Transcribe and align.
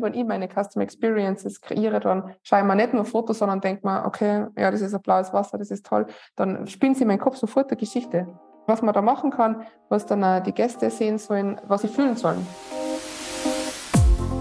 Wenn 0.00 0.14
ich 0.14 0.24
meine 0.24 0.48
Custom 0.48 0.80
Experiences 0.82 1.60
kreiere, 1.60 2.00
dann 2.00 2.34
schaue 2.42 2.60
ich 2.60 2.64
mir 2.64 2.74
nicht 2.74 2.94
nur 2.94 3.04
Fotos, 3.04 3.38
sondern 3.38 3.60
denke 3.60 3.86
mir, 3.86 4.04
okay, 4.06 4.46
ja, 4.56 4.70
das 4.70 4.80
ist 4.80 4.94
ein 4.94 5.02
blaues 5.02 5.32
Wasser, 5.32 5.58
das 5.58 5.70
ist 5.70 5.84
toll. 5.84 6.06
Dann 6.36 6.66
spinnt 6.66 6.96
sie 6.96 7.02
in 7.02 7.08
meinen 7.08 7.18
Kopf 7.18 7.36
sofort 7.36 7.70
eine 7.70 7.76
Geschichte. 7.76 8.26
Was 8.66 8.82
man 8.82 8.94
da 8.94 9.02
machen 9.02 9.30
kann, 9.30 9.62
was 9.88 10.06
dann 10.06 10.42
die 10.44 10.52
Gäste 10.52 10.90
sehen 10.90 11.18
sollen, 11.18 11.60
was 11.66 11.82
sie 11.82 11.88
fühlen 11.88 12.16
sollen. 12.16 12.46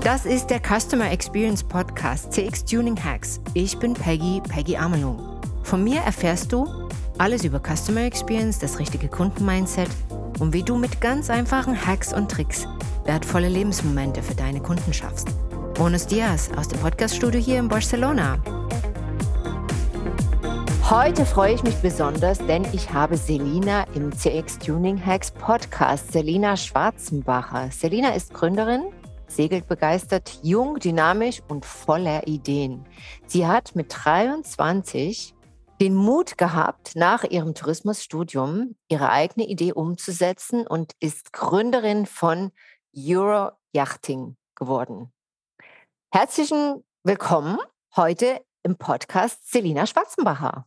Das 0.01 0.25
ist 0.25 0.47
der 0.47 0.59
Customer 0.61 1.11
Experience 1.11 1.63
Podcast 1.63 2.31
CX 2.31 2.63
Tuning 2.63 2.97
Hacks. 3.03 3.41
Ich 3.53 3.77
bin 3.77 3.93
Peggy, 3.93 4.41
Peggy 4.47 4.77
Amelung. 4.77 5.19
Von 5.63 5.83
mir 5.83 5.99
erfährst 6.01 6.53
du 6.53 6.67
alles 7.17 7.43
über 7.43 7.59
Customer 7.59 8.01
Experience, 8.01 8.59
das 8.59 8.79
richtige 8.79 9.09
Kundenmindset 9.09 9.89
und 10.39 10.53
wie 10.53 10.63
du 10.63 10.77
mit 10.77 11.01
ganz 11.01 11.29
einfachen 11.29 11.75
Hacks 11.85 12.13
und 12.13 12.31
Tricks 12.31 12.65
wertvolle 13.09 13.49
Lebensmomente 13.49 14.21
für 14.21 14.35
deine 14.35 14.61
Kunden 14.61 14.93
schaffst. 14.93 15.29
Buenos 15.79 16.05
Dias 16.05 16.51
aus 16.57 16.67
dem 16.67 16.77
Podcaststudio 16.81 17.39
hier 17.39 17.57
in 17.57 17.69
Barcelona. 17.69 18.43
Heute 20.89 21.25
freue 21.25 21.53
ich 21.53 21.63
mich 21.63 21.75
besonders, 21.75 22.37
denn 22.39 22.67
ich 22.73 22.91
habe 22.91 23.15
Selina 23.15 23.85
im 23.95 24.11
CX 24.11 24.59
Tuning 24.59 24.97
Hacks 25.03 25.31
Podcast, 25.31 26.11
Selina 26.11 26.57
Schwarzenbacher. 26.57 27.71
Selina 27.71 28.13
ist 28.13 28.33
Gründerin, 28.33 28.91
segelt 29.29 29.69
begeistert, 29.69 30.39
jung, 30.43 30.79
dynamisch 30.79 31.41
und 31.47 31.65
voller 31.65 32.27
Ideen. 32.27 32.85
Sie 33.25 33.47
hat 33.47 33.73
mit 33.73 33.95
23 34.03 35.33
den 35.79 35.95
Mut 35.95 36.37
gehabt, 36.37 36.97
nach 36.97 37.23
ihrem 37.23 37.55
Tourismusstudium 37.55 38.75
ihre 38.89 39.11
eigene 39.11 39.47
Idee 39.47 39.71
umzusetzen 39.71 40.67
und 40.67 40.91
ist 40.99 41.31
Gründerin 41.31 42.05
von 42.05 42.51
Euro 42.93 43.51
Yachting 43.71 44.35
geworden. 44.55 45.13
Herzlichen 46.11 46.83
Willkommen 47.03 47.59
heute 47.95 48.41
im 48.63 48.77
Podcast 48.77 49.51
Selina 49.51 49.85
Schwarzenbacher. 49.85 50.65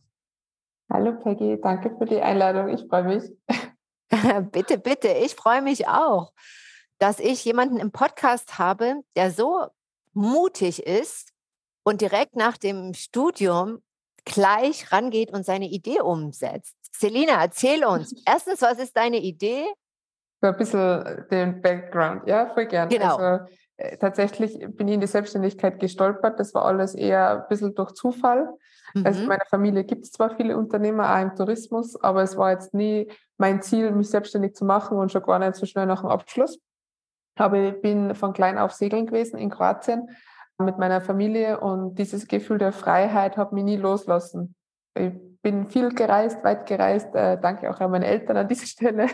Hallo 0.89 1.19
Peggy, 1.19 1.59
danke 1.61 1.93
für 1.97 2.05
die 2.05 2.21
Einladung. 2.21 2.69
Ich 2.69 2.87
freue 2.87 3.03
mich. 3.03 3.23
bitte, 4.53 4.77
bitte, 4.77 5.09
ich 5.09 5.35
freue 5.35 5.61
mich 5.61 5.85
auch, 5.89 6.31
dass 6.97 7.19
ich 7.19 7.43
jemanden 7.43 7.75
im 7.75 7.91
Podcast 7.91 8.57
habe, 8.57 9.01
der 9.17 9.31
so 9.31 9.67
mutig 10.13 10.87
ist 10.87 11.33
und 11.83 11.99
direkt 11.99 12.37
nach 12.37 12.55
dem 12.55 12.93
Studium 12.93 13.83
gleich 14.23 14.93
rangeht 14.93 15.33
und 15.33 15.45
seine 15.45 15.67
Idee 15.67 15.99
umsetzt. 15.99 16.77
Selina, 16.95 17.41
erzähl 17.41 17.83
uns. 17.83 18.15
Erstens, 18.25 18.61
was 18.61 18.79
ist 18.79 18.95
deine 18.95 19.17
Idee? 19.17 19.65
So 20.39 20.47
ein 20.47 20.55
bisschen 20.55 21.27
den 21.29 21.61
Background, 21.61 22.27
ja, 22.27 22.53
voll 22.53 22.67
gern. 22.67 22.87
Genau. 22.87 23.17
Also, 23.17 23.45
tatsächlich 23.99 24.59
bin 24.75 24.87
ich 24.87 24.95
in 24.95 25.01
die 25.01 25.07
Selbstständigkeit 25.07 25.79
gestolpert. 25.79 26.39
Das 26.39 26.53
war 26.53 26.65
alles 26.65 26.95
eher 26.95 27.41
ein 27.41 27.47
bisschen 27.49 27.75
durch 27.75 27.93
Zufall. 27.93 28.53
Also 28.93 28.99
mhm. 28.99 29.05
Also 29.05 29.21
in 29.21 29.27
meiner 29.27 29.45
Familie 29.49 29.83
gibt 29.83 30.05
es 30.05 30.11
zwar 30.11 30.35
viele 30.35 30.57
Unternehmer 30.57 31.15
auch 31.15 31.21
im 31.21 31.35
Tourismus, 31.35 32.01
aber 32.01 32.23
es 32.23 32.37
war 32.37 32.51
jetzt 32.51 32.73
nie 32.73 33.11
mein 33.37 33.61
Ziel, 33.61 33.91
mich 33.91 34.09
selbstständig 34.09 34.55
zu 34.55 34.65
machen 34.65 34.97
und 34.97 35.11
schon 35.11 35.23
gar 35.23 35.39
nicht 35.39 35.55
so 35.55 35.65
schnell 35.65 35.85
nach 35.85 36.01
dem 36.01 36.09
Abschluss. 36.09 36.59
Aber 37.35 37.57
ich 37.57 37.81
bin 37.81 38.13
von 38.13 38.33
klein 38.33 38.57
auf 38.57 38.71
segeln 38.71 39.07
gewesen 39.07 39.37
in 39.37 39.49
Kroatien 39.49 40.09
mit 40.59 40.77
meiner 40.77 41.01
Familie 41.01 41.59
und 41.59 41.95
dieses 41.95 42.27
Gefühl 42.27 42.59
der 42.59 42.71
Freiheit 42.71 43.37
hat 43.37 43.53
mich 43.53 43.63
nie 43.63 43.77
loslassen. 43.77 44.55
Ich 44.95 45.11
bin 45.41 45.69
viel 45.69 45.89
gereist, 45.89 46.43
weit 46.43 46.67
gereist. 46.67 47.13
Äh, 47.15 47.39
danke 47.39 47.69
auch 47.69 47.79
an 47.79 47.91
meine 47.91 48.05
Eltern 48.05 48.37
an 48.37 48.47
dieser 48.47 48.65
Stelle, 48.67 49.07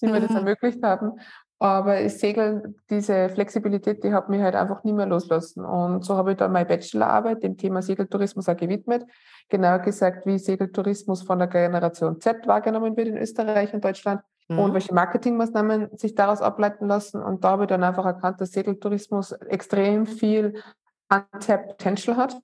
die 0.00 0.06
mir 0.06 0.20
das 0.20 0.30
mhm. 0.30 0.36
ermöglicht 0.36 0.82
haben. 0.82 1.18
Aber 1.62 2.00
ich 2.00 2.18
Segeln, 2.18 2.74
diese 2.90 3.28
Flexibilität, 3.28 4.02
die 4.02 4.12
hat 4.12 4.28
mich 4.28 4.42
halt 4.42 4.56
einfach 4.56 4.82
nie 4.82 4.92
mehr 4.92 5.06
loslassen. 5.06 5.64
Und 5.64 6.04
so 6.04 6.16
habe 6.16 6.32
ich 6.32 6.36
dann 6.36 6.50
meine 6.50 6.66
Bachelorarbeit 6.66 7.44
dem 7.44 7.56
Thema 7.56 7.82
Segeltourismus 7.82 8.48
auch 8.48 8.56
gewidmet. 8.56 9.06
Genauer 9.48 9.78
gesagt, 9.78 10.26
wie 10.26 10.38
Segeltourismus 10.38 11.22
von 11.22 11.38
der 11.38 11.46
Generation 11.46 12.20
Z 12.20 12.48
wahrgenommen 12.48 12.96
wird 12.96 13.06
in 13.06 13.16
Österreich 13.16 13.72
und 13.72 13.84
Deutschland 13.84 14.22
mhm. 14.48 14.58
und 14.58 14.74
welche 14.74 14.92
Marketingmaßnahmen 14.92 15.96
sich 15.96 16.16
daraus 16.16 16.42
ableiten 16.42 16.88
lassen. 16.88 17.22
Und 17.22 17.44
da 17.44 17.50
habe 17.50 17.62
ich 17.62 17.68
dann 17.68 17.84
einfach 17.84 18.06
erkannt, 18.06 18.40
dass 18.40 18.50
Segeltourismus 18.50 19.30
extrem 19.30 20.04
viel 20.04 20.60
Untapped 21.08 21.68
Potential 21.68 22.16
hat 22.16 22.36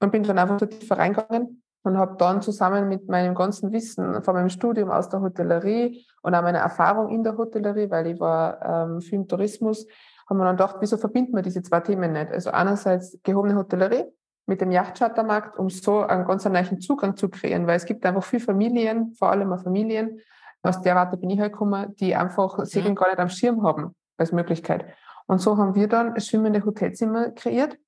und 0.00 0.12
bin 0.12 0.22
dann 0.22 0.38
einfach 0.38 0.60
so 0.60 0.66
tiefer 0.66 0.98
reingegangen 0.98 1.62
und 1.82 1.96
habe 1.96 2.16
dann 2.18 2.42
zusammen 2.42 2.88
mit 2.88 3.08
meinem 3.08 3.34
ganzen 3.34 3.72
Wissen 3.72 4.22
von 4.22 4.34
meinem 4.34 4.50
Studium 4.50 4.90
aus 4.90 5.08
der 5.08 5.20
Hotellerie 5.20 6.04
und 6.22 6.34
auch 6.34 6.42
meiner 6.42 6.58
Erfahrung 6.58 7.08
in 7.08 7.22
der 7.22 7.36
Hotellerie, 7.36 7.90
weil 7.90 8.08
ich 8.08 8.20
war 8.20 8.60
ähm, 8.62 9.00
viel 9.00 9.20
im 9.20 9.28
Tourismus, 9.28 9.86
haben 10.28 10.38
wir 10.38 10.44
dann 10.44 10.56
gedacht, 10.56 10.76
wieso 10.80 10.96
verbinden 10.96 11.34
wir 11.34 11.42
diese 11.42 11.62
zwei 11.62 11.80
Themen 11.80 12.12
nicht? 12.12 12.30
Also 12.30 12.50
einerseits 12.50 13.18
gehobene 13.22 13.56
Hotellerie 13.56 14.04
mit 14.46 14.60
dem 14.60 14.70
Yachtchartermarkt, 14.70 15.58
um 15.58 15.70
so 15.70 16.00
einen 16.00 16.26
ganz 16.26 16.44
neuen 16.44 16.80
Zugang 16.80 17.16
zu 17.16 17.28
kreieren, 17.28 17.66
weil 17.66 17.76
es 17.76 17.84
gibt 17.84 18.04
einfach 18.04 18.22
viele 18.22 18.42
Familien, 18.42 19.14
vor 19.14 19.30
allem 19.30 19.52
auch 19.52 19.62
Familien, 19.62 20.20
aus 20.62 20.82
der 20.82 20.94
Warte 20.94 21.16
bin 21.16 21.30
ich 21.30 21.40
halt 21.40 21.52
gekommen, 21.52 21.94
die 21.96 22.14
einfach 22.14 22.64
Segeln 22.66 22.92
mhm. 22.92 22.96
gar 22.96 23.08
nicht 23.08 23.18
am 23.18 23.28
Schirm 23.30 23.62
haben 23.62 23.94
als 24.18 24.32
Möglichkeit. 24.32 24.84
Und 25.26 25.38
so 25.38 25.56
haben 25.56 25.74
wir 25.74 25.88
dann 25.88 26.20
schwimmende 26.20 26.64
Hotelzimmer 26.64 27.30
kreiert, 27.30 27.78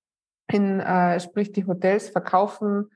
in, 0.50 0.80
äh, 0.80 1.20
sprich 1.20 1.52
die 1.52 1.66
Hotels 1.66 2.08
verkaufen 2.08 2.90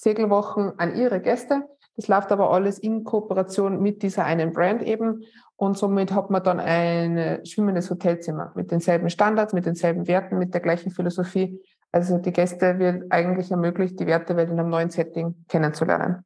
Segelwochen 0.00 0.78
an 0.78 0.96
ihre 0.96 1.20
Gäste. 1.20 1.68
Das 1.96 2.08
läuft 2.08 2.32
aber 2.32 2.50
alles 2.50 2.78
in 2.78 3.04
Kooperation 3.04 3.82
mit 3.82 4.02
dieser 4.02 4.24
einen 4.24 4.52
Brand 4.52 4.82
eben. 4.82 5.24
Und 5.56 5.76
somit 5.76 6.12
hat 6.12 6.30
man 6.30 6.42
dann 6.42 6.58
ein 6.58 7.44
schwimmendes 7.44 7.90
Hotelzimmer 7.90 8.52
mit 8.54 8.70
denselben 8.70 9.10
Standards, 9.10 9.52
mit 9.52 9.66
denselben 9.66 10.08
Werten, 10.08 10.38
mit 10.38 10.54
der 10.54 10.62
gleichen 10.62 10.90
Philosophie. 10.90 11.60
Also 11.92 12.16
die 12.16 12.32
Gäste 12.32 12.78
wird 12.78 13.12
eigentlich 13.12 13.50
ermöglicht, 13.50 14.00
die 14.00 14.06
Wertewelt 14.06 14.48
in 14.50 14.58
einem 14.58 14.70
neuen 14.70 14.90
Setting 14.90 15.44
kennenzulernen. 15.48 16.24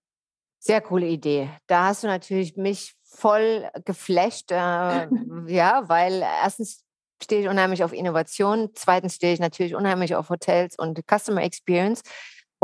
Sehr 0.60 0.80
coole 0.80 1.06
Idee. 1.06 1.50
Da 1.66 1.88
hast 1.88 2.04
du 2.04 2.06
natürlich 2.06 2.56
mich 2.56 2.94
voll 3.02 3.68
geflasht, 3.84 4.52
äh, 4.52 4.54
ja, 5.46 5.82
weil 5.86 6.22
erstens 6.22 6.84
stehe 7.22 7.42
ich 7.42 7.48
unheimlich 7.48 7.82
auf 7.82 7.92
Innovation. 7.92 8.70
Zweitens 8.74 9.16
stehe 9.16 9.34
ich 9.34 9.40
natürlich 9.40 9.74
unheimlich 9.74 10.14
auf 10.14 10.30
Hotels 10.30 10.78
und 10.78 11.00
Customer 11.10 11.42
Experience 11.42 12.02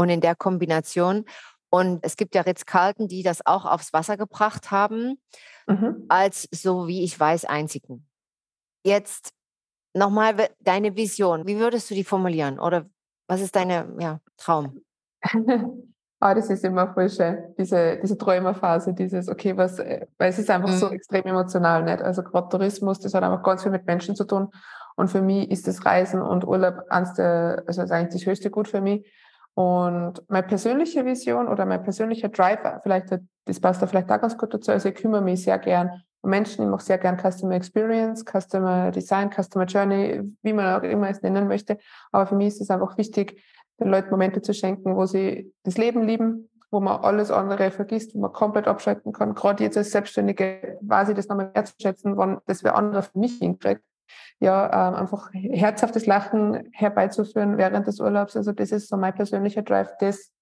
und 0.00 0.08
in 0.08 0.22
der 0.22 0.34
Kombination. 0.34 1.26
Und 1.68 2.00
es 2.02 2.16
gibt 2.16 2.34
ja 2.34 2.40
Ritz-Carlton, 2.40 3.06
die 3.06 3.22
das 3.22 3.44
auch 3.46 3.66
aufs 3.66 3.92
Wasser 3.92 4.16
gebracht 4.16 4.70
haben, 4.70 5.20
mhm. 5.66 6.06
als 6.08 6.48
so 6.50 6.88
wie 6.88 7.04
ich 7.04 7.20
weiß, 7.20 7.44
einzigen. 7.44 8.08
Jetzt 8.82 9.32
nochmal 9.94 10.48
deine 10.60 10.96
Vision. 10.96 11.46
Wie 11.46 11.58
würdest 11.58 11.90
du 11.90 11.94
die 11.94 12.04
formulieren? 12.04 12.58
Oder 12.58 12.86
was 13.28 13.42
ist 13.42 13.54
deine 13.54 13.94
ja, 13.98 14.20
Traum? 14.36 14.80
Ah, 16.22 16.34
das 16.34 16.50
ist 16.50 16.62
immer 16.64 16.92
voll 16.92 17.08
schön, 17.08 17.54
diese, 17.56 17.96
diese 17.96 18.18
Träumerphase, 18.18 18.92
dieses, 18.92 19.30
okay, 19.30 19.56
was, 19.56 19.78
äh, 19.78 20.06
weil 20.18 20.28
es 20.28 20.38
ist 20.38 20.50
einfach 20.50 20.68
mhm. 20.68 20.76
so 20.76 20.90
extrem 20.90 21.22
emotional, 21.24 21.82
nicht? 21.82 22.02
Also 22.02 22.22
gerade 22.22 22.50
Tourismus, 22.50 23.00
das 23.00 23.14
hat 23.14 23.22
einfach 23.22 23.42
ganz 23.42 23.62
viel 23.62 23.72
mit 23.72 23.86
Menschen 23.86 24.14
zu 24.14 24.24
tun. 24.24 24.50
Und 24.96 25.08
für 25.08 25.22
mich 25.22 25.50
ist 25.50 25.66
das 25.66 25.82
Reisen 25.86 26.20
und 26.20 26.46
Urlaub 26.46 26.84
eins 26.90 27.14
der, 27.14 27.64
also 27.66 27.80
ist 27.80 27.90
eigentlich 27.90 28.20
das 28.20 28.26
höchste 28.26 28.50
Gut 28.50 28.68
für 28.68 28.82
mich. 28.82 29.10
Und 29.60 30.22
meine 30.28 30.46
persönliche 30.46 31.04
Vision 31.04 31.46
oder 31.46 31.66
mein 31.66 31.82
persönlicher 31.82 32.30
Drive, 32.30 32.60
vielleicht, 32.82 33.08
das 33.44 33.60
passt 33.60 33.82
da 33.82 33.86
vielleicht 33.86 34.10
auch 34.10 34.18
ganz 34.18 34.38
gut 34.38 34.54
dazu, 34.54 34.72
also 34.72 34.88
ich 34.88 34.94
kümmere 34.94 35.20
mich 35.20 35.42
sehr 35.42 35.58
gern 35.58 36.02
um 36.22 36.30
Menschen, 36.30 36.64
ich 36.64 36.70
mache 36.70 36.82
sehr 36.82 36.96
gern 36.96 37.18
Customer 37.18 37.56
Experience, 37.56 38.24
Customer 38.24 38.90
Design, 38.90 39.30
Customer 39.30 39.66
Journey, 39.66 40.22
wie 40.40 40.54
man 40.54 40.80
auch 40.80 40.82
immer 40.82 41.10
es 41.10 41.20
nennen 41.20 41.46
möchte. 41.46 41.76
Aber 42.10 42.26
für 42.26 42.36
mich 42.36 42.48
ist 42.48 42.62
es 42.62 42.70
einfach 42.70 42.96
wichtig, 42.96 43.42
den 43.78 43.88
Leuten 43.88 44.08
Momente 44.08 44.40
zu 44.40 44.54
schenken, 44.54 44.96
wo 44.96 45.04
sie 45.04 45.52
das 45.64 45.76
Leben 45.76 46.04
lieben, 46.04 46.48
wo 46.70 46.80
man 46.80 47.02
alles 47.02 47.30
andere 47.30 47.70
vergisst, 47.70 48.14
wo 48.14 48.20
man 48.20 48.32
komplett 48.32 48.66
abschalten 48.66 49.12
kann. 49.12 49.34
Gerade 49.34 49.62
jetzt 49.62 49.76
als 49.76 49.90
Selbstständige 49.90 50.78
weiß 50.80 51.10
ich 51.10 51.16
das 51.16 51.28
nochmal 51.28 51.50
mehr 51.52 51.66
zu 51.66 51.74
schätzen, 51.78 52.16
wann 52.16 52.38
das 52.46 52.64
wer 52.64 52.76
andere 52.76 53.02
für 53.02 53.18
mich 53.18 53.36
hinkriegt. 53.36 53.82
Ja, 54.38 54.88
ähm, 54.88 54.94
einfach 54.94 55.30
herzhaftes 55.32 56.06
Lachen 56.06 56.70
herbeizuführen 56.72 57.58
während 57.58 57.86
des 57.86 58.00
Urlaubs. 58.00 58.36
Also 58.36 58.52
das 58.52 58.72
ist 58.72 58.88
so 58.88 58.96
mein 58.96 59.14
persönlicher 59.14 59.62
Drive, 59.62 59.92
das 60.00 60.32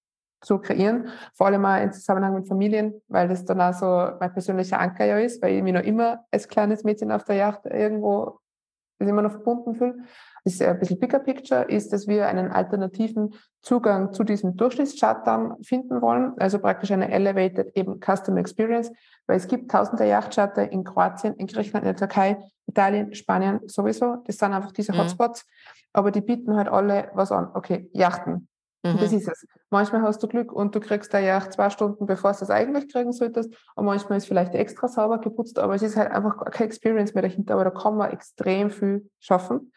zu 0.41 0.59
kreieren. 0.59 1.09
Vor 1.33 1.47
allem 1.47 1.65
auch 1.65 1.81
im 1.81 1.91
Zusammenhang 1.91 2.33
mit 2.33 2.47
Familien, 2.47 3.01
weil 3.07 3.27
das 3.27 3.43
dann 3.43 3.59
auch 3.59 3.73
so 3.73 3.85
mein 4.19 4.31
persönlicher 4.31 4.79
Anker 4.79 5.05
ja 5.05 5.17
ist, 5.17 5.41
weil 5.41 5.55
ich 5.55 5.63
mich 5.63 5.73
noch 5.73 5.83
immer 5.83 6.25
als 6.31 6.47
kleines 6.47 6.83
Mädchen 6.83 7.11
auf 7.11 7.25
der 7.25 7.35
Yacht 7.35 7.65
irgendwo 7.65 8.39
immer 8.99 9.21
noch 9.21 9.31
verbunden 9.31 9.75
fühle 9.75 9.97
ist 10.43 10.61
ein 10.61 10.79
bisschen 10.79 10.99
bigger 10.99 11.19
picture, 11.19 11.63
ist, 11.63 11.91
dass 11.93 12.07
wir 12.07 12.27
einen 12.27 12.51
alternativen 12.51 13.33
Zugang 13.61 14.13
zu 14.13 14.23
diesem 14.23 14.55
Durchschnittschartern 14.55 15.61
finden 15.63 16.01
wollen, 16.01 16.33
also 16.39 16.59
praktisch 16.59 16.91
eine 16.91 17.11
elevated 17.11 17.75
eben 17.75 17.99
Customer 17.99 18.39
Experience, 18.39 18.91
weil 19.27 19.37
es 19.37 19.47
gibt 19.47 19.71
tausende 19.71 20.05
Yachtcharter 20.05 20.71
in 20.71 20.83
Kroatien, 20.83 21.33
in 21.35 21.47
Griechenland, 21.47 21.85
in 21.85 21.95
der 21.95 21.97
Türkei, 21.97 22.37
Italien, 22.67 23.13
Spanien 23.13 23.59
sowieso. 23.65 24.17
Das 24.25 24.37
sind 24.37 24.53
einfach 24.53 24.71
diese 24.71 24.93
mhm. 24.93 24.99
Hotspots, 24.99 25.45
aber 25.93 26.11
die 26.11 26.21
bieten 26.21 26.55
halt 26.55 26.69
alle 26.69 27.09
was 27.13 27.31
an. 27.31 27.49
Okay, 27.53 27.89
Yachten. 27.93 28.47
Mhm. 28.83 28.97
Das 28.97 29.11
ist 29.11 29.27
es. 29.27 29.45
Manchmal 29.69 30.01
hast 30.03 30.23
du 30.23 30.27
Glück 30.27 30.53
und 30.53 30.73
du 30.73 30.79
kriegst 30.79 31.11
der 31.11 31.19
Yacht 31.19 31.53
zwei 31.53 31.69
Stunden, 31.69 32.05
bevor 32.05 32.31
du 32.31 32.37
es 32.41 32.49
eigentlich 32.49 32.91
kriegen 32.91 33.11
solltest. 33.11 33.53
Und 33.75 33.85
manchmal 33.85 34.17
ist 34.17 34.27
vielleicht 34.27 34.55
extra 34.55 34.87
sauber 34.87 35.19
geputzt, 35.19 35.59
aber 35.59 35.75
es 35.75 35.81
ist 35.81 35.97
halt 35.97 36.11
einfach 36.11 36.45
keine 36.51 36.67
Experience 36.67 37.13
mehr 37.13 37.23
dahinter. 37.23 37.55
Aber 37.55 37.65
da 37.65 37.71
kann 37.71 37.97
man 37.97 38.11
extrem 38.11 38.69
viel 38.69 39.09
schaffen. 39.19 39.71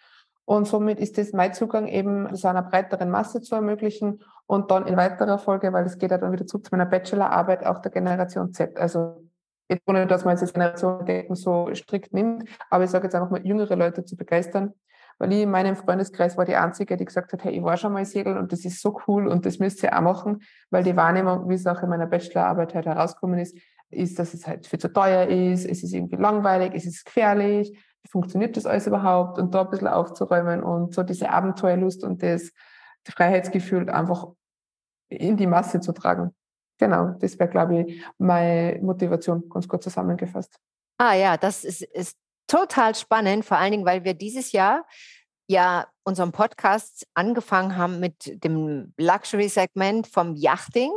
Und 0.44 0.66
somit 0.66 0.98
ist 0.98 1.18
das 1.18 1.32
mein 1.32 1.54
Zugang 1.54 1.86
eben 1.86 2.34
so 2.34 2.48
einer 2.48 2.62
breiteren 2.62 3.10
Masse 3.10 3.40
zu 3.40 3.54
ermöglichen 3.54 4.22
und 4.46 4.70
dann 4.70 4.86
in 4.86 4.96
weiterer 4.96 5.38
Folge, 5.38 5.72
weil 5.72 5.86
es 5.86 5.98
geht 5.98 6.10
ja 6.10 6.18
dann 6.18 6.32
wieder 6.32 6.46
zurück 6.46 6.66
zu 6.66 6.70
meiner 6.72 6.86
Bachelorarbeit, 6.86 7.64
auch 7.64 7.78
der 7.78 7.92
Generation 7.92 8.52
Z. 8.52 8.76
Also 8.76 9.28
jetzt 9.68 9.82
ohne, 9.86 10.06
dass 10.06 10.24
man 10.24 10.32
jetzt 10.32 10.42
das 10.42 10.52
Generationendenken 10.52 11.36
so 11.36 11.72
strikt 11.74 12.12
nimmt, 12.12 12.48
aber 12.70 12.84
ich 12.84 12.90
sage 12.90 13.04
jetzt 13.04 13.14
einfach 13.14 13.30
mal, 13.30 13.46
jüngere 13.46 13.76
Leute 13.76 14.04
zu 14.04 14.16
begeistern, 14.16 14.74
weil 15.18 15.32
ich 15.32 15.42
in 15.42 15.50
meinem 15.50 15.76
Freundeskreis 15.76 16.36
war 16.36 16.44
die 16.44 16.56
Einzige, 16.56 16.96
die 16.96 17.04
gesagt 17.04 17.32
hat, 17.32 17.44
hey, 17.44 17.52
ich 17.52 17.62
war 17.62 17.76
schon 17.76 17.92
mal 17.92 18.04
segeln 18.04 18.36
und 18.36 18.52
das 18.52 18.64
ist 18.64 18.80
so 18.80 18.98
cool 19.06 19.28
und 19.28 19.46
das 19.46 19.58
müsst 19.58 19.82
ihr 19.82 19.96
auch 19.96 20.02
machen, 20.02 20.42
weil 20.70 20.82
die 20.82 20.96
Wahrnehmung, 20.96 21.48
wie 21.48 21.54
es 21.54 21.66
auch 21.66 21.82
in 21.82 21.88
meiner 21.88 22.06
Bachelorarbeit 22.06 22.74
halt 22.74 22.86
herausgekommen 22.86 23.38
ist, 23.38 23.56
ist, 23.90 24.18
dass 24.18 24.34
es 24.34 24.46
halt 24.46 24.66
viel 24.66 24.78
zu 24.78 24.92
teuer 24.92 25.28
ist, 25.28 25.64
es 25.66 25.82
ist 25.82 25.92
irgendwie 25.92 26.16
langweilig, 26.16 26.72
es 26.74 26.86
ist 26.86 27.04
gefährlich, 27.04 27.78
funktioniert 28.10 28.56
das 28.56 28.66
alles 28.66 28.86
überhaupt 28.86 29.38
und 29.38 29.54
da 29.54 29.62
ein 29.62 29.70
bisschen 29.70 29.88
aufzuräumen 29.88 30.62
und 30.62 30.94
so 30.94 31.02
diese 31.02 31.30
Abenteuerlust 31.30 32.04
und 32.04 32.22
das 32.22 32.52
Freiheitsgefühl 33.08 33.88
einfach 33.90 34.28
in 35.08 35.36
die 35.36 35.46
Masse 35.46 35.80
zu 35.80 35.92
tragen. 35.92 36.34
Genau, 36.78 37.14
das 37.20 37.38
wäre, 37.38 37.48
glaube 37.48 37.80
ich, 37.80 38.04
meine 38.18 38.80
Motivation, 38.82 39.48
ganz 39.48 39.68
kurz 39.68 39.84
zusammengefasst. 39.84 40.58
Ah 40.98 41.14
ja, 41.14 41.36
das 41.36 41.64
ist, 41.64 41.82
ist 41.82 42.16
total 42.46 42.94
spannend, 42.94 43.44
vor 43.44 43.58
allen 43.58 43.72
Dingen, 43.72 43.86
weil 43.86 44.04
wir 44.04 44.14
dieses 44.14 44.52
Jahr 44.52 44.84
ja 45.48 45.86
unseren 46.04 46.32
Podcast 46.32 47.06
angefangen 47.14 47.76
haben 47.76 48.00
mit 48.00 48.42
dem 48.44 48.94
Luxury-Segment 48.96 50.06
vom 50.06 50.34
Yachting, 50.34 50.90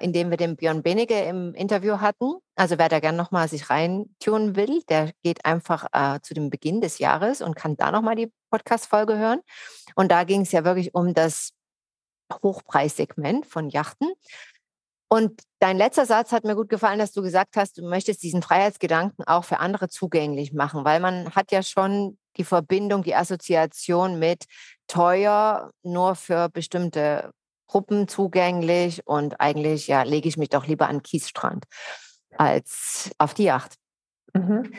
in 0.00 0.12
dem 0.12 0.30
wir 0.30 0.36
den 0.36 0.56
Björn 0.56 0.82
Benige 0.82 1.18
im 1.20 1.54
Interview 1.54 2.00
hatten. 2.00 2.36
Also 2.54 2.78
wer 2.78 2.88
da 2.88 3.00
gerne 3.00 3.16
nochmal 3.16 3.48
sich 3.48 3.70
reintun 3.70 4.56
will, 4.56 4.82
der 4.88 5.12
geht 5.22 5.44
einfach 5.44 5.86
äh, 5.92 6.20
zu 6.22 6.34
dem 6.34 6.50
Beginn 6.50 6.80
des 6.80 6.98
Jahres 6.98 7.40
und 7.40 7.56
kann 7.56 7.76
da 7.76 7.90
nochmal 7.90 8.16
die 8.16 8.32
Podcast-Folge 8.50 9.16
hören. 9.16 9.40
Und 9.94 10.10
da 10.10 10.24
ging 10.24 10.42
es 10.42 10.52
ja 10.52 10.64
wirklich 10.64 10.94
um 10.94 11.14
das 11.14 11.52
Hochpreissegment 12.42 13.46
von 13.46 13.70
Yachten. 13.70 14.12
Und 15.08 15.42
dein 15.60 15.76
letzter 15.76 16.04
Satz 16.04 16.32
hat 16.32 16.44
mir 16.44 16.56
gut 16.56 16.68
gefallen, 16.68 16.98
dass 16.98 17.12
du 17.12 17.22
gesagt 17.22 17.56
hast, 17.56 17.78
du 17.78 17.88
möchtest 17.88 18.22
diesen 18.22 18.42
Freiheitsgedanken 18.42 19.24
auch 19.26 19.44
für 19.44 19.60
andere 19.60 19.88
zugänglich 19.88 20.52
machen, 20.52 20.84
weil 20.84 20.98
man 20.98 21.34
hat 21.34 21.52
ja 21.52 21.62
schon 21.62 22.18
die 22.36 22.44
Verbindung, 22.44 23.02
die 23.02 23.14
Assoziation 23.14 24.18
mit 24.18 24.44
teuer, 24.88 25.70
nur 25.82 26.16
für 26.16 26.48
bestimmte 26.48 27.30
Gruppen 27.66 28.08
zugänglich 28.08 29.06
und 29.06 29.40
eigentlich 29.40 29.88
ja 29.88 30.02
lege 30.02 30.28
ich 30.28 30.36
mich 30.36 30.48
doch 30.48 30.66
lieber 30.66 30.88
an 30.88 30.96
den 30.96 31.02
Kiesstrand 31.02 31.64
als 32.36 33.10
auf 33.18 33.34
die 33.34 33.44
Yacht. 33.44 33.76
Mhm. 34.34 34.72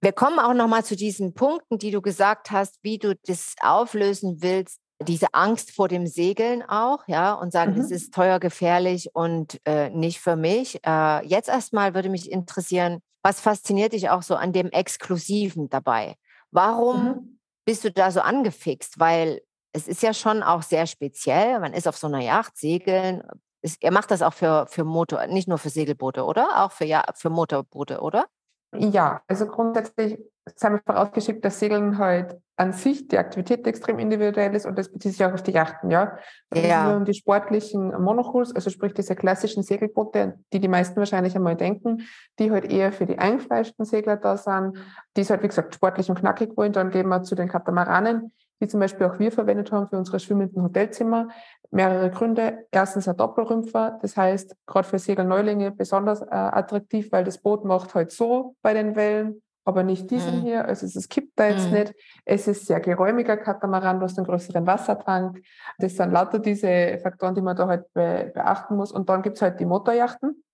Wir 0.00 0.12
kommen 0.12 0.38
auch 0.38 0.54
noch 0.54 0.68
mal 0.68 0.84
zu 0.84 0.94
diesen 0.94 1.34
Punkten, 1.34 1.78
die 1.78 1.90
du 1.90 2.02
gesagt 2.02 2.50
hast, 2.50 2.78
wie 2.82 2.98
du 2.98 3.16
das 3.26 3.54
auflösen 3.60 4.38
willst, 4.40 4.80
diese 5.02 5.28
Angst 5.32 5.72
vor 5.72 5.88
dem 5.88 6.06
Segeln 6.06 6.62
auch, 6.62 7.06
ja, 7.06 7.34
und 7.34 7.52
sagen, 7.52 7.74
mhm. 7.74 7.80
es 7.80 7.90
ist 7.90 8.14
teuer, 8.14 8.38
gefährlich 8.38 9.10
und 9.14 9.60
äh, 9.66 9.90
nicht 9.90 10.20
für 10.20 10.36
mich. 10.36 10.80
Äh, 10.86 11.26
jetzt 11.26 11.48
erstmal 11.48 11.94
würde 11.94 12.08
mich 12.08 12.30
interessieren, 12.30 13.00
was 13.22 13.40
fasziniert 13.40 13.92
dich 13.92 14.08
auch 14.08 14.22
so 14.22 14.36
an 14.36 14.52
dem 14.52 14.70
Exklusiven 14.70 15.68
dabei? 15.68 16.14
Warum 16.50 17.04
mhm. 17.04 17.38
bist 17.64 17.84
du 17.84 17.90
da 17.90 18.10
so 18.10 18.20
angefixt? 18.20 18.98
Weil 18.98 19.42
es 19.76 19.86
ist 19.86 20.02
ja 20.02 20.14
schon 20.14 20.42
auch 20.42 20.62
sehr 20.62 20.86
speziell. 20.86 21.60
Man 21.60 21.74
ist 21.74 21.86
auf 21.86 21.98
so 21.98 22.06
einer 22.06 22.20
Yacht, 22.20 22.56
segeln. 22.56 23.22
Ist, 23.60 23.82
er 23.82 23.92
macht 23.92 24.10
das 24.10 24.22
auch 24.22 24.32
für, 24.32 24.66
für 24.68 24.84
Motor, 24.84 25.26
nicht 25.26 25.48
nur 25.48 25.58
für 25.58 25.68
Segelboote, 25.68 26.24
oder? 26.24 26.64
Auch 26.64 26.72
für, 26.72 26.86
ja, 26.86 27.04
für 27.14 27.28
Motorboote, 27.28 28.00
oder? 28.00 28.24
Ja, 28.74 29.22
also 29.28 29.46
grundsätzlich 29.46 30.18
haben 30.62 30.76
wir 30.76 30.82
vorausgeschickt, 30.84 31.44
dass 31.44 31.58
Segeln 31.58 31.98
halt 31.98 32.36
an 32.56 32.72
sich 32.72 33.08
die 33.08 33.18
Aktivität 33.18 33.66
extrem 33.66 33.98
individuell 33.98 34.54
ist 34.54 34.64
und 34.64 34.78
das 34.78 34.90
bezieht 34.90 35.12
sich 35.12 35.24
auch 35.24 35.32
auf 35.32 35.42
die 35.42 35.50
Yachten, 35.52 35.90
ja. 35.90 36.16
Also 36.50 36.66
ja. 36.66 36.96
um 36.96 37.04
die 37.04 37.14
sportlichen 37.14 37.88
Monohuls, 38.00 38.54
also 38.54 38.70
sprich 38.70 38.94
diese 38.94 39.14
klassischen 39.14 39.62
Segelboote, 39.62 40.38
die 40.52 40.60
die 40.60 40.68
meisten 40.68 40.96
wahrscheinlich 40.96 41.36
einmal 41.36 41.56
denken, 41.56 42.06
die 42.38 42.50
halt 42.50 42.70
eher 42.70 42.92
für 42.92 43.06
die 43.06 43.18
eingefleischten 43.18 43.84
Segler 43.84 44.16
da 44.16 44.36
sind, 44.36 44.78
die 45.16 45.22
es 45.22 45.30
halt, 45.30 45.42
wie 45.42 45.48
gesagt, 45.48 45.74
sportlich 45.74 46.08
und 46.08 46.18
knackig 46.18 46.56
wollen. 46.56 46.72
Dann 46.72 46.90
gehen 46.90 47.08
wir 47.08 47.22
zu 47.22 47.34
den 47.34 47.48
Katamaranen, 47.48 48.32
die 48.60 48.68
zum 48.68 48.80
Beispiel 48.80 49.06
auch 49.06 49.18
wir 49.18 49.32
verwendet 49.32 49.72
haben 49.72 49.88
für 49.88 49.98
unsere 49.98 50.20
schwimmenden 50.20 50.62
Hotelzimmer. 50.62 51.28
Mehrere 51.70 52.10
Gründe. 52.10 52.66
Erstens 52.70 53.08
ein 53.08 53.16
Doppelrümpfer, 53.16 53.98
das 54.00 54.16
heißt, 54.16 54.56
gerade 54.66 54.88
für 54.88 54.98
Segelneulinge 54.98 55.72
besonders 55.72 56.22
äh, 56.22 56.26
attraktiv, 56.30 57.10
weil 57.12 57.24
das 57.24 57.38
Boot 57.38 57.64
macht 57.64 57.94
halt 57.94 58.12
so 58.12 58.54
bei 58.62 58.72
den 58.72 58.96
Wellen 58.96 59.42
aber 59.66 59.82
nicht 59.82 60.08
diesen 60.10 60.38
mhm. 60.38 60.42
hier. 60.42 60.64
Also 60.64 60.86
es 60.86 61.08
kippt 61.08 61.38
da 61.38 61.48
jetzt 61.48 61.66
mhm. 61.66 61.78
nicht. 61.78 61.94
Es 62.24 62.46
ist 62.46 62.66
sehr 62.66 62.80
geräumiger 62.80 63.36
Katamaran, 63.36 63.98
du 63.98 64.04
hast 64.04 64.16
einen 64.16 64.26
größeren 64.26 64.64
Wassertank. 64.64 65.42
Das 65.78 65.96
sind 65.96 66.12
lauter 66.12 66.38
diese 66.38 66.98
Faktoren, 67.02 67.34
die 67.34 67.42
man 67.42 67.56
da 67.56 67.66
halt 67.66 67.92
be 67.92 68.30
beachten 68.32 68.76
muss. 68.76 68.92
Und 68.92 69.08
dann 69.08 69.22
gibt's 69.22 69.42
halt 69.42 69.58
die 69.58 69.66
Motorjachten. 69.66 70.44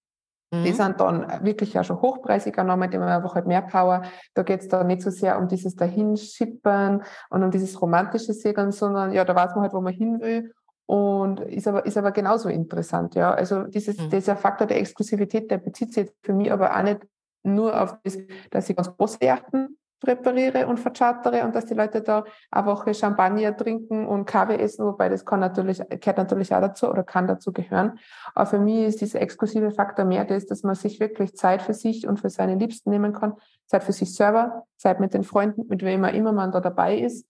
Mhm. 0.53 0.65
Die 0.65 0.73
sind 0.73 1.01
dann 1.01 1.45
wirklich 1.45 1.73
ja 1.73 1.83
schon 1.83 2.01
hochpreisiger 2.01 2.63
nochmal, 2.63 2.89
die 2.89 2.99
haben 2.99 3.05
einfach 3.05 3.35
halt 3.35 3.47
mehr 3.47 3.63
Power. 3.63 4.03
Da 4.35 4.43
geht's 4.43 4.69
da 4.69 4.85
nicht 4.85 5.03
so 5.03 5.11
sehr 5.11 5.39
um 5.39 5.49
dieses 5.49 5.75
Dahinschippern 5.75 7.03
und 7.31 7.43
um 7.43 7.51
dieses 7.51 7.81
romantische 7.81 8.35
Segeln, 8.35 8.71
sondern 8.71 9.13
ja, 9.13 9.25
da 9.25 9.35
weiß 9.35 9.55
man 9.55 9.63
halt, 9.63 9.73
wo 9.73 9.81
man 9.81 9.95
hin 9.95 10.21
will. 10.21 10.53
Und 10.87 11.41
ist 11.41 11.67
aber, 11.67 11.87
ist 11.87 11.97
aber 11.97 12.13
genauso 12.13 12.51
interessant, 12.51 13.15
ja. 13.15 13.33
Also 13.33 13.63
dieses, 13.63 13.99
mhm. 13.99 14.11
dieser 14.11 14.37
Faktor 14.37 14.67
der 14.67 14.79
Exklusivität, 14.79 15.51
der 15.51 15.59
bezieht 15.59 15.95
sich 15.95 16.05
jetzt 16.05 16.17
für 16.23 16.35
mich 16.35 16.53
aber 16.53 16.77
auch 16.77 16.83
nicht 16.83 17.01
nur 17.45 17.81
auf 17.81 17.97
das, 18.05 18.19
dass 18.51 18.69
ich 18.69 18.77
ganz 18.77 18.95
große 18.95 19.19
Yachten 19.23 19.79
präpariere 20.03 20.67
und 20.67 20.81
verchartere 20.81 21.45
und 21.45 21.55
dass 21.55 21.67
die 21.67 21.75
Leute 21.75 22.03
da 22.03 22.25
eine 22.51 22.67
Woche 22.67 22.93
Champagner 22.93 23.57
trinken 23.57 24.07
und 24.07 24.27
Kaffee 24.27 24.59
essen, 24.59 24.85
wobei 24.85 25.09
das 25.09 25.25
kann 25.25 25.41
natürlich, 25.41 25.79
gehört 25.89 26.19
natürlich 26.19 26.53
auch 26.55 26.61
dazu 26.61 26.91
oder 26.91 27.05
kann 27.05 27.29
dazu 27.29 27.53
gehören. 27.53 27.99
Aber 28.35 28.47
für 28.47 28.59
mich 28.59 28.87
ist 28.87 29.01
dieser 29.01 29.21
exklusive 29.21 29.71
Faktor 29.71 30.05
mehr 30.05 30.25
das, 30.25 30.47
dass 30.47 30.65
man 30.65 30.75
sich 30.75 30.99
wirklich 30.99 31.37
Zeit 31.37 31.63
für 31.63 31.75
sich 31.75 32.07
und 32.07 32.21
für 32.21 32.31
seine 32.31 32.57
Liebsten 32.57 32.91
nehmen 32.91 33.13
kann, 33.13 33.35
Zeit 33.67 33.85
für 33.85 33.93
sich 33.93 34.15
selber, 34.15 34.67
Zeit 34.77 34.99
mit 34.99 35.15
den 35.15 35.23
Freunden, 35.23 35.67
mit 35.69 35.83
wem 35.83 36.05
immer 36.05 36.33
man 36.33 36.51
da 36.51 36.61
dabei 36.61 36.99
ist, 36.99 37.27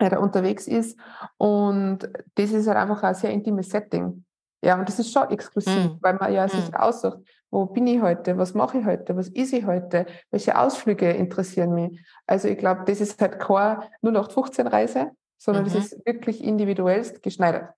der 0.00 0.10
da 0.10 0.18
unterwegs 0.18 0.68
ist. 0.68 0.98
Und 1.36 2.08
das 2.36 2.52
ist 2.52 2.68
halt 2.68 2.78
einfach 2.78 3.02
ein 3.02 3.14
sehr 3.14 3.30
intimes 3.30 3.70
Setting. 3.70 4.24
Ja, 4.64 4.78
und 4.78 4.88
das 4.88 4.98
ist 4.98 5.12
schon 5.12 5.28
exklusiv, 5.30 5.74
mm. 5.74 5.98
weil 6.00 6.14
man 6.14 6.32
ja 6.32 6.48
sich 6.48 6.74
aussucht, 6.74 7.18
wo 7.50 7.66
bin 7.66 7.86
ich 7.86 8.00
heute, 8.00 8.38
was 8.38 8.54
mache 8.54 8.78
ich 8.78 8.84
heute, 8.86 9.16
was 9.16 9.28
ist 9.28 9.52
ich 9.52 9.66
heute, 9.66 10.06
welche 10.30 10.58
Ausflüge 10.58 11.10
interessieren 11.10 11.74
mich. 11.74 12.00
Also 12.26 12.48
ich 12.48 12.58
glaube, 12.58 12.84
das 12.86 13.00
ist 13.00 13.20
halt 13.20 13.40
keine 13.40 13.88
0815-Reise, 14.02 15.10
sondern 15.36 15.64
mhm. 15.64 15.72
das 15.72 15.92
ist 15.92 16.06
wirklich 16.06 16.42
individuellst 16.42 17.22
geschneidert. 17.22 17.70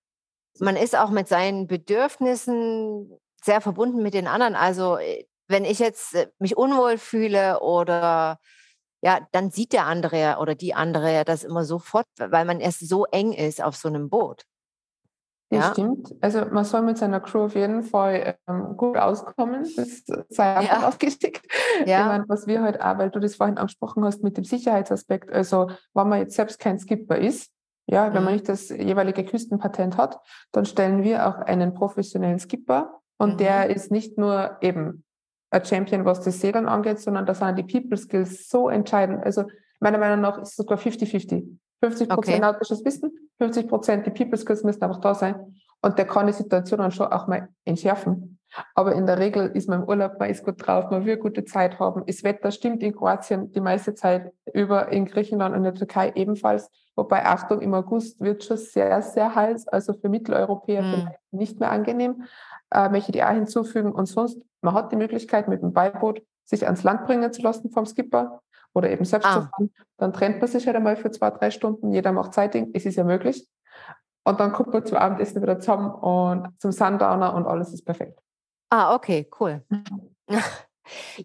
Man 0.59 0.77
ist 0.77 0.97
auch 0.97 1.09
mit 1.09 1.27
seinen 1.27 1.67
Bedürfnissen 1.67 3.11
sehr 3.43 3.59
verbunden 3.59 4.01
mit 4.01 4.13
den 4.13 4.27
anderen. 4.27 4.55
Also 4.55 4.97
äh, 4.97 5.25
wenn 5.47 5.65
ich 5.65 5.79
jetzt 5.79 6.15
äh, 6.15 6.27
mich 6.39 6.55
unwohl 6.55 6.97
fühle 6.97 7.59
oder 7.59 8.39
ja, 9.01 9.19
dann 9.33 9.51
sieht 9.51 9.73
der 9.73 9.85
andere 9.85 10.37
oder 10.39 10.55
die 10.55 10.73
andere 10.73 11.13
ja 11.13 11.23
das 11.23 11.43
immer 11.43 11.65
sofort, 11.65 12.07
weil 12.17 12.45
man 12.45 12.59
erst 12.59 12.87
so 12.87 13.05
eng 13.05 13.33
ist 13.33 13.61
auf 13.61 13.75
so 13.75 13.87
einem 13.87 14.09
Boot. 14.09 14.45
Das 15.49 15.59
ja. 15.59 15.71
stimmt. 15.73 16.15
Also 16.21 16.45
man 16.45 16.65
soll 16.65 16.81
mit 16.81 16.97
seiner 16.97 17.19
Crew 17.19 17.45
auf 17.45 17.55
jeden 17.55 17.83
Fall 17.83 18.35
ähm, 18.47 18.75
gut 18.77 18.97
auskommen. 18.97 19.63
Das 19.75 20.03
sei 20.29 20.55
einfach 20.55 20.81
ja. 20.81 20.87
aufgeschickt. 20.87 21.45
Ja. 21.85 22.01
Ich 22.01 22.05
meine, 22.07 22.25
was 22.27 22.47
wir 22.47 22.63
heute 22.63 22.79
halt 22.79 22.95
auch, 22.95 22.99
weil 22.99 23.11
du 23.11 23.19
das 23.19 23.35
vorhin 23.35 23.57
angesprochen 23.57 24.03
hast 24.03 24.23
mit 24.23 24.37
dem 24.37 24.43
Sicherheitsaspekt, 24.43 25.31
also 25.31 25.69
wenn 25.93 26.09
man 26.09 26.19
jetzt 26.19 26.35
selbst 26.35 26.59
kein 26.59 26.79
Skipper 26.79 27.17
ist, 27.17 27.51
ja, 27.87 28.07
wenn 28.07 28.23
man 28.23 28.25
mhm. 28.25 28.31
nicht 28.31 28.49
das 28.49 28.69
jeweilige 28.69 29.23
Küstenpatent 29.23 29.97
hat, 29.97 30.19
dann 30.51 30.65
stellen 30.65 31.03
wir 31.03 31.27
auch 31.27 31.37
einen 31.37 31.75
professionellen 31.75 32.39
Skipper 32.39 33.01
und 33.17 33.33
mhm. 33.33 33.37
der 33.37 33.69
ist 33.69 33.91
nicht 33.91 34.17
nur 34.17 34.57
eben 34.61 35.03
ein 35.51 35.63
Champion, 35.63 36.05
was 36.05 36.21
das 36.21 36.41
Segeln 36.41 36.67
angeht, 36.67 36.99
sondern 36.99 37.27
da 37.27 37.35
sind 37.35 37.57
die 37.57 37.63
People 37.63 37.97
Skills 37.97 38.49
so 38.49 38.69
entscheidend. 38.69 39.23
Also 39.23 39.43
meiner 39.79 39.99
Meinung 39.99 40.21
nach 40.21 40.39
ist 40.39 40.49
es 40.49 40.55
sogar 40.55 40.79
50-50. 40.79 41.57
50 41.81 42.09
Prozent 42.09 42.17
okay. 42.17 42.39
nautisches 42.39 42.83
Wissen, 42.83 43.24
50 43.37 43.67
Prozent 43.67 44.05
die 44.05 44.11
People 44.11 44.37
Skills 44.37 44.63
müssen 44.63 44.83
einfach 44.83 45.01
da 45.01 45.13
sein. 45.13 45.55
Und 45.81 45.97
der 45.97 46.07
kann 46.07 46.27
die 46.27 46.33
Situation 46.33 46.79
dann 46.79 46.91
schon 46.91 47.07
auch 47.07 47.27
mal 47.27 47.49
entschärfen. 47.63 48.39
Aber 48.73 48.95
in 48.95 49.05
der 49.05 49.19
Regel 49.19 49.51
ist 49.53 49.67
man 49.67 49.81
im 49.81 49.87
Urlaub, 49.87 50.19
man 50.19 50.29
ist 50.29 50.43
gut 50.43 50.65
drauf, 50.65 50.89
man 50.89 51.05
will 51.05 51.17
gute 51.17 51.43
Zeit 51.43 51.79
haben. 51.79 52.03
Das 52.05 52.23
Wetter 52.23 52.51
stimmt 52.51 52.81
in 52.83 52.95
Kroatien 52.95 53.51
die 53.51 53.59
meiste 53.59 53.93
Zeit 53.93 54.31
über, 54.53 54.91
in 54.91 55.05
Griechenland 55.05 55.53
und 55.53 55.59
in 55.59 55.63
der 55.63 55.75
Türkei 55.75 56.11
ebenfalls. 56.15 56.69
Wobei, 56.95 57.25
Achtung, 57.25 57.61
im 57.61 57.73
August 57.73 58.19
wird 58.21 58.43
schon 58.43 58.57
sehr, 58.57 59.01
sehr 59.01 59.35
heiß, 59.35 59.67
also 59.67 59.93
für 59.93 60.07
Mitteleuropäer 60.07 60.81
mhm. 60.81 61.09
nicht 61.31 61.59
mehr 61.59 61.71
angenehm. 61.71 62.23
Äh, 62.71 62.89
möchte 62.89 63.11
ich 63.11 63.23
auch 63.23 63.29
hinzufügen. 63.31 63.91
Und 63.91 64.05
sonst, 64.05 64.41
man 64.61 64.73
hat 64.73 64.91
die 64.91 64.95
Möglichkeit, 64.95 65.47
mit 65.47 65.61
dem 65.61 65.73
Beiboot 65.73 66.21
sich 66.45 66.65
ans 66.65 66.83
Land 66.83 67.05
bringen 67.05 67.33
zu 67.33 67.41
lassen 67.41 67.69
vom 67.71 67.85
Skipper 67.85 68.41
oder 68.75 68.91
eben 68.91 69.05
selbst 69.05 69.25
ah. 69.25 69.33
zu 69.33 69.41
fahren, 69.47 69.71
dann 69.97 70.13
trennt 70.13 70.39
man 70.39 70.47
sich 70.47 70.67
halt 70.67 70.75
einmal 70.75 70.97
für 70.97 71.09
zwei, 71.09 71.31
drei 71.31 71.49
Stunden, 71.49 71.91
jeder 71.91 72.11
macht 72.11 72.33
Zeiting, 72.33 72.71
es 72.73 72.85
ist 72.85 72.95
ja 72.95 73.03
möglich. 73.03 73.47
Und 74.23 74.39
dann 74.39 74.51
kommt 74.51 74.73
man 74.73 74.85
zum 74.85 74.97
Abendessen 74.97 75.41
wieder 75.41 75.59
zusammen 75.59 75.91
und 75.91 76.59
zum 76.59 76.71
Sundowner 76.71 77.33
und 77.33 77.47
alles 77.47 77.73
ist 77.73 77.85
perfekt. 77.85 78.19
Ah, 78.69 78.93
okay, 78.93 79.29
cool. 79.39 79.63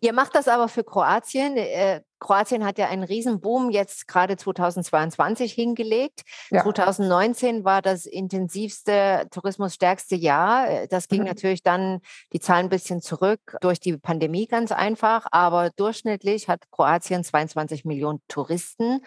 Ihr 0.01 0.13
macht 0.13 0.35
das 0.35 0.49
aber 0.49 0.69
für 0.69 0.85
Kroatien. 0.85 1.57
Äh, 1.57 2.03
Kroatien 2.19 2.65
hat 2.65 2.79
ja 2.79 2.89
einen 2.89 3.03
Riesenboom 3.03 3.71
jetzt 3.71 4.07
gerade 4.07 4.37
2022 4.37 5.53
hingelegt. 5.53 6.23
Ja. 6.51 6.63
2019 6.63 7.65
war 7.65 7.83
das 7.83 8.07
intensivste, 8.07 9.27
tourismusstärkste 9.31 10.17
Jahr. 10.17 10.69
Äh, 10.69 10.89
das 10.89 11.09
ging 11.09 11.21
mhm. 11.21 11.29
natürlich 11.29 11.63
dann 11.63 12.01
die 12.33 12.41
Zahlen 12.41 12.67
ein 12.67 12.71
bisschen 12.71 13.01
zurück 13.01 13.57
durch 13.61 13.81
die 13.81 13.97
Pandemie 13.97 14.47
ganz 14.47 14.73
einfach. 14.73 15.27
Aber 15.31 15.71
durchschnittlich 15.71 16.49
hat 16.49 16.71
Kroatien 16.71 17.25
22 17.25 17.85
Millionen 17.85 18.21
Touristen, 18.29 19.01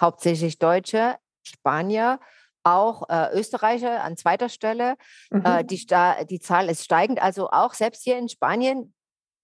hauptsächlich 0.00 0.58
Deutsche, 0.58 1.16
Spanier 1.42 2.18
auch 2.64 3.08
äh, 3.08 3.32
Österreicher 3.32 4.02
an 4.02 4.16
zweiter 4.16 4.48
Stelle. 4.48 4.96
Äh, 5.30 5.36
mhm. 5.36 5.44
Äh, 5.44 5.64
die, 5.64 5.86
die 6.28 6.40
Zahl 6.40 6.68
ist 6.68 6.84
steigend. 6.84 7.22
Also 7.22 7.50
auch 7.50 7.74
selbst 7.74 8.02
hier 8.02 8.18
in 8.18 8.28
Spanien 8.28 8.92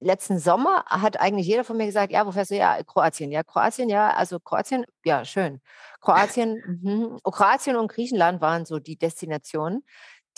letzten 0.01 0.39
Sommer 0.39 0.85
hat 0.87 1.21
eigentlich 1.21 1.47
jeder 1.47 1.65
von 1.65 1.77
mir 1.77 1.87
gesagt, 1.87 2.13
ja, 2.13 2.27
wo 2.27 2.33
fährst 2.33 2.51
du? 2.51 2.57
Ja, 2.57 2.83
Kroatien. 2.83 3.31
Ja, 3.33 3.43
Kroatien, 3.43 3.89
ja, 3.89 4.11
also 4.11 4.39
Kroatien, 4.39 4.85
ja, 5.05 5.25
schön. 5.25 5.61
Kroatien, 6.01 6.81
mh. 6.83 7.19
Kroatien 7.25 7.77
und 7.77 7.89
Griechenland 7.89 8.41
waren 8.41 8.67
so 8.67 8.79
die 8.79 8.97
Destinationen, 8.97 9.85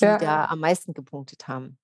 die 0.00 0.04
ja. 0.04 0.18
da 0.18 0.44
am 0.46 0.60
meisten 0.60 0.94
gepunktet 0.94 1.48
haben. 1.48 1.78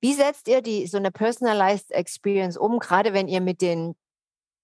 Wie 0.00 0.14
setzt 0.14 0.48
ihr 0.48 0.62
die 0.62 0.86
so 0.86 0.96
eine 0.96 1.10
personalized 1.10 1.90
Experience 1.92 2.56
um, 2.56 2.78
gerade 2.78 3.12
wenn 3.12 3.28
ihr 3.28 3.40
mit 3.40 3.60
den 3.60 3.94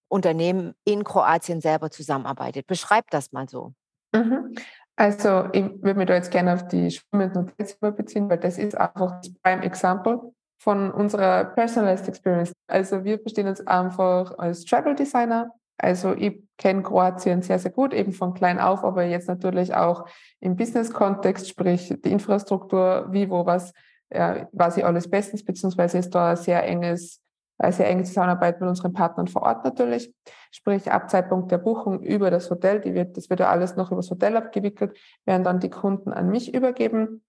Unternehmen 0.08 0.74
in 0.84 1.04
Kroatien 1.04 1.60
selber 1.60 1.90
zusammenarbeitet? 1.90 2.66
Beschreibt 2.66 3.12
das 3.12 3.32
mal 3.32 3.48
so. 3.48 3.74
Mhm. 4.12 4.54
Also 4.96 5.48
ich 5.52 5.64
würde 5.82 5.94
mich 5.94 6.06
da 6.06 6.14
jetzt 6.14 6.30
gerne 6.30 6.54
auf 6.54 6.68
die 6.68 6.90
schwimmenden 6.90 7.48
Hotels 7.48 7.76
beziehen, 7.78 8.30
weil 8.30 8.38
das 8.38 8.56
ist 8.56 8.74
einfach 8.74 9.20
das 9.20 9.34
Prime 9.42 9.62
Example 9.62 10.32
von 10.58 10.90
unserer 10.90 11.44
Personalized 11.44 12.08
Experience. 12.08 12.52
Also 12.66 13.04
wir 13.04 13.18
verstehen 13.18 13.48
uns 13.48 13.66
einfach 13.66 14.38
als 14.38 14.64
Travel 14.64 14.94
Designer. 14.94 15.50
Also 15.78 16.14
ich 16.14 16.42
kenne 16.56 16.82
Kroatien 16.82 17.42
sehr, 17.42 17.58
sehr 17.58 17.70
gut, 17.70 17.92
eben 17.92 18.12
von 18.12 18.32
klein 18.32 18.58
auf, 18.58 18.82
aber 18.82 19.04
jetzt 19.04 19.28
natürlich 19.28 19.74
auch 19.74 20.06
im 20.40 20.56
Business-Kontext, 20.56 21.48
sprich 21.48 21.94
die 22.02 22.10
Infrastruktur, 22.10 23.08
wie, 23.10 23.28
wo, 23.28 23.44
was, 23.44 23.72
weiß 24.08 24.78
ich 24.78 24.84
alles 24.84 25.10
bestens, 25.10 25.44
beziehungsweise 25.44 25.98
ist 25.98 26.14
da 26.14 26.30
ein 26.30 26.36
sehr 26.36 26.64
enges, 26.64 27.20
eine 27.58 27.72
sehr 27.72 27.88
enge 27.88 28.04
Zusammenarbeit 28.04 28.60
mit 28.60 28.68
unseren 28.68 28.92
Partnern 28.92 29.26
vor 29.26 29.42
Ort 29.42 29.64
natürlich. 29.64 30.14
Sprich, 30.50 30.90
ab 30.90 31.10
Zeitpunkt 31.10 31.50
der 31.50 31.58
Buchung 31.58 32.00
über 32.00 32.30
das 32.30 32.48
Hotel, 32.50 32.80
die 32.80 32.94
wird, 32.94 33.16
das 33.16 33.28
wird 33.28 33.40
ja 33.40 33.50
alles 33.50 33.76
noch 33.76 33.90
über 33.90 34.00
das 34.00 34.10
Hotel 34.10 34.36
abgewickelt, 34.36 34.96
werden 35.26 35.44
dann 35.44 35.60
die 35.60 35.70
Kunden 35.70 36.12
an 36.12 36.30
mich 36.30 36.54
übergeben 36.54 37.22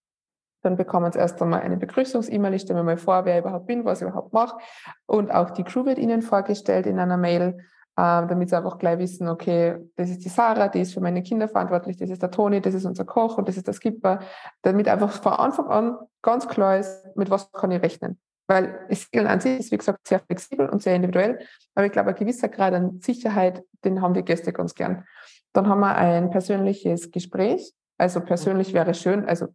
dann 0.67 0.75
bekommen 0.75 1.11
sie 1.13 1.19
erst 1.19 1.41
einmal 1.41 1.61
eine 1.61 1.77
Begrüßungs-E-Mail. 1.77 2.53
Ich 2.53 2.63
stelle 2.63 2.79
mir 2.79 2.85
mal 2.85 2.97
vor, 2.97 3.23
wer 3.23 3.35
ich 3.35 3.41
überhaupt 3.41 3.67
bin, 3.67 3.85
was 3.85 4.01
ich 4.01 4.07
überhaupt 4.07 4.33
mache. 4.33 4.57
Und 5.05 5.31
auch 5.31 5.51
die 5.51 5.63
Crew 5.63 5.85
wird 5.85 5.97
ihnen 5.97 6.21
vorgestellt 6.21 6.85
in 6.85 6.99
einer 6.99 7.15
Mail, 7.15 7.57
äh, 7.95 8.27
damit 8.27 8.49
sie 8.49 8.57
einfach 8.57 8.77
gleich 8.77 8.99
wissen, 8.99 9.29
okay, 9.29 9.77
das 9.95 10.09
ist 10.09 10.25
die 10.25 10.29
Sarah, 10.29 10.67
die 10.67 10.81
ist 10.81 10.93
für 10.93 10.99
meine 10.99 11.23
Kinder 11.23 11.47
verantwortlich, 11.47 11.95
das 11.95 12.09
ist 12.09 12.21
der 12.21 12.31
Toni, 12.31 12.59
das 12.59 12.73
ist 12.73 12.83
unser 12.83 13.05
Koch 13.05 13.37
und 13.37 13.47
das 13.47 13.55
ist 13.55 13.65
der 13.65 13.73
Skipper. 13.73 14.19
Damit 14.61 14.89
einfach 14.89 15.09
von 15.09 15.33
Anfang 15.33 15.67
an 15.67 15.97
ganz 16.21 16.49
klar 16.49 16.77
ist, 16.77 17.15
mit 17.15 17.29
was 17.29 17.49
kann 17.53 17.71
ich 17.71 17.81
rechnen. 17.81 18.19
Weil 18.49 18.77
Segeln 18.89 19.27
an 19.27 19.39
sich 19.39 19.59
ist, 19.59 19.71
wie 19.71 19.77
gesagt, 19.77 20.05
sehr 20.05 20.19
flexibel 20.19 20.67
und 20.67 20.83
sehr 20.83 20.95
individuell. 20.95 21.39
Aber 21.75 21.85
ich 21.85 21.93
glaube, 21.93 22.09
ein 22.09 22.15
gewisser 22.15 22.49
Grad 22.49 22.73
an 22.73 22.99
Sicherheit, 23.01 23.63
den 23.85 24.01
haben 24.01 24.13
die 24.13 24.23
Gäste 24.23 24.51
ganz 24.51 24.75
gern. 24.75 25.05
Dann 25.53 25.69
haben 25.69 25.79
wir 25.79 25.95
ein 25.95 26.29
persönliches 26.29 27.11
Gespräch. 27.11 27.73
Also 27.97 28.19
persönlich 28.19 28.73
wäre 28.73 28.93
schön, 28.93 29.25
also 29.25 29.47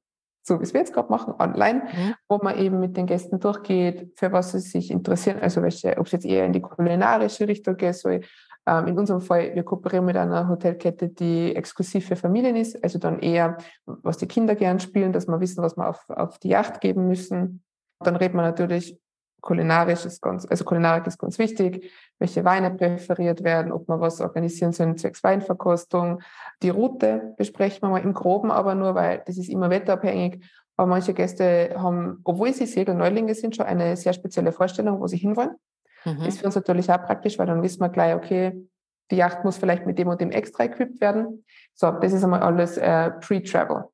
so 0.42 0.58
wie 0.58 0.64
es 0.64 0.74
wir 0.74 0.80
jetzt 0.80 0.92
gerade 0.92 1.10
machen, 1.10 1.34
online, 1.38 1.82
mhm. 1.84 2.14
wo 2.28 2.38
man 2.38 2.58
eben 2.58 2.80
mit 2.80 2.96
den 2.96 3.06
Gästen 3.06 3.38
durchgeht, 3.38 4.12
für 4.16 4.32
was 4.32 4.52
sie 4.52 4.58
sich 4.58 4.90
interessieren, 4.90 5.38
also 5.40 5.62
welche, 5.62 5.96
ob 5.98 6.06
es 6.06 6.12
jetzt 6.12 6.26
eher 6.26 6.44
in 6.44 6.52
die 6.52 6.60
kulinarische 6.60 7.46
Richtung 7.46 7.76
geht, 7.76 7.94
so 7.94 8.08
ähm, 8.08 8.86
in 8.86 8.98
unserem 8.98 9.20
Fall, 9.20 9.54
wir 9.54 9.64
kooperieren 9.64 10.04
mit 10.04 10.16
einer 10.16 10.48
Hotelkette, 10.48 11.08
die 11.08 11.54
exklusiv 11.54 12.06
für 12.06 12.16
Familien 12.16 12.56
ist, 12.56 12.82
also 12.82 12.98
dann 12.98 13.18
eher, 13.18 13.58
was 13.86 14.18
die 14.18 14.28
Kinder 14.28 14.54
gern 14.54 14.80
spielen, 14.80 15.12
dass 15.12 15.26
wir 15.26 15.40
wissen, 15.40 15.62
was 15.62 15.76
wir 15.76 15.88
auf, 15.88 16.08
auf 16.08 16.38
die 16.38 16.48
Yacht 16.48 16.80
geben 16.80 17.08
müssen. 17.08 17.62
Dann 18.00 18.16
redet 18.16 18.34
man 18.34 18.44
natürlich 18.44 18.98
kulinarisch 19.42 20.06
ist 20.06 20.22
ganz, 20.22 20.46
also 20.48 20.64
Kulinarik 20.64 21.06
ist 21.06 21.18
ganz 21.18 21.38
wichtig, 21.38 21.92
welche 22.18 22.44
Weine 22.44 22.70
präferiert 22.70 23.42
werden, 23.42 23.72
ob 23.72 23.88
man 23.88 24.00
was 24.00 24.20
organisieren 24.20 24.72
soll, 24.72 24.94
zwecks 24.94 25.22
Weinverkostung. 25.22 26.22
Die 26.62 26.70
Route 26.70 27.34
besprechen 27.36 27.82
wir 27.82 27.90
mal 27.90 28.02
im 28.02 28.14
Groben, 28.14 28.50
aber 28.50 28.74
nur, 28.74 28.94
weil 28.94 29.22
das 29.26 29.36
ist 29.36 29.50
immer 29.50 29.68
wetterabhängig. 29.68 30.42
Aber 30.76 30.88
manche 30.88 31.12
Gäste 31.12 31.74
haben, 31.76 32.20
obwohl 32.24 32.54
sie 32.54 32.66
Segelneulinge 32.66 33.34
sind, 33.34 33.56
schon 33.56 33.66
eine 33.66 33.96
sehr 33.96 34.14
spezielle 34.14 34.52
Vorstellung, 34.52 35.00
wo 35.00 35.06
sie 35.06 35.18
hinwollen. 35.18 35.56
Mhm. 36.04 36.22
Ist 36.22 36.38
für 36.38 36.46
uns 36.46 36.54
natürlich 36.54 36.90
auch 36.90 37.04
praktisch, 37.04 37.38
weil 37.38 37.46
dann 37.46 37.62
wissen 37.62 37.80
wir 37.80 37.88
gleich, 37.88 38.14
okay, 38.14 38.66
die 39.10 39.16
Yacht 39.16 39.44
muss 39.44 39.58
vielleicht 39.58 39.86
mit 39.86 39.98
dem 39.98 40.08
und 40.08 40.20
dem 40.20 40.30
extra 40.30 40.64
equipped 40.64 41.00
werden. 41.00 41.44
So, 41.74 41.90
das 41.90 42.12
ist 42.12 42.24
einmal 42.24 42.42
alles 42.42 42.78
äh, 42.78 43.10
Pre-Travel. 43.10 43.84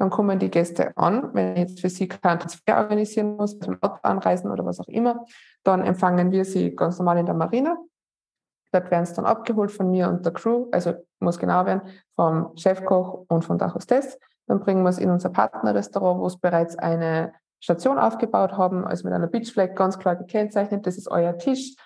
Dann 0.00 0.08
kommen 0.08 0.38
die 0.38 0.50
Gäste 0.50 0.96
an. 0.96 1.28
Wenn 1.34 1.52
ich 1.52 1.58
jetzt 1.58 1.80
für 1.82 1.90
sie 1.90 2.08
keinen 2.08 2.38
Transfer 2.38 2.78
organisieren 2.78 3.36
muss, 3.36 3.58
zum 3.58 3.76
Auto 3.82 3.98
anreisen 4.02 4.50
oder 4.50 4.64
was 4.64 4.80
auch 4.80 4.88
immer, 4.88 5.26
dann 5.62 5.84
empfangen 5.84 6.32
wir 6.32 6.46
sie 6.46 6.74
ganz 6.74 6.98
normal 6.98 7.18
in 7.18 7.26
der 7.26 7.34
Marina. 7.34 7.76
Dort 8.72 8.90
werden 8.90 9.04
sie 9.04 9.12
dann 9.12 9.26
abgeholt 9.26 9.70
von 9.70 9.90
mir 9.90 10.08
und 10.08 10.24
der 10.24 10.32
Crew, 10.32 10.68
also 10.72 10.94
muss 11.18 11.38
genau 11.38 11.66
werden, 11.66 11.82
vom 12.16 12.56
Chefkoch 12.56 13.26
und 13.28 13.44
von 13.44 13.58
der 13.58 13.74
Hostess. 13.74 14.18
Dann 14.46 14.60
bringen 14.60 14.82
wir 14.84 14.88
es 14.88 14.96
in 14.96 15.10
unser 15.10 15.28
Partnerrestaurant, 15.28 16.18
wo 16.18 16.26
es 16.28 16.38
bereits 16.38 16.78
eine 16.78 17.34
Station 17.62 17.98
aufgebaut 17.98 18.52
haben, 18.52 18.86
also 18.86 19.06
mit 19.06 19.12
einer 19.12 19.26
Beachflag 19.26 19.76
ganz 19.76 19.98
klar 19.98 20.16
gekennzeichnet. 20.16 20.86
Das 20.86 20.96
ist 20.96 21.10
euer 21.10 21.36
Tisch. 21.36 21.76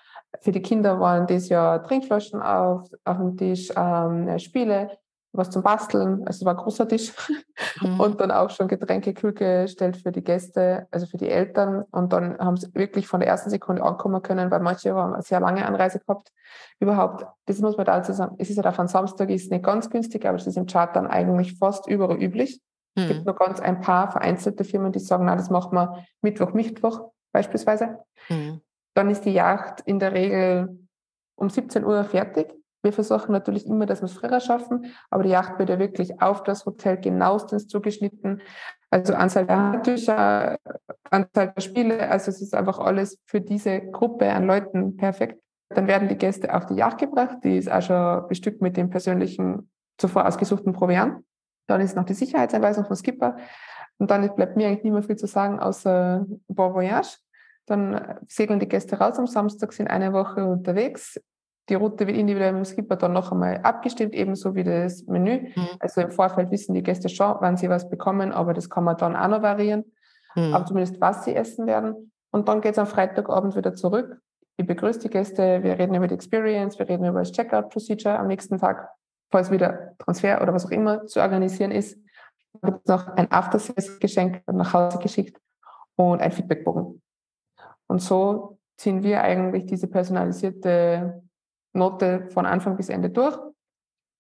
Für 0.41 0.53
die 0.53 0.63
Kinder 0.63 1.01
waren 1.01 1.27
das 1.27 1.49
ja 1.49 1.81
Trinkflaschen 1.81 2.41
auf, 2.43 2.89
auf 3.05 3.17
dem 3.17 3.37
Tisch, 3.37 3.73
ähm, 3.75 4.39
Spiele, 4.39 4.99
was 5.37 5.51
zum 5.51 5.63
Basteln. 5.63 6.23
Also 6.27 6.41
es 6.41 6.45
war 6.45 6.55
ein 6.55 6.63
großer 6.63 6.89
Tisch. 6.89 7.13
Mhm. 7.81 8.01
Und 8.01 8.21
dann 8.21 8.31
auch 8.31 8.51
schon 8.51 8.69
Getränke 8.69 9.15
kühl 9.15 9.33
gestellt 9.33 9.97
für 9.97 10.13
die 10.13 10.23
Gäste, 10.23 10.87
also 10.91 11.07
für 11.07 11.17
die 11.17 11.29
Eltern. 11.29 11.85
Und 11.91 12.13
dann 12.13 12.39
haben 12.39 12.57
sie 12.57 12.73
wirklich 12.75 13.07
von 13.07 13.21
der 13.21 13.29
ersten 13.29 13.51
Sekunde 13.51 13.83
ankommen 13.83 14.23
können, 14.23 14.51
weil 14.51 14.61
manche 14.61 14.95
haben 14.95 15.15
eine 15.15 15.23
sehr 15.23 15.41
lange 15.41 15.67
Anreise 15.67 15.99
gehabt. 15.99 16.33
Überhaupt, 16.79 17.27
das 17.47 17.59
muss 17.59 17.77
man 17.77 17.87
da 17.87 18.03
zusammen, 18.03 18.37
es 18.39 18.51
ist 18.51 18.57
halt 18.57 18.67
auf 18.67 18.79
einem 18.79 18.89
Samstag, 18.89 19.31
ist 19.31 19.51
nicht 19.51 19.65
ganz 19.65 19.91
günstig, 19.91 20.25
aber 20.27 20.37
es 20.37 20.47
ist 20.47 20.57
im 20.57 20.67
Chart 20.67 20.95
dann 20.95 21.07
eigentlich 21.07 21.59
fast 21.59 21.89
überall 21.89 22.23
üblich. 22.23 22.61
Mhm. 22.95 23.03
Es 23.03 23.09
gibt 23.09 23.21
mhm. 23.21 23.27
nur 23.27 23.35
ganz 23.35 23.61
ein 23.61 23.81
paar 23.81 24.11
vereinzelte 24.11 24.65
Firmen, 24.65 24.93
die 24.93 25.01
sagen, 25.01 25.25
na, 25.25 25.37
das 25.37 25.51
machen 25.51 25.75
wir 25.75 26.05
Mittwoch, 26.23 26.53
Mittwoch 26.53 27.11
beispielsweise. 27.33 27.99
Mhm. 28.29 28.61
Dann 28.95 29.11
ist 29.11 29.25
die 29.25 29.33
Yacht 29.33 29.81
in 29.85 29.99
der 29.99 30.13
Regel 30.13 30.79
um 31.37 31.51
17 31.51 31.85
Uhr 31.85 32.05
fertig. 32.05 32.55
Wir 32.85 32.93
versuchen 32.93 33.33
natürlich 33.33 33.67
immer, 33.67 33.87
dass 33.87 34.03
wir 34.03 34.07
es 34.07 34.13
früher 34.13 34.41
schaffen, 34.41 34.93
aber 35.11 35.23
die 35.23 35.31
Yacht 35.31 35.59
wird 35.59 35.71
ja 35.71 35.79
wirklich 35.79 36.21
auf 36.21 36.43
das 36.43 36.67
Hotel 36.67 36.99
genauestens 36.99 37.67
zugeschnitten. 37.67 38.43
Also 38.91 39.15
Anzahl 39.15 39.47
der 39.47 39.57
Handtücher, 39.57 40.59
Anzahl 41.11 41.53
der 41.57 41.61
Spiele, 41.63 42.09
also 42.09 42.31
es 42.31 42.43
ist 42.43 42.55
einfach 42.55 42.79
alles 42.79 43.19
für 43.25 43.41
diese 43.41 43.81
Gruppe 43.81 44.31
an 44.31 44.47
Leuten 44.47 44.97
perfekt. 44.97 45.41
Dann 45.71 45.87
werden 45.87 46.09
die 46.09 46.19
Gäste 46.19 46.55
auf 46.55 46.67
die 46.67 46.75
Yacht 46.75 46.99
gebracht, 46.99 47.39
die 47.43 47.57
ist 47.57 47.73
auch 47.73 47.83
schon 47.83 48.29
bestückt 48.29 48.61
mit 48.61 48.77
dem 48.77 48.91
persönlichen, 48.91 49.71
zuvor 49.97 50.29
ausgesuchten 50.29 50.75
Proviant. 50.75 51.25
Dann 51.67 51.81
ist 51.81 51.97
noch 51.97 52.05
die 52.05 52.15
Sicherheitsanweisung 52.15 52.85
vom 52.85 52.97
Skipper. 52.97 53.39
Und 53.99 54.11
dann 54.11 54.35
bleibt 54.35 54.57
mir 54.57 54.69
eigentlich 54.69 54.85
nicht 54.85 54.93
mehr 54.93 55.03
viel 55.03 55.17
zu 55.17 55.27
sagen, 55.27 55.59
außer 55.59 56.27
Bon 56.49 56.75
Voyage. 56.75 57.17
Dann 57.67 58.19
segeln 58.29 58.61
die 58.61 58.69
Gäste 58.69 58.99
raus 58.99 59.19
am 59.19 59.27
Samstag, 59.27 59.73
sind 59.73 59.89
eine 59.89 60.13
Woche 60.13 60.45
unterwegs, 60.45 61.19
die 61.69 61.75
Route 61.75 62.07
wird 62.07 62.17
individuell 62.17 62.53
mit 62.53 62.65
dem 62.67 62.71
Skipper 62.71 62.97
dann 62.97 63.13
noch 63.13 63.33
einmal 63.33 63.61
abgestimmt, 63.63 64.15
ebenso 64.15 64.55
wie 64.55 64.65
das 64.65 65.05
Menü. 65.07 65.49
Mhm. 65.55 65.69
Also 65.81 66.03
im 66.03 66.11
Vorfeld 66.11 66.51
wissen 66.51 66.75
die 66.75 66.83
Gäste 66.83 67.09
schon, 67.09 67.37
wann 67.41 67.57
sie 67.57 67.69
was 67.69 67.89
bekommen, 67.89 68.33
aber 68.33 68.53
das 68.53 68.69
kann 68.69 68.85
man 68.85 68.97
dann 68.97 69.17
auch 69.17 69.29
noch 69.29 69.43
variieren. 69.43 69.85
Mhm. 70.35 70.55
Aber 70.55 70.67
zumindest, 70.67 71.01
was 71.01 71.25
sie 71.25 71.35
essen 71.35 71.67
werden. 71.67 72.13
Und 72.31 72.49
dann 72.49 72.61
geht 72.61 72.73
es 72.73 72.79
am 72.79 72.87
Freitagabend 72.87 73.57
wieder 73.57 73.75
zurück. 73.75 74.21
Ich 74.57 74.67
begrüße 74.67 75.01
die 75.01 75.11
Gäste, 75.11 75.63
wir 75.63 75.79
reden 75.79 75.95
über 75.95 76.07
die 76.07 76.15
Experience, 76.15 76.79
wir 76.79 76.89
reden 76.89 77.07
über 77.07 77.21
das 77.21 77.33
Checkout-Procedure 77.33 78.19
am 78.19 78.27
nächsten 78.27 78.59
Tag, 78.59 78.89
falls 79.31 79.51
wieder 79.51 79.97
Transfer 79.99 80.41
oder 80.43 80.53
was 80.53 80.67
auch 80.67 80.71
immer 80.71 81.07
zu 81.07 81.21
organisieren 81.21 81.71
ist. 81.71 81.99
Dann 82.61 82.73
gibt 82.73 82.89
es 82.89 82.89
noch 82.89 83.09
ein 83.09 83.31
After-Sales-Geschenk 83.33 84.43
nach 84.53 84.73
Hause 84.73 84.99
geschickt 84.99 85.41
und 85.97 86.21
ein 86.21 86.31
Feedbackbogen. 86.31 87.03
Und 87.89 88.01
so 88.01 88.59
ziehen 88.77 89.03
wir 89.03 89.23
eigentlich 89.23 89.67
diese 89.67 89.89
personalisierte 89.89 91.24
Note 91.75 92.29
von 92.31 92.47
Anfang 92.47 92.77
bis 92.77 92.89
Ende 92.89 93.11
durch. 93.11 93.37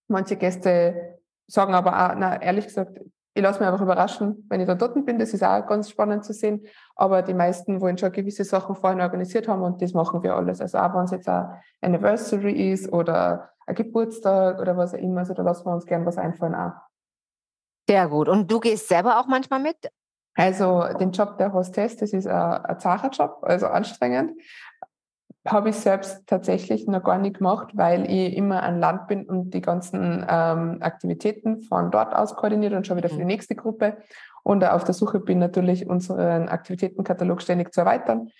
Manche 0.08 0.36
Gäste 0.36 1.18
sagen 1.46 1.74
aber 1.74 1.92
auch, 1.92 2.14
na, 2.16 2.40
ehrlich 2.40 2.66
gesagt, 2.66 3.00
ich 3.36 3.42
lasse 3.42 3.58
mich 3.58 3.68
einfach 3.68 3.82
überraschen, 3.82 4.46
wenn 4.48 4.60
ich 4.60 4.66
da 4.66 4.74
dort 4.74 4.94
bin. 5.04 5.18
Das 5.18 5.34
ist 5.34 5.42
auch 5.42 5.66
ganz 5.66 5.90
spannend 5.90 6.24
zu 6.24 6.32
sehen. 6.32 6.66
Aber 6.94 7.22
die 7.22 7.34
meisten 7.34 7.80
wollen 7.80 7.98
schon 7.98 8.12
gewisse 8.12 8.44
Sachen 8.44 8.76
vorhin 8.76 9.00
organisiert 9.00 9.48
haben 9.48 9.62
und 9.62 9.82
das 9.82 9.92
machen 9.92 10.22
wir 10.22 10.36
alles. 10.36 10.60
Also 10.60 10.78
auch 10.78 10.94
wenn 10.94 11.04
es 11.04 11.10
jetzt 11.10 11.28
ein 11.28 11.60
Anniversary 11.80 12.70
ist 12.70 12.92
oder 12.92 13.50
ein 13.66 13.74
Geburtstag 13.74 14.60
oder 14.60 14.76
was 14.76 14.94
auch 14.94 14.98
immer, 14.98 15.20
also 15.20 15.34
da 15.34 15.42
lassen 15.42 15.66
wir 15.66 15.74
uns 15.74 15.86
gern 15.86 16.06
was 16.06 16.16
einfallen 16.16 16.54
auch. 16.54 16.74
Sehr 17.88 18.08
gut. 18.08 18.28
Und 18.28 18.50
du 18.50 18.60
gehst 18.60 18.88
selber 18.88 19.18
auch 19.18 19.26
manchmal 19.26 19.60
mit? 19.60 19.90
Also 20.36 20.84
den 20.98 21.10
Job 21.10 21.38
der 21.38 21.52
Hostess, 21.52 21.96
das 21.96 22.12
ist 22.12 22.26
ein, 22.26 22.64
ein 22.64 23.10
Job, 23.10 23.38
also 23.42 23.66
anstrengend 23.66 24.32
habe 25.46 25.70
ich 25.70 25.76
selbst 25.76 26.26
tatsächlich 26.26 26.86
noch 26.86 27.02
gar 27.02 27.18
nicht 27.18 27.38
gemacht, 27.38 27.72
weil 27.74 28.10
ich 28.10 28.34
immer 28.34 28.62
an 28.62 28.80
Land 28.80 29.08
bin 29.08 29.26
und 29.26 29.52
die 29.52 29.60
ganzen 29.60 30.24
ähm, 30.28 30.78
Aktivitäten 30.80 31.62
von 31.62 31.90
dort 31.90 32.14
aus 32.14 32.34
koordiniert 32.34 32.72
und 32.72 32.86
schon 32.86 32.96
wieder 32.96 33.10
für 33.10 33.16
die 33.16 33.22
mhm. 33.22 33.28
nächste 33.28 33.54
Gruppe. 33.54 33.98
Und 34.42 34.64
auf 34.64 34.84
der 34.84 34.94
Suche 34.94 35.20
bin, 35.20 35.38
natürlich 35.38 35.86
unseren 35.86 36.48
Aktivitätenkatalog 36.48 37.42
ständig 37.42 37.72
zu 37.72 37.80
erweitern. 37.80 38.30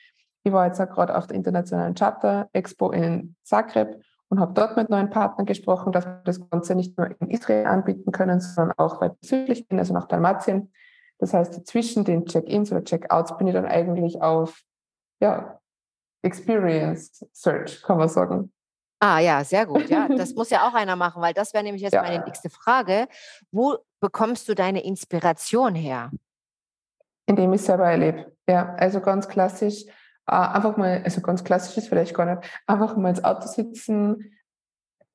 Ich 0.44 0.52
war 0.52 0.66
jetzt 0.66 0.80
auch 0.80 0.88
gerade 0.88 1.16
auf 1.16 1.26
der 1.26 1.36
internationalen 1.36 1.94
Charter 1.94 2.48
Expo 2.52 2.90
in 2.90 3.36
Zagreb 3.42 4.00
und 4.28 4.40
habe 4.40 4.54
dort 4.54 4.76
mit 4.76 4.90
neuen 4.90 5.10
Partnern 5.10 5.46
gesprochen, 5.46 5.92
dass 5.92 6.06
wir 6.06 6.22
das 6.24 6.48
Ganze 6.50 6.74
nicht 6.74 6.96
nur 6.96 7.08
in 7.20 7.30
Israel 7.30 7.66
anbieten 7.66 8.12
können, 8.12 8.40
sondern 8.40 8.76
auch 8.78 9.00
weit 9.00 9.16
südlich 9.22 9.68
bin, 9.68 9.78
also 9.78 9.94
nach 9.94 10.06
Dalmatien. 10.06 10.72
Das 11.18 11.32
heißt, 11.32 11.66
zwischen 11.66 12.04
den 12.04 12.26
Check-ins 12.26 12.72
oder 12.72 12.84
Check-outs 12.84 13.36
bin 13.38 13.46
ich 13.46 13.54
dann 13.54 13.66
eigentlich 13.66 14.20
auf 14.20 14.62
ja, 15.20 15.60
Experience 16.24 17.24
Search, 17.32 17.82
kann 17.82 17.98
man 17.98 18.08
sagen. 18.08 18.52
Ah 19.00 19.18
ja, 19.18 19.44
sehr 19.44 19.66
gut. 19.66 19.88
Ja, 19.88 20.08
das 20.16 20.34
muss 20.34 20.50
ja 20.50 20.66
auch 20.66 20.74
einer 20.74 20.96
machen, 20.96 21.20
weil 21.20 21.34
das 21.34 21.52
wäre 21.52 21.62
nämlich 21.62 21.82
jetzt 21.82 21.92
ja. 21.92 22.02
meine 22.02 22.24
nächste 22.24 22.50
Frage. 22.50 23.06
Wo 23.52 23.76
bekommst 24.00 24.48
du 24.48 24.54
deine 24.54 24.84
Inspiration 24.84 25.74
her? 25.74 26.10
Indem 27.26 27.52
ich 27.52 27.62
selber 27.62 27.90
erlebe. 27.90 28.32
Ja, 28.48 28.74
also 28.74 29.00
ganz 29.00 29.28
klassisch, 29.28 29.84
äh, 30.26 30.32
einfach 30.32 30.76
mal, 30.76 31.02
also 31.04 31.20
ganz 31.20 31.44
klassisch 31.44 31.76
ist 31.76 31.88
vielleicht 31.88 32.14
gar 32.14 32.26
nicht, 32.26 32.48
einfach 32.66 32.96
mal 32.96 33.10
ins 33.10 33.24
Auto 33.24 33.46
sitzen, 33.46 34.34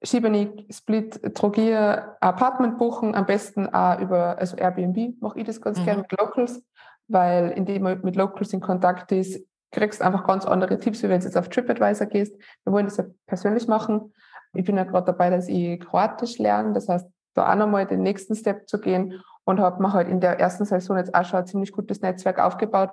Schiebenick, 0.01 0.73
Split, 0.73 1.35
Trogier, 1.35 2.15
Apartment 2.21 2.77
buchen, 2.77 3.15
am 3.15 3.25
besten 3.25 3.67
auch 3.67 3.99
über, 3.99 4.37
also 4.37 4.55
Airbnb 4.55 5.21
mache 5.21 5.39
ich 5.39 5.45
das 5.45 5.61
ganz 5.61 5.79
mhm. 5.79 5.85
gerne 5.85 6.01
mit 6.01 6.11
Locals, 6.19 6.63
weil 7.07 7.51
indem 7.51 7.83
man 7.83 8.01
mit 8.01 8.15
Locals 8.15 8.53
in 8.53 8.61
Kontakt 8.61 9.11
ist, 9.11 9.45
kriegst 9.71 10.01
einfach 10.01 10.25
ganz 10.25 10.45
andere 10.45 10.77
Tipps, 10.79 11.03
wie 11.03 11.09
wenn 11.09 11.19
du 11.19 11.25
jetzt 11.25 11.37
auf 11.37 11.49
TripAdvisor 11.49 12.07
gehst. 12.07 12.35
Wir 12.63 12.73
wollen 12.73 12.85
das 12.85 12.97
ja 12.97 13.05
persönlich 13.27 13.67
machen. 13.67 14.13
Ich 14.53 14.65
bin 14.65 14.77
ja 14.77 14.83
gerade 14.83 15.05
dabei, 15.05 15.29
dass 15.29 15.47
ich 15.47 15.79
Kroatisch 15.79 16.37
lerne. 16.39 16.73
Das 16.73 16.89
heißt, 16.89 17.07
da 17.35 17.51
auch 17.51 17.55
nochmal 17.55 17.85
den 17.85 18.01
nächsten 18.01 18.35
Step 18.35 18.67
zu 18.67 18.79
gehen 18.79 19.21
und 19.43 19.59
habe 19.59 19.81
mir 19.81 19.93
halt 19.93 20.07
in 20.07 20.19
der 20.19 20.39
ersten 20.39 20.65
Saison 20.65 20.97
jetzt 20.97 21.13
auch 21.13 21.25
schon 21.25 21.39
ein 21.39 21.47
ziemlich 21.47 21.71
gutes 21.71 22.01
Netzwerk 22.01 22.39
aufgebaut. 22.39 22.91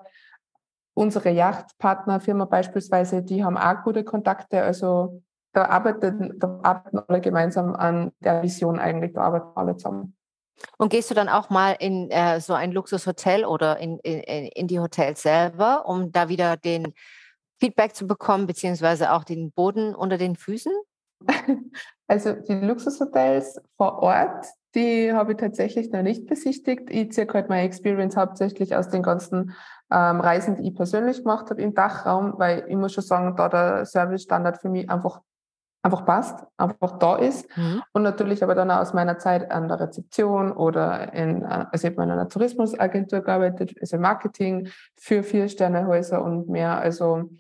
Unsere 0.95 1.31
Yachtpartnerfirma 1.31 2.47
beispielsweise, 2.47 3.23
die 3.23 3.45
haben 3.45 3.57
auch 3.57 3.83
gute 3.83 4.05
Kontakte. 4.05 4.63
Also 4.63 5.23
da 5.53 5.67
arbeiten, 5.67 6.39
da 6.39 6.61
arbeiten 6.63 6.99
alle 7.07 7.21
gemeinsam 7.21 7.75
an 7.75 8.13
der 8.21 8.43
Vision 8.43 8.79
eigentlich, 8.79 9.13
da 9.13 9.23
arbeiten 9.23 9.49
alle 9.55 9.77
zusammen. 9.77 10.16
Und 10.79 10.91
gehst 10.91 11.11
du 11.11 11.15
dann 11.15 11.29
auch 11.29 11.51
mal 11.51 11.77
in 11.79 12.11
äh, 12.11 12.41
so 12.41 12.55
ein 12.55 12.73
Luxushotel 12.73 13.45
oder 13.45 13.79
in, 13.79 13.99
in, 14.01 14.21
in 14.21 14.67
die 14.67 14.81
Hotels 14.81 15.23
selber, 15.23 15.87
um 15.87 16.13
da 16.13 16.29
wieder 16.29 16.57
den 16.57 16.95
Feedback 17.59 17.95
zu 17.95 18.07
bekommen, 18.07 18.47
beziehungsweise 18.47 19.13
auch 19.13 19.25
den 19.25 19.53
Boden 19.53 19.95
unter 19.95 20.19
den 20.19 20.37
Füßen? 20.37 20.73
Also 22.09 22.35
die 22.35 22.55
Luxushotels 22.55 23.61
vor 23.77 23.99
Ort, 23.99 24.47
die 24.77 25.13
habe 25.13 25.33
ich 25.33 25.39
tatsächlich 25.39 25.91
noch 25.91 26.03
nicht 26.03 26.27
besichtigt. 26.27 26.89
Ich 26.89 27.11
ziehe 27.13 27.27
halt 27.27 27.49
meine 27.49 27.63
Experience 27.63 28.17
hauptsächlich 28.17 28.77
aus 28.77 28.89
den 28.91 29.03
ganzen 29.03 29.57
ähm, 29.91 30.21
Reisen, 30.21 30.57
die 30.57 30.69
ich 30.69 30.77
persönlich 30.77 31.19
gemacht 31.19 31.51
habe 31.51 31.63
im 31.63 31.75
Dachraum, 31.75 32.35
weil 32.37 32.65
ich 32.69 32.77
muss 32.77 32.93
schon 32.93 33.03
sagen, 33.03 33.35
da 33.37 33.49
der 33.49 33.87
Servicestandard 33.87 34.59
für 34.61 34.69
mich 34.69 34.89
einfach 34.89 35.21
einfach 35.87 36.05
passt, 36.05 36.45
einfach 36.57 36.99
da 36.99 37.17
ist. 37.17 37.47
Mhm. 37.57 37.83
Und 37.93 38.03
natürlich 38.03 38.43
aber 38.43 38.57
dann 38.57 38.71
auch 38.71 38.81
aus 38.81 38.93
meiner 38.93 39.19
Zeit 39.19 39.51
an 39.53 39.69
der 39.69 39.79
Rezeption 39.79 40.51
oder 40.51 41.15
in, 41.15 41.45
also 41.45 41.87
ich 41.87 41.93
habe 41.93 42.03
in 42.03 42.11
einer 42.11 42.29
Tourismusagentur 42.29 43.21
gearbeitet, 43.21 43.77
also 43.81 43.97
Marketing 43.97 44.69
für 44.97 45.23
Vier-Sterne-Häuser 45.23 46.23
und 46.23 46.49
mehr. 46.49 46.79
Also 46.79 47.31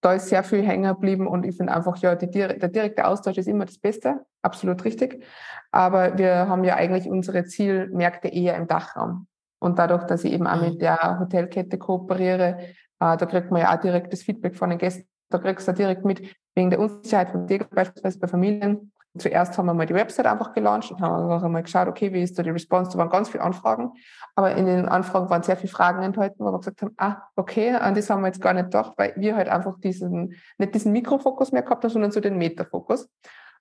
da 0.00 0.14
ist 0.14 0.28
sehr 0.28 0.42
viel 0.42 0.62
hängen 0.62 0.92
geblieben 0.92 1.28
und 1.28 1.46
ich 1.46 1.56
finde 1.56 1.74
einfach, 1.74 1.96
ja, 1.98 2.16
die, 2.16 2.28
der 2.28 2.68
direkte 2.68 3.06
Austausch 3.06 3.38
ist 3.38 3.48
immer 3.48 3.66
das 3.66 3.78
Beste, 3.78 4.26
absolut 4.42 4.84
richtig. 4.84 5.24
Aber 5.70 6.18
wir 6.18 6.48
haben 6.48 6.64
ja 6.64 6.74
eigentlich 6.74 7.08
unsere 7.08 7.44
Zielmärkte 7.44 8.28
eher 8.28 8.56
im 8.56 8.66
Dachraum. 8.66 9.28
Und 9.60 9.78
dadurch, 9.78 10.04
dass 10.04 10.24
ich 10.24 10.32
eben 10.32 10.46
auch 10.46 10.60
mit 10.60 10.74
mhm. 10.74 10.78
der 10.80 11.18
Hotelkette 11.20 11.78
kooperiere, 11.78 12.58
äh, 13.00 13.16
da 13.16 13.26
kriegt 13.26 13.52
man 13.52 13.62
ja 13.62 13.74
auch 13.74 13.80
direktes 13.80 14.24
Feedback 14.24 14.56
von 14.56 14.70
den 14.70 14.78
Gästen 14.78 15.08
da 15.28 15.38
kriegst 15.38 15.66
du 15.66 15.72
direkt 15.72 16.04
mit, 16.04 16.36
wegen 16.56 16.70
der 16.70 16.80
Unsicherheit 16.80 17.30
von 17.30 17.46
dir, 17.46 17.64
beispielsweise 17.70 18.18
bei 18.18 18.26
Familien. 18.26 18.90
Zuerst 19.18 19.56
haben 19.56 19.66
wir 19.66 19.74
mal 19.74 19.86
die 19.86 19.94
Website 19.94 20.26
einfach 20.26 20.52
gelauncht 20.52 20.90
und 20.90 21.00
haben 21.00 21.30
einfach 21.30 21.48
mal 21.48 21.62
geschaut, 21.62 21.88
okay, 21.88 22.12
wie 22.12 22.22
ist 22.22 22.38
da 22.38 22.42
die 22.42 22.50
Response? 22.50 22.90
Da 22.90 22.98
waren 22.98 23.08
ganz 23.08 23.30
viele 23.30 23.44
Anfragen, 23.44 23.92
aber 24.34 24.54
in 24.54 24.66
den 24.66 24.88
Anfragen 24.88 25.30
waren 25.30 25.42
sehr 25.42 25.56
viele 25.56 25.72
Fragen 25.72 26.02
enthalten, 26.02 26.44
wo 26.44 26.50
wir 26.50 26.58
gesagt 26.58 26.82
haben, 26.82 26.92
ah, 26.98 27.22
okay, 27.34 27.70
an 27.70 27.94
das 27.94 28.10
haben 28.10 28.20
wir 28.22 28.26
jetzt 28.26 28.42
gar 28.42 28.52
nicht 28.52 28.64
gedacht, 28.64 28.92
weil 28.96 29.14
wir 29.16 29.36
halt 29.36 29.48
einfach 29.48 29.78
diesen, 29.80 30.34
nicht 30.58 30.74
diesen 30.74 30.92
Mikrofokus 30.92 31.52
mehr 31.52 31.62
gehabt 31.62 31.84
haben, 31.84 31.92
sondern 31.92 32.10
so 32.10 32.20
den 32.20 32.36
Metafokus. 32.36 33.08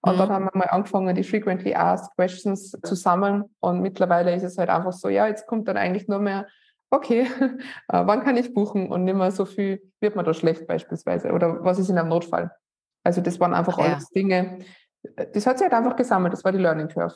Und 0.01 0.15
mhm. 0.15 0.19
dann 0.19 0.29
haben 0.29 0.45
wir 0.45 0.51
mal 0.53 0.65
angefangen, 0.65 1.15
die 1.15 1.23
Frequently 1.23 1.73
Asked 1.73 2.15
Questions 2.17 2.71
zu 2.83 2.95
sammeln. 2.95 3.45
Und 3.61 3.81
mittlerweile 3.81 4.35
ist 4.35 4.43
es 4.43 4.57
halt 4.57 4.69
einfach 4.69 4.93
so, 4.93 5.07
ja, 5.07 5.27
jetzt 5.27 5.47
kommt 5.47 5.67
dann 5.69 5.77
eigentlich 5.77 6.09
nur 6.09 6.19
mehr 6.19 6.47
okay, 6.89 7.21
äh, 7.87 8.03
wann 8.05 8.23
kann 8.23 8.37
ich 8.37 8.53
buchen 8.53 8.91
und 8.91 9.03
nicht 9.03 9.15
mehr 9.15 9.31
so 9.31 9.45
viel, 9.45 9.81
wird 9.99 10.15
man 10.15 10.25
da 10.25 10.33
schlecht 10.33 10.67
beispielsweise 10.67 11.31
oder 11.31 11.63
was 11.63 11.79
ist 11.79 11.89
in 11.89 11.97
einem 11.97 12.09
Notfall. 12.09 12.51
Also 13.05 13.21
das 13.21 13.39
waren 13.39 13.53
einfach 13.53 13.77
ja. 13.77 13.85
alles 13.85 14.09
Dinge, 14.09 14.59
das 15.33 15.45
hat 15.45 15.57
sich 15.57 15.65
halt 15.65 15.73
einfach 15.73 15.95
gesammelt, 15.95 16.33
das 16.33 16.43
war 16.43 16.51
die 16.51 16.57
Learning 16.57 16.87
Curve. 16.87 17.15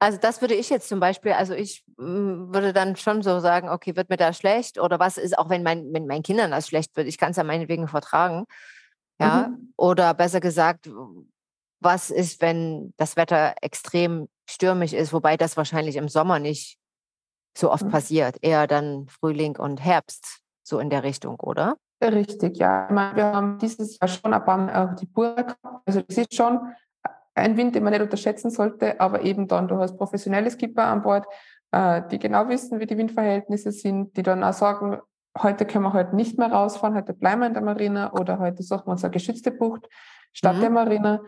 Also 0.00 0.18
das 0.18 0.40
würde 0.40 0.54
ich 0.54 0.68
jetzt 0.68 0.88
zum 0.88 0.98
Beispiel, 0.98 1.32
also 1.32 1.54
ich 1.54 1.84
mm, 1.96 2.52
würde 2.52 2.72
dann 2.72 2.96
schon 2.96 3.22
so 3.22 3.38
sagen, 3.38 3.68
okay, 3.68 3.94
wird 3.94 4.10
mir 4.10 4.16
da 4.16 4.32
schlecht 4.32 4.80
oder 4.80 4.98
was 4.98 5.16
ist, 5.16 5.38
auch 5.38 5.48
wenn, 5.48 5.62
mein, 5.62 5.92
wenn 5.92 6.06
meinen 6.06 6.24
Kindern 6.24 6.50
das 6.50 6.66
schlecht 6.66 6.96
wird, 6.96 7.06
ich 7.06 7.18
kann 7.18 7.30
es 7.30 7.36
ja 7.36 7.44
meinetwegen 7.44 7.86
vertragen. 7.86 8.46
Ja, 9.20 9.48
mhm. 9.48 9.72
oder 9.76 10.14
besser 10.14 10.40
gesagt, 10.40 10.90
was 11.78 12.10
ist, 12.10 12.40
wenn 12.40 12.92
das 12.96 13.16
Wetter 13.16 13.54
extrem 13.60 14.28
stürmisch 14.48 14.92
ist, 14.92 15.12
wobei 15.12 15.36
das 15.36 15.56
wahrscheinlich 15.56 15.94
im 15.94 16.08
Sommer 16.08 16.40
nicht 16.40 16.78
so 17.56 17.70
oft 17.70 17.84
mhm. 17.84 17.90
passiert. 17.90 18.38
Eher 18.40 18.66
dann 18.66 19.06
Frühling 19.08 19.56
und 19.56 19.84
Herbst, 19.84 20.40
so 20.64 20.80
in 20.80 20.90
der 20.90 21.04
Richtung, 21.04 21.38
oder? 21.38 21.76
Richtig, 22.02 22.56
ja. 22.58 22.86
Ich 22.86 22.94
meine, 22.94 23.16
wir 23.16 23.24
haben 23.26 23.58
dieses 23.58 23.98
Jahr 23.98 24.08
schon 24.08 24.34
ein 24.34 24.44
paar 24.44 24.58
Mal 24.58 24.74
auch 24.74 24.94
die 24.96 25.06
Bura 25.06 25.42
gehabt. 25.42 25.82
Also 25.86 26.00
das 26.00 26.18
ist 26.18 26.34
schon 26.34 26.58
ein 27.34 27.56
Wind, 27.56 27.74
den 27.74 27.84
man 27.84 27.92
nicht 27.92 28.02
unterschätzen 28.02 28.50
sollte, 28.50 29.00
aber 29.00 29.22
eben 29.22 29.46
dann, 29.46 29.68
du 29.68 29.76
hast 29.78 29.96
professionelle 29.96 30.50
Skipper 30.50 30.84
an 30.84 31.02
Bord, 31.02 31.26
äh, 31.70 32.02
die 32.10 32.18
genau 32.18 32.48
wissen, 32.48 32.80
wie 32.80 32.86
die 32.86 32.98
Windverhältnisse 32.98 33.72
sind, 33.72 34.16
die 34.16 34.22
dann 34.22 34.42
auch 34.42 34.52
sagen, 34.52 34.98
heute 35.40 35.64
können 35.64 35.84
wir 35.84 35.92
heute 35.92 36.14
nicht 36.16 36.38
mehr 36.38 36.52
rausfahren, 36.52 36.94
heute 36.94 37.14
bleiben 37.14 37.40
wir 37.40 37.46
in 37.46 37.54
der 37.54 37.62
Marina 37.62 38.12
oder 38.12 38.38
heute 38.38 38.62
suchen 38.62 38.86
wir 38.86 38.92
uns 38.92 39.04
eine 39.04 39.12
geschützte 39.12 39.50
Bucht 39.50 39.88
statt 40.32 40.56
mhm. 40.56 40.60
der 40.60 40.70
Marina. 40.70 41.20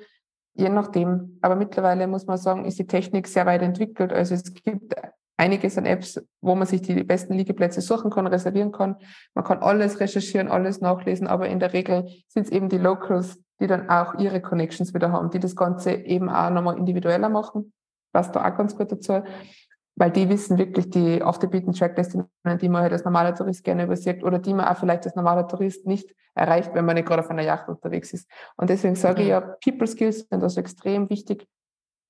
Je 0.56 0.68
nachdem. 0.68 1.38
Aber 1.42 1.56
mittlerweile 1.56 2.06
muss 2.06 2.26
man 2.26 2.36
sagen, 2.36 2.64
ist 2.64 2.78
die 2.78 2.86
Technik 2.86 3.26
sehr 3.26 3.46
weit 3.46 3.62
entwickelt. 3.62 4.12
Also 4.12 4.34
es 4.34 4.54
gibt 4.54 4.94
einiges 5.36 5.76
an 5.78 5.86
Apps, 5.86 6.20
wo 6.40 6.54
man 6.54 6.66
sich 6.66 6.82
die 6.82 7.02
besten 7.02 7.34
Liegeplätze 7.34 7.80
suchen 7.80 8.10
kann, 8.10 8.26
reservieren 8.26 8.72
kann. 8.72 8.96
Man 9.34 9.44
kann 9.44 9.58
alles 9.58 10.00
recherchieren, 10.00 10.48
alles 10.48 10.80
nachlesen, 10.80 11.26
aber 11.26 11.48
in 11.48 11.60
der 11.60 11.72
Regel 11.72 12.06
sind 12.28 12.44
es 12.44 12.52
eben 12.52 12.68
die 12.68 12.78
Locals, 12.78 13.38
die 13.60 13.66
dann 13.66 13.88
auch 13.88 14.14
ihre 14.18 14.40
Connections 14.40 14.94
wieder 14.94 15.12
haben, 15.12 15.30
die 15.30 15.40
das 15.40 15.56
Ganze 15.56 15.92
eben 15.92 16.28
auch 16.28 16.50
nochmal 16.50 16.78
individueller 16.78 17.28
machen. 17.28 17.72
Passt 18.12 18.34
da 18.36 18.48
auch 18.48 18.56
ganz 18.56 18.76
gut 18.76 18.92
dazu, 18.92 19.22
weil 19.96 20.10
die 20.10 20.28
wissen 20.28 20.58
wirklich 20.58 20.90
die 20.90 21.22
off 21.22 21.38
the 21.40 21.46
beaten 21.46 21.72
track 21.72 21.96
Destinationen, 21.96 22.58
die 22.58 22.68
man 22.68 22.82
halt 22.82 22.92
als 22.92 23.04
normaler 23.04 23.34
Tourist 23.34 23.64
gerne 23.64 23.84
übersieht 23.84 24.22
oder 24.24 24.38
die 24.38 24.54
man 24.54 24.66
auch 24.66 24.76
vielleicht 24.76 25.04
als 25.04 25.14
normaler 25.14 25.46
Tourist 25.46 25.86
nicht 25.86 26.14
erreicht, 26.34 26.74
wenn 26.74 26.84
man 26.84 26.96
nicht 26.96 27.06
gerade 27.06 27.22
auf 27.22 27.30
einer 27.30 27.42
Yacht 27.42 27.68
unterwegs 27.68 28.12
ist. 28.12 28.28
Und 28.56 28.70
deswegen 28.70 28.96
sage 28.96 29.22
ich 29.22 29.26
mhm. 29.26 29.30
ja, 29.30 29.40
People 29.40 29.86
Skills 29.86 30.26
sind 30.28 30.42
also 30.42 30.60
extrem 30.60 31.08
wichtig, 31.10 31.46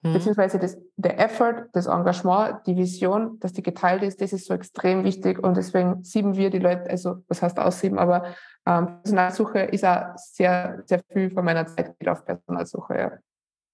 Mhm. 0.05 0.13
Beziehungsweise 0.13 0.59
das, 0.59 0.77
der 0.97 1.19
Effort, 1.19 1.69
das 1.73 1.87
Engagement, 1.87 2.67
die 2.67 2.77
Vision, 2.77 3.39
dass 3.41 3.55
die 3.55 3.63
geteilt 3.63 4.03
ist, 4.03 4.21
das 4.21 4.35
ist 4.35 4.47
so 4.47 4.53
extrem 4.53 5.03
wichtig 5.03 5.43
und 5.43 5.57
deswegen 5.57 6.05
sieben 6.05 6.37
wir 6.37 6.51
die 6.51 6.59
Leute, 6.59 6.91
also 6.91 7.23
was 7.27 7.41
heißt 7.41 7.59
aussieben, 7.59 7.99
aber 7.99 8.35
ähm, 8.67 9.01
Personalsuche 9.03 9.61
ist 9.61 9.85
auch 9.85 10.15
sehr, 10.17 10.83
sehr 10.85 11.01
viel 11.11 11.31
von 11.31 11.45
meiner 11.45 11.67
Zeit 11.67 11.99
geht 11.99 12.09
auf 12.09 12.25
Personalsuche, 12.25 12.99
ja. 12.99 13.13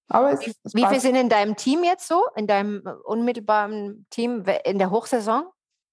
Aber 0.09 0.33
es, 0.33 0.47
es 0.47 0.75
Wie 0.75 0.85
viele 0.87 1.01
sind 1.01 1.15
in 1.17 1.29
deinem 1.29 1.57
Team 1.57 1.85
jetzt 1.85 2.07
so, 2.07 2.23
in 2.37 2.47
deinem 2.47 2.83
unmittelbaren 3.05 4.07
Team 4.11 4.45
in 4.65 4.79
der 4.79 4.91
Hochsaison? 4.91 5.45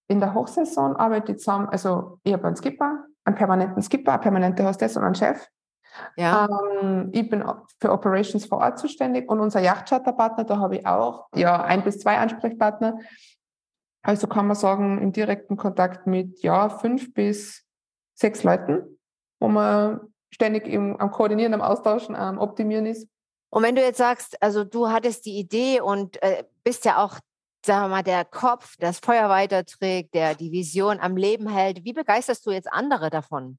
In 0.07 0.19
der 0.19 0.33
Hochsaison 0.33 0.95
arbeite 0.95 1.33
ich 1.33 1.39
zusammen, 1.39 1.67
also 1.69 2.19
ich 2.23 2.33
habe 2.33 2.45
einen 2.45 2.55
Skipper, 2.55 3.05
einen 3.25 3.35
permanenten 3.35 3.81
Skipper, 3.81 4.13
eine 4.13 4.21
permanente 4.21 4.63
Hostess 4.63 4.97
und 4.97 5.03
einen 5.03 5.15
Chef. 5.15 5.47
Ja. 6.15 6.47
Ähm, 6.81 7.09
ich 7.13 7.29
bin 7.29 7.43
für 7.79 7.91
Operations 7.91 8.45
vor 8.45 8.59
Ort 8.59 8.79
zuständig 8.79 9.29
und 9.29 9.39
unser 9.39 9.59
Yachtcharterpartner, 9.59 10.43
da 10.43 10.57
habe 10.57 10.77
ich 10.77 10.85
auch 10.85 11.27
ja, 11.35 11.63
ein 11.63 11.83
bis 11.83 11.99
zwei 11.99 12.17
Ansprechpartner. 12.17 12.99
Also 14.01 14.27
kann 14.27 14.47
man 14.47 14.55
sagen, 14.55 15.01
im 15.01 15.11
direkten 15.11 15.57
Kontakt 15.57 16.07
mit 16.07 16.41
ja, 16.41 16.69
fünf 16.69 17.13
bis 17.13 17.65
sechs 18.13 18.43
Leuten, 18.43 18.99
wo 19.39 19.47
man 19.47 19.99
ständig 20.31 20.67
im, 20.67 20.97
am 20.97 21.11
Koordinieren, 21.11 21.53
am 21.53 21.61
Austauschen, 21.61 22.15
am 22.15 22.37
Optimieren 22.37 22.85
ist. 22.85 23.07
Und 23.49 23.63
wenn 23.63 23.75
du 23.75 23.81
jetzt 23.81 23.97
sagst, 23.97 24.41
also 24.41 24.63
du 24.63 24.89
hattest 24.89 25.25
die 25.25 25.37
Idee 25.37 25.81
und 25.81 26.21
äh, 26.21 26.43
bist 26.63 26.85
ja 26.85 27.03
auch, 27.03 27.19
sagen 27.65 27.85
wir 27.85 27.87
mal, 27.87 28.03
der 28.03 28.25
Kopf, 28.25 28.75
das 28.77 28.99
Feuer 28.99 29.29
weiterträgt, 29.29 30.13
der 30.13 30.35
die 30.35 30.51
Vision 30.51 30.99
am 30.99 31.15
Leben 31.15 31.47
hält, 31.47 31.83
wie 31.83 31.93
begeisterst 31.93 32.45
du 32.45 32.51
jetzt 32.51 32.71
andere 32.71 33.09
davon? 33.09 33.57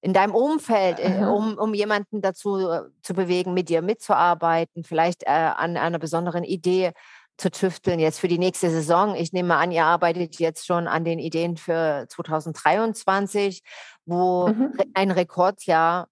In 0.00 0.12
deinem 0.12 0.34
Umfeld, 0.34 0.98
äh, 0.98 1.24
um, 1.24 1.58
um 1.58 1.74
jemanden 1.74 2.20
dazu 2.20 2.58
äh, 2.58 2.82
zu 3.02 3.14
bewegen, 3.14 3.54
mit 3.54 3.68
dir 3.68 3.82
mitzuarbeiten, 3.82 4.84
vielleicht 4.84 5.24
äh, 5.24 5.30
an 5.30 5.76
einer 5.76 5.98
besonderen 5.98 6.44
Idee 6.44 6.92
zu 7.36 7.50
tüfteln 7.50 8.00
jetzt 8.00 8.20
für 8.20 8.28
die 8.28 8.38
nächste 8.38 8.70
Saison. 8.70 9.14
Ich 9.14 9.32
nehme 9.32 9.56
an, 9.56 9.72
ihr 9.72 9.84
arbeitet 9.84 10.38
jetzt 10.38 10.66
schon 10.66 10.86
an 10.86 11.04
den 11.04 11.18
Ideen 11.18 11.56
für 11.56 12.06
2023, 12.08 13.62
wo 14.04 14.48
mhm. 14.48 14.72
ein 14.94 15.10
Rekordjahr 15.10 16.08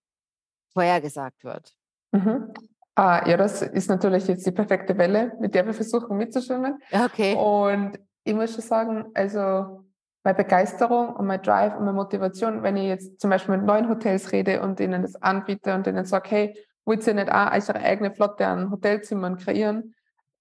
vorhergesagt 0.72 1.44
wird. 1.44 1.74
Mhm. 2.12 2.52
Ah, 2.94 3.28
ja, 3.28 3.36
das 3.36 3.62
ist 3.62 3.88
natürlich 3.88 4.26
jetzt 4.26 4.46
die 4.46 4.52
perfekte 4.52 4.96
Welle, 4.98 5.32
mit 5.38 5.54
der 5.54 5.66
wir 5.66 5.74
versuchen 5.74 6.16
mitzuschwimmen. 6.16 6.78
Okay. 6.90 7.36
Und 7.36 7.98
ich 8.24 8.34
muss 8.34 8.52
schon 8.52 8.62
sagen, 8.62 9.04
also 9.14 9.84
meine 10.24 10.36
Begeisterung 10.36 11.14
und 11.14 11.26
mein 11.26 11.42
Drive 11.42 11.74
und 11.74 11.84
meine 11.84 11.92
Motivation, 11.92 12.62
wenn 12.62 12.76
ich 12.76 12.84
jetzt 12.84 13.20
zum 13.20 13.30
Beispiel 13.30 13.56
mit 13.56 13.66
neuen 13.66 13.88
Hotels 13.88 14.32
rede 14.32 14.60
und 14.60 14.80
ihnen 14.80 15.02
das 15.02 15.16
anbiete 15.16 15.74
und 15.74 15.86
ihnen 15.86 16.04
sage, 16.04 16.30
hey, 16.30 16.58
wollt 16.84 17.06
ihr 17.06 17.14
nicht 17.14 17.30
auch 17.30 17.52
eure 17.52 17.76
eigene 17.76 18.10
Flotte 18.12 18.46
an 18.46 18.70
Hotelzimmern 18.70 19.36
kreieren? 19.36 19.94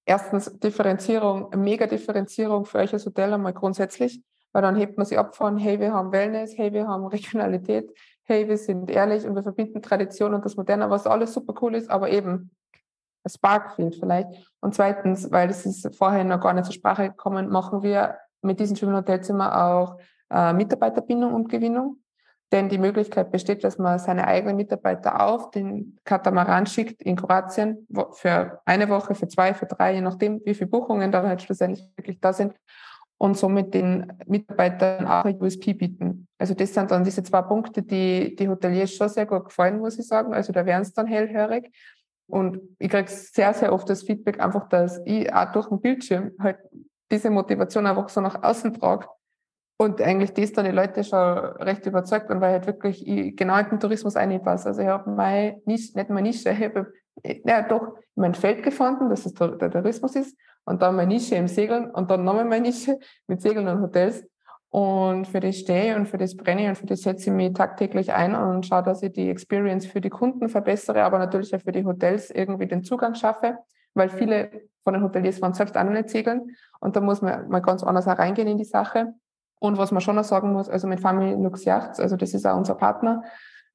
Erstens 0.06 0.60
Differenzierung, 0.60 1.50
mega 1.56 1.86
Differenzierung 1.86 2.66
für 2.66 2.80
euch 2.80 2.94
als 2.94 3.06
Hotel 3.06 3.34
einmal 3.34 3.54
grundsätzlich, 3.54 4.24
weil 4.54 4.62
dann 4.62 4.76
hebt 4.76 4.98
man 4.98 5.06
sich 5.06 5.18
ab 5.20 5.36
von, 5.36 5.58
hey, 5.58 5.80
wir 5.80 5.94
haben 5.94 6.12
Wellness, 6.12 6.58
hey, 6.58 6.72
wir 6.74 6.88
haben 6.88 7.06
Regionalität, 7.08 7.92
hey, 8.24 8.48
wir 8.48 8.58
sind 8.58 8.90
ehrlich 8.90 9.26
und 9.26 9.36
wir 9.36 9.44
verbinden 9.44 9.82
Tradition 9.82 10.34
und 10.34 10.46
das 10.46 10.56
Moderne, 10.56 10.90
was 10.90 11.06
alles 11.06 11.34
super 11.34 11.54
cool 11.62 11.76
ist, 11.76 11.90
aber 11.90 12.10
eben 12.10 12.52
Spark 13.30 13.76
fehlt 13.76 13.96
vielleicht. 13.96 14.30
Und 14.62 14.74
zweitens, 14.74 15.32
weil 15.32 15.48
das 15.48 15.66
ist 15.66 15.96
vorher 15.96 16.24
noch 16.24 16.40
gar 16.40 16.54
nicht 16.54 16.66
zur 16.66 16.74
Sprache 16.74 17.10
gekommen, 17.10 17.50
machen 17.50 17.84
wir 17.84 18.18
mit 18.48 18.60
diesem 18.60 18.76
Schwimmen 18.76 18.96
Hotelzimmer 18.96 19.66
auch 19.66 19.98
äh, 20.32 20.54
Mitarbeiterbindung 20.54 21.34
und 21.34 21.50
Gewinnung. 21.50 21.98
Denn 22.52 22.70
die 22.70 22.78
Möglichkeit 22.78 23.32
besteht, 23.32 23.64
dass 23.66 23.78
man 23.78 24.00
seine 24.00 24.26
eigenen 24.26 24.56
Mitarbeiter 24.56 25.22
auf 25.22 25.52
den 25.52 26.00
Katamaran 26.06 26.66
schickt 26.66 27.02
in 27.02 27.18
Kroatien 27.18 27.86
für 28.14 28.62
eine 28.64 28.88
Woche, 28.88 29.16
für 29.16 29.28
zwei, 29.28 29.54
für 29.54 29.66
drei, 29.66 29.96
je 29.96 30.02
nachdem, 30.02 30.42
wie 30.46 30.54
viele 30.54 30.70
Buchungen 30.70 31.12
da 31.12 31.24
halt 31.24 31.42
schlussendlich 31.42 31.86
wirklich 31.98 32.22
da 32.22 32.32
sind 32.32 32.54
und 33.18 33.36
somit 33.36 33.74
den 33.74 34.14
Mitarbeitern 34.28 35.08
auch 35.08 35.26
ein 35.26 35.42
USP 35.42 35.74
bieten. 35.74 36.28
Also 36.38 36.54
das 36.54 36.74
sind 36.74 36.90
dann 36.92 37.04
diese 37.04 37.24
zwei 37.24 37.42
Punkte, 37.42 37.82
die 37.82 38.36
die 38.36 38.48
Hoteliers 38.48 38.94
schon 38.94 39.10
sehr 39.10 39.26
gut 39.26 39.46
gefallen, 39.46 39.80
muss 39.80 40.00
ich 40.00 40.08
sagen. 40.08 40.34
Also 40.34 40.54
da 40.54 40.66
wären 40.66 40.84
es 40.84 40.94
dann 40.94 41.08
hellhörig. 41.08 41.70
Und 42.28 42.60
ich 42.80 42.90
kriege 42.90 43.10
sehr, 43.10 43.54
sehr 43.54 43.74
oft 43.74 43.90
das 43.90 44.04
Feedback 44.04 44.40
einfach, 44.40 44.70
dass 44.70 45.02
ich 45.06 45.34
auch 45.34 45.52
durch 45.52 45.68
den 45.68 45.82
Bildschirm 45.82 46.32
halt 46.40 46.60
diese 47.12 47.30
Motivation 47.30 47.86
einfach 47.86 48.10
so 48.10 48.22
nach 48.22 48.42
außen 48.44 48.74
trage. 48.74 49.08
Und 49.80 50.02
eigentlich 50.02 50.34
das 50.34 50.54
dann 50.54 50.66
die 50.66 50.72
Leute 50.72 51.04
schon 51.04 51.20
recht 51.20 51.86
überzeugt 51.86 52.32
und 52.32 52.42
weil 52.42 52.54
halt 52.54 52.66
wirklich 52.66 53.08
ich 53.08 53.36
genau 53.36 53.58
in 53.60 53.70
den 53.70 53.80
Tourismus 53.80 54.16
einpasse. 54.16 54.70
Also 54.70 54.82
ich 54.82 54.88
habe 54.88 55.12
meine 55.12 55.62
Nische, 55.66 55.96
nicht 55.96 56.10
meine 56.10 56.28
Nische, 56.28 56.50
ich 56.52 56.64
habe 56.64 56.92
ja 57.24 57.62
doch 57.62 57.96
mein 58.16 58.34
Feld 58.34 58.64
gefunden, 58.64 59.10
dass 59.10 59.26
es 59.26 59.34
der 59.34 59.72
Tourismus 59.72 60.16
ist 60.16 60.36
und 60.66 60.82
dann 60.82 60.96
meine 60.96 61.14
Nische 61.14 61.36
im 61.36 61.48
Segeln 61.48 61.92
und 61.92 62.10
dann 62.10 62.24
nochmal 62.24 62.46
meine 62.46 62.68
Nische 62.68 62.98
mit 63.28 63.42
Segeln 63.42 63.68
und 63.68 63.82
Hotels. 63.82 64.26
Und 64.70 65.26
für 65.28 65.40
das 65.40 65.56
stehe 65.58 65.96
und 65.96 66.08
für 66.08 66.18
das 66.18 66.36
brenne 66.36 66.68
und 66.68 66.76
für 66.76 66.86
das 66.86 67.02
setze 67.02 67.30
ich 67.30 67.36
mich 67.36 67.54
tagtäglich 67.54 68.12
ein 68.12 68.36
und 68.36 68.66
schaue, 68.66 68.84
dass 68.84 69.02
ich 69.02 69.14
die 69.14 69.30
Experience 69.30 69.86
für 69.86 70.02
die 70.02 70.10
Kunden 70.10 70.50
verbessere, 70.50 71.04
aber 71.04 71.20
natürlich 71.20 71.56
auch 71.56 71.62
für 71.62 71.72
die 71.72 71.86
Hotels 71.86 72.30
irgendwie 72.32 72.68
den 72.68 72.84
Zugang 72.84 73.16
schaffe, 73.16 73.60
weil 73.98 74.10
viele 74.10 74.62
von 74.84 74.94
den 74.94 75.04
Hoteliers 75.04 75.42
waren 75.42 75.54
selbst 75.54 75.78
auch 75.78 75.84
noch 75.84 75.92
nicht 75.92 76.10
segeln 76.10 76.56
und 76.80 76.96
da 76.96 77.02
muss 77.02 77.22
man 77.22 77.50
mal 77.50 77.62
ganz 77.62 77.84
anders 77.84 78.08
auch 78.08 78.18
reingehen 78.18 78.48
in 78.48 78.58
die 78.58 78.64
Sache. 78.64 79.14
Und 79.60 79.78
was 79.78 79.92
man 79.92 80.02
schon 80.02 80.16
noch 80.16 80.24
sagen 80.24 80.54
muss, 80.54 80.70
also 80.70 80.88
mit 80.88 81.00
Family 81.00 81.34
Lux 81.34 81.66
Yachts, 81.66 82.00
also 82.00 82.16
das 82.16 82.34
ist 82.34 82.46
auch 82.46 82.56
unser 82.56 82.76
Partner, 82.76 83.24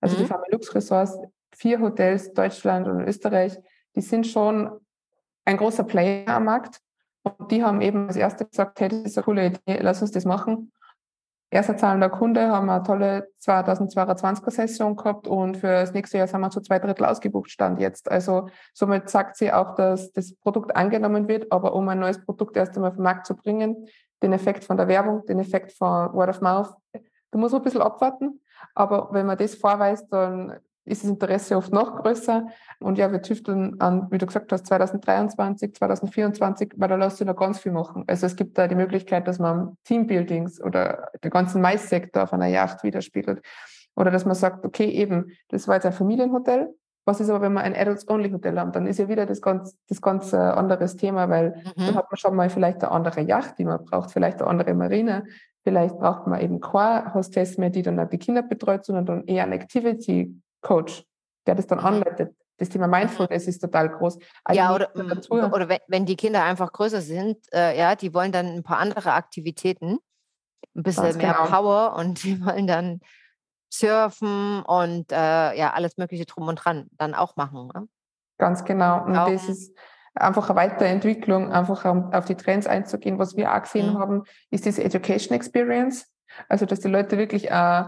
also 0.01 0.17
mhm. 0.17 0.21
die 0.21 0.27
Family 0.27 0.49
Lux 0.53 0.75
Resorts, 0.75 1.19
vier 1.55 1.81
Hotels, 1.81 2.33
Deutschland 2.33 2.89
und 2.89 3.01
Österreich, 3.01 3.59
die 3.95 4.01
sind 4.01 4.27
schon 4.27 4.71
ein 5.45 5.57
großer 5.57 5.85
Player 5.85 6.29
am 6.29 6.45
Markt. 6.45 6.81
Und 7.23 7.51
die 7.51 7.63
haben 7.63 7.81
eben 7.81 8.09
als 8.09 8.17
erste 8.17 8.47
gesagt, 8.47 8.81
hey, 8.81 8.89
das 8.89 9.03
ist 9.03 9.19
eine 9.19 9.25
coole 9.25 9.47
Idee, 9.47 9.79
lass 9.81 10.03
uns 10.03 10.11
das 10.11 10.25
machen. 10.25 10.73
Erster 11.53 11.77
zahlender 11.77 12.09
Kunde 12.09 12.49
haben 12.49 12.65
wir 12.65 12.77
eine 12.77 12.83
tolle 12.83 13.29
2022er 13.43 14.51
Session 14.51 14.97
gehabt 14.97 15.29
und 15.29 15.59
für 15.59 15.67
das 15.67 15.93
nächste 15.93 16.17
Jahr 16.17 16.27
sind 16.27 16.41
wir 16.41 16.49
zu 16.49 16.63
zwei 16.63 16.79
Drittel 16.79 17.05
ausgebucht 17.05 17.51
stand 17.51 17.79
jetzt. 17.79 18.11
Also 18.11 18.49
somit 18.73 19.11
sagt 19.11 19.37
sie 19.37 19.53
auch, 19.53 19.75
dass 19.75 20.11
das 20.13 20.35
Produkt 20.37 20.75
angenommen 20.75 21.29
wird, 21.29 21.53
aber 21.53 21.75
um 21.75 21.87
ein 21.91 21.99
neues 21.99 22.25
Produkt 22.25 22.57
erst 22.57 22.75
einmal 22.77 22.93
auf 22.93 22.97
den 22.97 23.03
Markt 23.03 23.27
zu 23.27 23.37
bringen, 23.37 23.87
den 24.23 24.33
Effekt 24.33 24.65
von 24.65 24.79
der 24.79 24.89
Werbung, 24.89 25.27
den 25.27 25.41
Effekt 25.41 25.73
von 25.73 26.15
Word 26.15 26.31
of 26.31 26.41
Mouth, 26.41 26.75
da 26.95 27.39
muss 27.39 27.53
man 27.53 27.61
ein 27.61 27.65
bisschen 27.65 27.83
abwarten. 27.83 28.41
Aber 28.75 29.11
wenn 29.13 29.27
man 29.27 29.37
das 29.37 29.55
vorweist, 29.55 30.11
dann 30.11 30.59
ist 30.85 31.05
das 31.05 31.11
Interesse 31.11 31.57
oft 31.57 31.73
noch 31.73 32.03
größer. 32.03 32.49
Und 32.81 32.99
ja, 32.99 33.13
wir 33.13 33.23
tüfteln 33.23 33.81
an, 33.81 34.09
wie 34.11 34.19
du 34.19 34.27
gesagt 34.27 34.51
hast, 34.53 34.67
2023, 34.67 35.75
2024, 35.75 36.73
weil 36.77 36.89
da 36.89 36.97
lässt 36.97 37.19
sich 37.19 37.27
noch 37.27 37.37
ganz 37.37 37.61
viel 37.61 37.73
machen. 37.73 38.05
Also 38.07 38.27
es 38.27 38.35
gibt 38.35 38.59
da 38.59 38.67
die 38.67 38.75
Möglichkeit, 38.75 39.29
dass 39.29 39.39
man 39.39 39.77
Teambuildings 39.85 40.61
oder 40.61 41.11
den 41.23 41.31
ganzen 41.31 41.63
Maissektor 41.63 42.25
auf 42.25 42.33
einer 42.33 42.49
Yacht 42.49 42.83
widerspiegelt. 42.83 43.43
Oder 43.95 44.11
dass 44.11 44.25
man 44.25 44.35
sagt, 44.35 44.65
okay, 44.65 44.89
eben, 44.89 45.33
das 45.49 45.69
war 45.69 45.77
jetzt 45.77 45.87
ein 45.87 45.93
Familienhotel. 45.93 46.75
Was 47.05 47.21
ist 47.21 47.31
aber, 47.31 47.43
wenn 47.43 47.53
wir 47.53 47.63
ein 47.63 47.75
Adults-Only-Hotel 47.75 48.59
haben? 48.59 48.73
Dann 48.73 48.87
ist 48.87 48.99
ja 48.99 49.09
wieder 49.09 49.27
das 49.27 49.43
ganz, 49.43 49.77
das 49.89 50.01
ganz 50.01 50.33
äh, 50.33 50.37
anderes 50.37 50.97
Thema, 50.97 51.29
weil 51.29 51.63
mhm. 51.77 51.87
dann 51.87 51.95
hat 51.97 52.11
man 52.11 52.17
schon 52.17 52.35
mal 52.35 52.49
vielleicht 52.49 52.83
eine 52.83 52.93
andere 52.93 53.21
Yacht, 53.23 53.59
die 53.59 53.65
man 53.65 53.85
braucht, 53.85 54.13
vielleicht 54.13 54.41
eine 54.41 54.49
andere 54.49 54.75
Marine. 54.75 55.25
Vielleicht 55.65 55.99
braucht 55.99 56.27
man 56.27 56.41
eben 56.41 56.61
keine 56.61 57.13
Hostess 57.15 57.59
mehr, 57.59 57.71
die 57.71 57.83
dann 57.83 57.99
auch 58.01 58.09
die 58.09 58.19
Kinder 58.19 58.43
betreut, 58.43 58.85
sondern 58.85 59.07
dann 59.07 59.25
eher 59.27 59.45
ein 59.45 59.53
Activity 59.53 60.42
Coach, 60.63 61.05
der 61.47 61.55
das 61.55 61.67
dann 61.67 61.81
anleitet. 61.81 62.35
Das 62.59 62.69
Thema. 62.69 62.87
Mindfulness 62.87 63.49
ist 63.49 63.59
total 63.59 63.89
groß. 63.89 64.19
Eigentlich 64.45 64.59
ja, 64.59 64.75
oder, 64.75 64.91
oder 65.53 65.69
wenn, 65.69 65.79
wenn, 65.89 66.07
die 66.07 66.17
Kinder 66.17 66.45
einfach 66.45 66.73
größer 66.73 67.01
sind, 67.01 67.39
äh, 67.53 67.77
ja, 67.77 67.97
die 67.97 68.15
wollen 68.15 68.31
dann 68.31 68.47
ein 68.47 68.63
paar 68.63 68.79
andere 68.79 69.15
Aktivitäten, 69.15 69.99
ein 70.75 70.83
bisschen 70.83 71.05
Ganz 71.05 71.17
mehr 71.17 71.33
genau. 71.33 71.47
Power 71.47 71.97
und 71.99 72.23
die 72.23 72.45
wollen 72.45 72.67
dann 72.67 73.01
surfen 73.73 74.63
und 74.63 75.11
äh, 75.11 75.57
ja, 75.57 75.73
alles 75.73 75.97
Mögliche 75.97 76.27
drum 76.27 76.47
und 76.47 76.57
dran 76.57 76.89
dann 76.93 77.15
auch 77.15 77.37
machen. 77.37 77.71
Ne? 77.75 77.89
Ganz 78.39 78.65
genau. 78.65 79.05
Und 79.05 79.17
auch. 79.17 79.29
das 79.29 79.49
ist 79.49 79.77
einfach 80.15 80.51
eine 80.51 80.57
Weiterentwicklung, 80.57 81.53
einfach 81.53 81.85
auf 81.85 82.25
die 82.27 82.37
Trends 82.37 82.67
einzugehen. 82.67 83.19
Was 83.19 83.37
wir 83.37 83.55
auch 83.55 83.63
gesehen 83.63 83.95
mhm. 83.95 83.99
haben, 83.99 84.23
ist 84.51 84.67
diese 84.67 84.85
Education 84.85 85.35
Experience. 85.35 86.07
Also, 86.49 86.67
dass 86.67 86.81
die 86.81 86.89
Leute 86.89 87.19
wirklich 87.19 87.51
äh, 87.51 87.85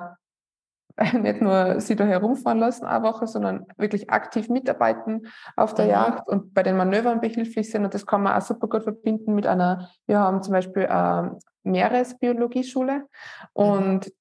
nicht 1.12 1.40
nur 1.40 1.80
sie 1.80 1.96
da 1.96 2.04
herumfahren 2.04 2.58
lassen 2.58 2.86
eine 2.86 3.04
Woche, 3.04 3.26
sondern 3.26 3.66
wirklich 3.76 4.10
aktiv 4.10 4.48
mitarbeiten 4.48 5.26
auf 5.56 5.74
der 5.74 5.86
mhm. 5.86 5.90
Yacht 5.90 6.28
und 6.28 6.54
bei 6.54 6.62
den 6.62 6.76
Manövern 6.76 7.20
behilflich 7.20 7.70
sind. 7.70 7.84
Und 7.84 7.94
das 7.94 8.06
kann 8.06 8.22
man 8.22 8.34
auch 8.34 8.44
super 8.44 8.68
gut 8.68 8.84
verbinden 8.84 9.34
mit 9.34 9.46
einer, 9.46 9.90
wir 10.06 10.20
haben 10.20 10.42
zum 10.42 10.52
Beispiel 10.52 10.86
eine 10.86 11.38
Meeresbiologieschule 11.64 12.98
mhm. 12.98 13.04
und 13.52 14.06
mhm. 14.06 14.12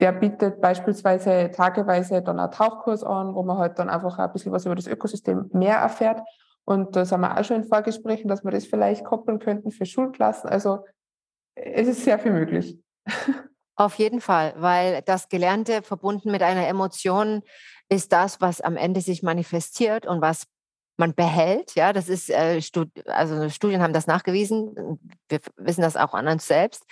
der 0.00 0.12
bietet 0.12 0.60
beispielsweise 0.60 1.50
tageweise 1.50 2.22
dann 2.22 2.38
einen 2.38 2.52
Tauchkurs 2.52 3.02
an, 3.02 3.34
wo 3.34 3.42
man 3.42 3.58
halt 3.58 3.78
dann 3.78 3.90
einfach 3.90 4.18
ein 4.18 4.32
bisschen 4.32 4.52
was 4.52 4.64
über 4.64 4.76
das 4.76 4.86
Ökosystem 4.86 5.50
mehr 5.52 5.78
erfährt. 5.78 6.20
Und 6.64 6.94
da 6.96 7.04
sind 7.04 7.20
wir 7.20 7.36
auch 7.38 7.44
schon 7.44 7.56
in 7.56 7.64
Vorgesprächen, 7.64 8.28
dass 8.28 8.44
wir 8.44 8.50
das 8.50 8.66
vielleicht 8.66 9.04
koppeln 9.04 9.38
könnten 9.38 9.70
für 9.70 9.86
Schulklassen. 9.86 10.50
Also 10.50 10.84
es 11.54 11.88
ist 11.88 12.04
sehr 12.04 12.18
viel 12.18 12.32
möglich. 12.32 12.78
Auf 13.76 13.94
jeden 13.96 14.20
Fall, 14.20 14.54
weil 14.56 15.02
das 15.02 15.28
Gelernte 15.28 15.82
verbunden 15.82 16.30
mit 16.30 16.42
einer 16.42 16.66
Emotion 16.66 17.42
ist 17.88 18.10
das, 18.12 18.40
was 18.40 18.60
am 18.60 18.76
Ende 18.76 19.00
sich 19.00 19.22
manifestiert 19.22 20.06
und 20.06 20.20
was 20.20 20.46
man 20.96 21.14
behält. 21.14 21.74
Ja, 21.74 21.92
das 21.92 22.08
ist, 22.08 22.30
äh, 22.30 22.62
Stud 22.62 22.88
also 23.06 23.50
Studien 23.50 23.82
haben 23.82 23.92
das 23.92 24.06
nachgewiesen. 24.06 24.98
Wir 25.28 25.40
wissen 25.56 25.82
das 25.82 25.96
auch 25.96 26.14
an 26.14 26.26
uns 26.26 26.46
selbst. 26.46 26.84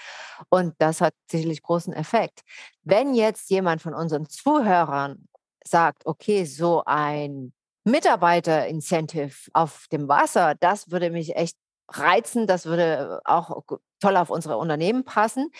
Und 0.51 0.75
das 0.79 1.01
hat 1.01 1.14
sicherlich 1.31 1.62
großen 1.62 1.94
Effekt. 1.94 2.42
Wenn 2.83 3.14
jetzt 3.14 3.51
jemand 3.51 3.81
von 3.81 3.94
unseren 3.94 4.29
Zuhörern 4.29 5.27
sagt, 5.64 6.05
okay, 6.05 6.44
so 6.44 6.83
ein 6.85 7.55
Mitarbeiter-Incentive 7.85 9.51
auf 9.55 9.87
dem 9.90 10.09
Wasser, 10.09 10.55
das 10.61 10.90
würde 10.90 11.11
mich 11.11 11.37
echt 11.37 11.57
reizen, 11.88 12.47
das 12.47 12.66
würde 12.66 13.20
auch 13.25 13.62
toll 14.01 14.16
auf 14.16 14.31
unsere 14.31 14.59
Unternehmen 14.59 15.05
passen, 15.05 15.51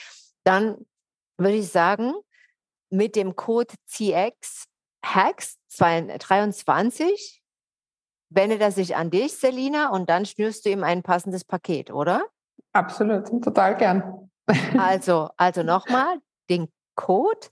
dann 0.43 0.85
würde 1.39 1.57
ich 1.57 1.69
sagen, 1.69 2.15
mit 2.91 3.17
dem 3.17 3.37
Code 3.37 3.75
CX 3.87 4.67
Hacks 5.05 5.59
23 5.77 7.43
wendet 8.31 8.61
er 8.61 8.73
sich 8.73 8.97
an 8.97 9.11
dich, 9.11 9.37
Selina, 9.37 9.91
und 9.91 10.09
dann 10.11 10.27
schnürst 10.27 10.65
du 10.65 10.71
ihm 10.71 10.83
ein 10.83 11.03
passendes 11.03 11.45
Paket, 11.45 11.91
oder? 11.91 12.25
Absolut, 12.73 13.27
total 13.43 13.77
gern. 13.77 14.31
also, 14.79 15.31
also 15.37 15.63
nochmal 15.63 16.19
den 16.51 16.69
Code 16.97 17.49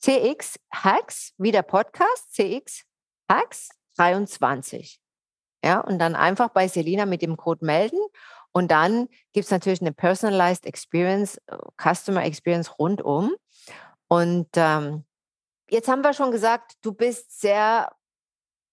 CX 0.00 0.58
Hacks, 0.72 1.32
wie 1.38 1.52
der 1.52 1.62
Podcast, 1.62 2.34
CX 2.34 2.84
Hacks 3.30 3.70
23. 3.96 4.98
Ja, 5.64 5.80
und 5.80 5.98
dann 5.98 6.16
einfach 6.16 6.48
bei 6.48 6.66
Selina 6.66 7.06
mit 7.06 7.22
dem 7.22 7.36
Code 7.36 7.64
melden 7.64 8.00
und 8.52 8.70
dann 8.70 9.08
gibt 9.32 9.44
es 9.44 9.50
natürlich 9.50 9.80
eine 9.80 9.92
Personalized 9.92 10.66
Experience, 10.66 11.38
äh, 11.46 11.56
Customer 11.80 12.24
Experience 12.24 12.78
rundum. 12.78 13.34
Und 14.08 14.48
ähm, 14.56 15.04
Jetzt 15.72 15.88
haben 15.88 16.04
wir 16.04 16.12
schon 16.12 16.32
gesagt, 16.32 16.74
du 16.82 16.92
bist 16.92 17.40
sehr 17.40 17.90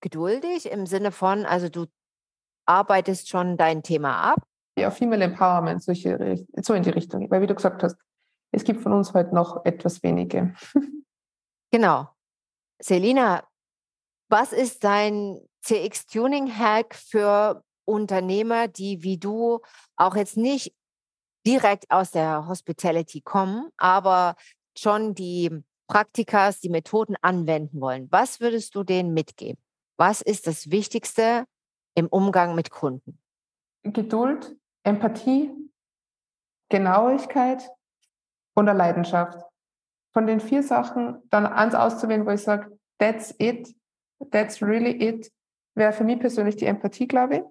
geduldig 0.02 0.70
im 0.70 0.86
Sinne 0.86 1.14
von, 1.14 1.46
also 1.46 1.70
du 1.70 1.86
arbeitest 2.66 3.30
schon 3.30 3.56
dein 3.56 3.84
Thema 3.84 4.34
ab. 4.34 4.44
Ja, 4.78 4.92
Female 4.92 5.24
Empowerment, 5.24 5.82
solche, 5.82 6.46
so 6.62 6.74
in 6.74 6.84
die 6.84 6.90
Richtung. 6.90 7.32
Weil 7.32 7.42
wie 7.42 7.48
du 7.48 7.56
gesagt 7.56 7.84
hast, 7.84 7.96
es 8.52 8.66
gibt 8.66 8.82
von 8.82 8.92
uns 8.92 9.14
heute 9.14 9.34
noch 9.34 9.66
etwas 9.66 10.04
wenige. 10.04 10.54
Genau. 11.72 12.10
Selina, 12.82 13.48
was 14.28 14.54
ist 14.54 14.84
dein 14.84 15.40
CX-Tuning-Hack 15.62 16.96
für 16.96 17.64
Unternehmer, 17.90 18.68
die 18.68 19.04
wie 19.04 19.18
du 19.18 19.60
auch 19.96 20.16
jetzt 20.16 20.38
nicht 20.38 20.74
direkt 21.46 21.90
aus 21.90 22.12
der 22.12 22.48
Hospitality 22.48 23.22
kommen, 23.22 23.70
aber 23.78 24.36
schon 24.78 25.16
die 25.16 25.64
Praktikas, 25.88 26.60
die 26.60 26.70
Methoden 26.70 27.16
anwenden 27.22 27.82
wollen? 27.82 28.08
Was 28.12 28.40
würdest 28.40 28.76
du 28.76 28.84
denen 28.84 29.14
mitgeben? 29.14 29.62
Was 29.98 30.22
ist 30.22 30.48
das 30.48 30.70
Wichtigste 30.70 31.46
im 31.96 32.08
Umgang 32.08 32.56
mit 32.56 32.70
Kunden? 32.70 33.20
Geduld, 33.84 34.56
Empathie, 34.84 35.52
Genauigkeit 36.70 37.70
und 38.56 38.70
eine 38.70 38.78
Leidenschaft. 38.78 39.44
Von 40.14 40.28
den 40.28 40.40
vier 40.40 40.64
Sachen 40.64 41.22
dann 41.30 41.46
eins 41.46 41.76
auszuwählen, 41.76 42.26
wo 42.26 42.32
ich 42.32 42.42
sage, 42.42 42.78
that's 43.00 43.34
it, 43.40 43.76
that's 44.32 44.62
really 44.62 44.92
it, 44.92 45.32
wäre 45.76 45.94
für 45.94 46.04
mich 46.04 46.20
persönlich 46.20 46.56
die 46.56 46.66
Empathie, 46.66 47.08
glaube 47.08 47.38
ich. 47.38 47.44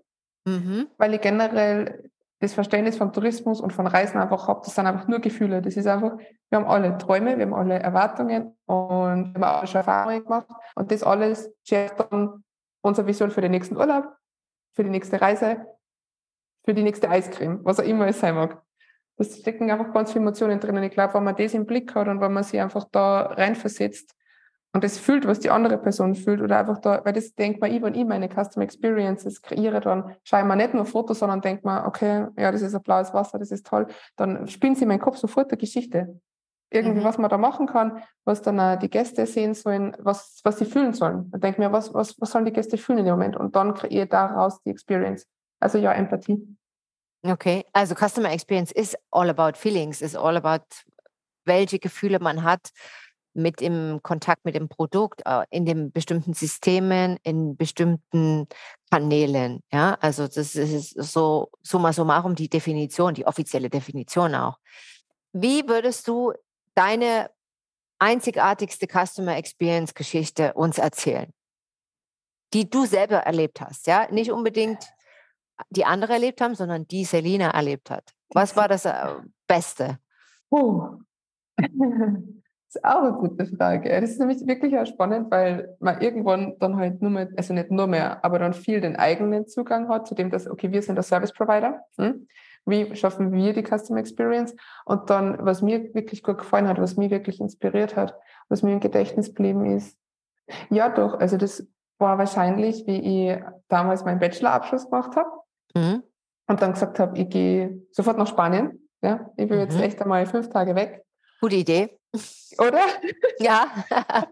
Mhm. 0.48 0.86
Weil 0.96 1.14
ich 1.14 1.20
generell 1.20 2.10
das 2.40 2.54
Verständnis 2.54 2.96
vom 2.96 3.12
Tourismus 3.12 3.60
und 3.60 3.72
von 3.72 3.86
Reisen 3.86 4.18
einfach 4.18 4.46
habe, 4.46 4.60
das 4.64 4.74
sind 4.74 4.86
einfach 4.86 5.08
nur 5.08 5.18
Gefühle. 5.18 5.60
Das 5.60 5.76
ist 5.76 5.86
einfach, 5.86 6.16
wir 6.50 6.58
haben 6.58 6.66
alle 6.66 6.96
Träume, 6.98 7.36
wir 7.36 7.46
haben 7.46 7.54
alle 7.54 7.78
Erwartungen 7.78 8.56
und 8.66 9.34
wir 9.34 9.40
haben 9.40 9.44
auch 9.44 9.66
schon 9.66 9.78
Erfahrungen 9.78 10.22
gemacht. 10.22 10.46
Und 10.76 10.90
das 10.90 11.02
alles 11.02 11.50
schärft 11.64 11.98
dann 11.98 12.44
unsere 12.80 13.06
Vision 13.06 13.30
für 13.30 13.40
den 13.40 13.50
nächsten 13.50 13.76
Urlaub, 13.76 14.06
für 14.74 14.84
die 14.84 14.90
nächste 14.90 15.20
Reise, 15.20 15.66
für 16.64 16.74
die 16.74 16.82
nächste 16.82 17.10
Eiscreme, 17.10 17.60
was 17.64 17.80
auch 17.80 17.84
immer 17.84 18.06
es 18.06 18.20
sein 18.20 18.36
mag. 18.36 18.62
Das 19.16 19.36
stecken 19.36 19.68
einfach 19.70 19.92
ganz 19.92 20.12
viele 20.12 20.22
Emotionen 20.22 20.60
drin. 20.60 20.76
Und 20.76 20.84
ich 20.84 20.92
glaube, 20.92 21.14
wenn 21.14 21.24
man 21.24 21.34
das 21.34 21.54
im 21.54 21.66
Blick 21.66 21.92
hat 21.96 22.06
und 22.06 22.20
wenn 22.20 22.32
man 22.32 22.44
sich 22.44 22.60
einfach 22.60 22.86
da 22.92 23.22
reinversetzt, 23.22 24.14
und 24.78 24.84
das 24.84 24.96
fühlt, 24.96 25.26
was 25.26 25.40
die 25.40 25.50
andere 25.50 25.76
Person 25.76 26.14
fühlt 26.14 26.40
oder 26.40 26.56
einfach 26.56 26.78
da, 26.78 27.04
weil 27.04 27.12
das 27.12 27.34
denkt 27.34 27.60
man, 27.60 27.74
ich, 27.74 27.82
wenn 27.82 27.96
ich 27.96 28.04
meine 28.04 28.28
Custom 28.28 28.62
Experiences 28.62 29.42
kreiere, 29.42 29.80
dann 29.80 30.14
schaue 30.22 30.42
ich 30.42 30.46
mir 30.46 30.54
nicht 30.54 30.72
nur 30.72 30.86
Fotos, 30.86 31.18
sondern 31.18 31.40
denke 31.40 31.66
mir, 31.66 31.84
okay, 31.84 32.28
ja, 32.38 32.52
das 32.52 32.62
ist 32.62 32.76
ein 32.76 32.82
blaues 32.82 33.12
Wasser, 33.12 33.40
das 33.40 33.50
ist 33.50 33.66
toll, 33.66 33.88
dann 34.14 34.46
spinnt 34.46 34.76
sie 34.76 34.84
in 34.84 34.88
meinen 34.88 35.00
Kopf 35.00 35.16
sofort 35.16 35.50
eine 35.50 35.58
Geschichte. 35.58 36.20
Irgendwie, 36.70 37.00
mhm. 37.00 37.04
was 37.04 37.18
man 37.18 37.28
da 37.28 37.38
machen 37.38 37.66
kann, 37.66 38.04
was 38.24 38.40
dann 38.40 38.60
auch 38.60 38.78
die 38.78 38.88
Gäste 38.88 39.26
sehen 39.26 39.54
sollen, 39.54 39.96
was, 39.98 40.38
was 40.44 40.60
sie 40.60 40.64
fühlen 40.64 40.92
sollen. 40.92 41.28
Dann 41.32 41.40
denke 41.40 41.60
ich 41.60 41.66
mir, 41.66 41.72
was, 41.72 41.92
was, 41.92 42.14
was 42.20 42.30
sollen 42.30 42.44
die 42.44 42.52
Gäste 42.52 42.78
fühlen 42.78 43.00
in 43.00 43.06
dem 43.06 43.14
Moment? 43.14 43.36
Und 43.36 43.56
dann 43.56 43.74
kreiere 43.74 44.04
ich 44.04 44.10
daraus 44.10 44.62
die 44.62 44.70
Experience. 44.70 45.26
Also 45.58 45.78
ja, 45.78 45.92
Empathie. 45.92 46.56
Okay, 47.24 47.64
also 47.72 47.96
Customer 47.96 48.30
Experience 48.30 48.70
is 48.70 48.96
all 49.10 49.28
about 49.28 49.58
feelings, 49.58 50.00
is 50.02 50.14
all 50.14 50.36
about 50.36 50.66
welche 51.44 51.80
Gefühle 51.80 52.20
man 52.20 52.44
hat 52.44 52.70
mit 53.38 53.62
im 53.62 54.00
Kontakt 54.02 54.44
mit 54.44 54.54
dem 54.54 54.68
Produkt, 54.68 55.22
äh, 55.24 55.44
in 55.50 55.64
den 55.64 55.92
bestimmten 55.92 56.34
Systemen, 56.34 57.18
in 57.22 57.56
bestimmten 57.56 58.46
Kanälen. 58.90 59.62
Ja, 59.72 59.96
also 60.00 60.26
das 60.26 60.54
ist 60.54 60.90
so 60.90 61.50
summa 61.62 61.92
summarum 61.92 62.34
die 62.34 62.48
Definition, 62.48 63.14
die 63.14 63.26
offizielle 63.26 63.70
Definition 63.70 64.34
auch. 64.34 64.58
Wie 65.32 65.66
würdest 65.68 66.08
du 66.08 66.32
deine 66.74 67.30
einzigartigste 67.98 68.86
Customer 68.86 69.36
Experience 69.36 69.94
Geschichte 69.94 70.52
uns 70.54 70.78
erzählen, 70.78 71.32
die 72.52 72.68
du 72.68 72.86
selber 72.86 73.18
erlebt 73.18 73.60
hast? 73.60 73.86
Ja, 73.86 74.08
nicht 74.10 74.32
unbedingt 74.32 74.84
die 75.70 75.84
andere 75.84 76.14
erlebt 76.14 76.40
haben, 76.40 76.54
sondern 76.54 76.86
die 76.86 77.04
Selina 77.04 77.50
erlebt 77.50 77.90
hat. 77.90 78.12
Was 78.30 78.56
war 78.56 78.68
das 78.68 78.84
äh, 78.84 79.14
Beste? 79.46 79.98
Oh. 80.50 80.98
Das 82.68 82.76
ist 82.76 82.84
auch 82.84 83.02
eine 83.02 83.12
gute 83.14 83.46
Frage. 83.46 83.88
Das 83.88 84.10
ist 84.10 84.18
nämlich 84.18 84.46
wirklich 84.46 84.76
auch 84.78 84.84
spannend, 84.84 85.30
weil 85.30 85.74
man 85.80 86.02
irgendwann 86.02 86.56
dann 86.58 86.76
halt 86.76 87.00
nur 87.00 87.10
mehr, 87.10 87.28
also 87.34 87.54
nicht 87.54 87.70
nur 87.70 87.86
mehr, 87.86 88.22
aber 88.22 88.38
dann 88.38 88.52
viel 88.52 88.82
den 88.82 88.96
eigenen 88.96 89.46
Zugang 89.46 89.88
hat, 89.88 90.06
zu 90.06 90.14
dem, 90.14 90.30
dass, 90.30 90.46
okay, 90.46 90.70
wir 90.70 90.82
sind 90.82 90.96
der 90.96 91.02
Service 91.02 91.32
Provider. 91.32 91.80
Hm? 91.96 92.28
Wie 92.66 92.94
schaffen 92.94 93.32
wir 93.32 93.54
die 93.54 93.62
Customer 93.62 94.00
Experience? 94.00 94.54
Und 94.84 95.08
dann, 95.08 95.38
was 95.40 95.62
mir 95.62 95.94
wirklich 95.94 96.22
gut 96.22 96.36
gefallen 96.36 96.68
hat, 96.68 96.78
was 96.78 96.98
mich 96.98 97.10
wirklich 97.10 97.40
inspiriert 97.40 97.96
hat, 97.96 98.14
was 98.50 98.62
mir 98.62 98.72
im 98.72 98.80
Gedächtnis 98.80 99.28
geblieben 99.28 99.64
ist. 99.64 99.96
Ja, 100.68 100.90
doch. 100.90 101.18
Also 101.18 101.38
das 101.38 101.66
war 101.98 102.18
wahrscheinlich, 102.18 102.86
wie 102.86 103.30
ich 103.30 103.38
damals 103.68 104.04
meinen 104.04 104.20
Bachelorabschluss 104.20 104.90
gemacht 104.90 105.16
habe 105.16 105.30
mhm. 105.74 106.02
und 106.46 106.60
dann 106.60 106.74
gesagt 106.74 106.98
habe, 106.98 107.18
ich 107.18 107.30
gehe 107.30 107.82
sofort 107.92 108.18
nach 108.18 108.26
Spanien. 108.26 108.86
Ja, 109.00 109.30
ich 109.38 109.48
will 109.48 109.56
mhm. 109.56 109.62
jetzt 109.62 109.80
echt 109.80 110.02
einmal 110.02 110.26
fünf 110.26 110.50
Tage 110.50 110.74
weg. 110.74 111.02
Gute 111.40 111.56
Idee. 111.56 111.98
Oder? 112.58 112.80
Ja. 113.38 113.68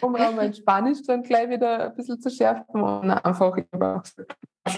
um 0.00 0.16
auch 0.16 0.32
mein 0.34 0.54
Spanisch 0.54 1.02
dann 1.06 1.22
gleich 1.22 1.48
wieder 1.48 1.86
ein 1.86 1.94
bisschen 1.94 2.20
zu 2.20 2.30
schärfen 2.30 2.80
und 2.82 3.10
einfach 3.10 3.56
über 3.72 4.02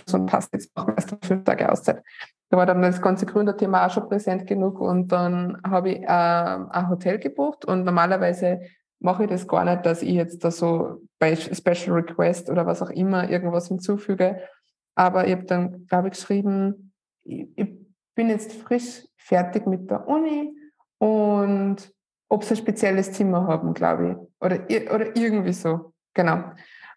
so 0.07 0.17
ein 0.17 0.27
Pass 0.27 0.49
jetzt 0.53 0.75
machen 0.77 0.89
wir 0.89 0.97
erst 0.97 1.25
fünf 1.25 1.45
Tage 1.45 1.71
Auszeit. 1.71 2.03
Da 2.49 2.57
war 2.57 2.67
dann 2.67 2.83
das 2.83 3.01
ganze 3.03 3.27
Gründerthema 3.27 3.87
auch 3.87 3.91
schon 3.91 4.09
präsent 4.09 4.47
genug 4.47 4.81
und 4.81 5.09
dann 5.09 5.61
habe 5.65 5.91
ich 5.91 6.03
äh, 6.03 6.07
ein 6.07 6.89
Hotel 6.89 7.19
gebucht 7.19 7.65
und 7.65 7.85
normalerweise 7.85 8.61
mache 9.01 9.25
ich 9.25 9.31
das 9.31 9.49
gar 9.49 9.65
nicht, 9.65 9.87
dass 9.87 10.03
ich 10.03 10.15
jetzt 10.15 10.45
da 10.45 10.51
so 10.51 11.03
bei 11.19 11.35
Special 11.37 11.97
Request 11.97 12.51
oder 12.51 12.67
was 12.67 12.83
auch 12.83 12.91
immer 12.91 13.29
irgendwas 13.31 13.69
hinzufüge. 13.69 14.41
Aber 14.95 15.27
ich 15.27 15.33
habe 15.33 15.45
dann, 15.45 15.87
glaube 15.87 16.09
ich, 16.09 16.15
geschrieben, 16.15 16.93
ich, 17.25 17.49
ich 17.57 17.69
bin 18.15 18.29
jetzt 18.29 18.53
frisch 18.53 19.07
fertig 19.17 19.67
mit 19.67 19.91
der 19.91 20.07
Uni 20.07 20.55
und 21.01 21.77
ob 22.29 22.45
sie 22.45 22.55
ein 22.55 22.59
spezielles 22.59 23.13
Zimmer 23.13 23.47
haben, 23.47 23.75
glaube 23.75 24.11
ich. 24.11 24.45
Oder, 24.45 24.95
oder 24.95 25.17
irgendwie 25.17 25.53
so. 25.53 25.93
Genau. 26.15 26.45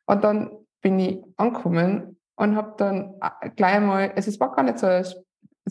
Und 0.06 0.24
dann 0.24 0.52
bin 0.82 1.00
ich 1.00 1.24
angekommen 1.38 2.20
und 2.36 2.56
habe 2.56 2.74
dann 2.78 3.16
äh, 3.22 3.50
gleich 3.50 3.80
mal, 3.80 4.12
also 4.16 4.30
es 4.30 4.40
war 4.40 4.52
gar 4.52 4.64
nicht 4.64 4.80
so, 4.80 4.88
es 4.88 5.16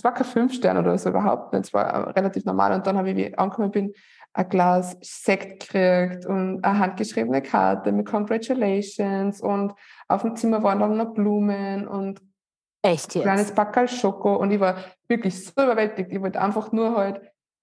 war 0.03 0.14
kein 0.14 0.25
Fünf-Stern 0.25 0.79
oder 0.79 0.97
so 0.97 1.11
überhaupt 1.11 1.53
nicht, 1.53 1.66
es 1.66 1.75
war 1.75 2.16
relativ 2.16 2.45
normal. 2.45 2.73
Und 2.73 2.87
dann 2.87 2.97
habe 2.97 3.11
ich, 3.11 3.16
wie 3.16 3.27
ich 3.27 3.38
angekommen 3.38 3.71
bin, 3.71 3.92
ein 4.33 4.49
Glas 4.49 4.97
Sekt 5.03 5.68
gekriegt 5.68 6.25
und 6.25 6.64
eine 6.64 6.79
handgeschriebene 6.79 7.42
Karte 7.42 7.92
mit 7.92 8.07
Congratulations 8.07 9.42
und 9.42 9.75
auf 10.09 10.23
dem 10.23 10.37
Zimmer 10.37 10.62
waren 10.62 10.81
dann 10.81 10.97
noch 10.97 11.12
Blumen 11.12 11.87
und 11.87 12.23
Echt 12.83 13.14
jetzt? 13.14 13.16
ein 13.16 13.23
kleines 13.23 13.53
Backel 13.53 13.88
Schoko 13.88 14.37
und 14.37 14.51
ich 14.51 14.59
war 14.59 14.77
wirklich 15.07 15.45
so 15.45 15.53
überwältigt. 15.62 16.11
Ich 16.11 16.21
wollte 16.23 16.40
einfach 16.40 16.73
nur 16.73 16.97
halt 16.97 17.21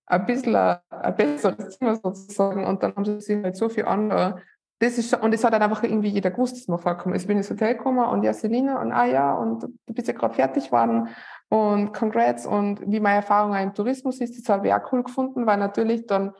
ein 0.09 0.25
bisschen 0.25 0.55
ein, 0.55 0.79
ein 0.89 1.15
besseres 1.15 1.77
Zimmer 1.77 1.95
sozusagen 1.95 2.65
und 2.65 2.83
dann 2.83 2.95
haben 2.95 3.05
sie 3.05 3.21
sich 3.21 3.41
halt 3.41 3.55
so 3.55 3.69
viel 3.69 3.85
andere. 3.85 4.41
Das 4.79 4.97
ist 4.97 5.13
und 5.13 5.33
es 5.33 5.43
hat 5.43 5.53
dann 5.53 5.61
einfach 5.61 5.83
irgendwie 5.83 6.09
jeder 6.09 6.31
gewusst, 6.31 6.57
dass 6.57 6.67
man 6.67 6.79
vorkommt. 6.79 7.15
Ich 7.15 7.27
bin 7.27 7.37
ins 7.37 7.49
Hotel 7.49 7.75
gekommen 7.75 8.05
und 8.05 8.23
ja, 8.23 8.33
Selina 8.33 8.81
und 8.81 8.91
ah 8.91 9.05
ja, 9.05 9.33
und 9.33 9.63
du 9.63 9.93
bist 9.93 10.07
ja 10.07 10.13
gerade 10.13 10.33
fertig 10.33 10.65
geworden 10.65 11.09
und 11.49 11.93
congrats 11.93 12.45
und 12.45 12.81
wie 12.89 12.99
meine 12.99 13.17
Erfahrung 13.17 13.55
im 13.55 13.73
Tourismus 13.73 14.19
ist, 14.19 14.37
das 14.37 14.49
habe 14.49 14.67
ich 14.67 14.73
auch 14.73 14.91
cool 14.91 15.03
gefunden, 15.03 15.45
weil 15.45 15.57
natürlich 15.57 16.05
dann 16.07 16.33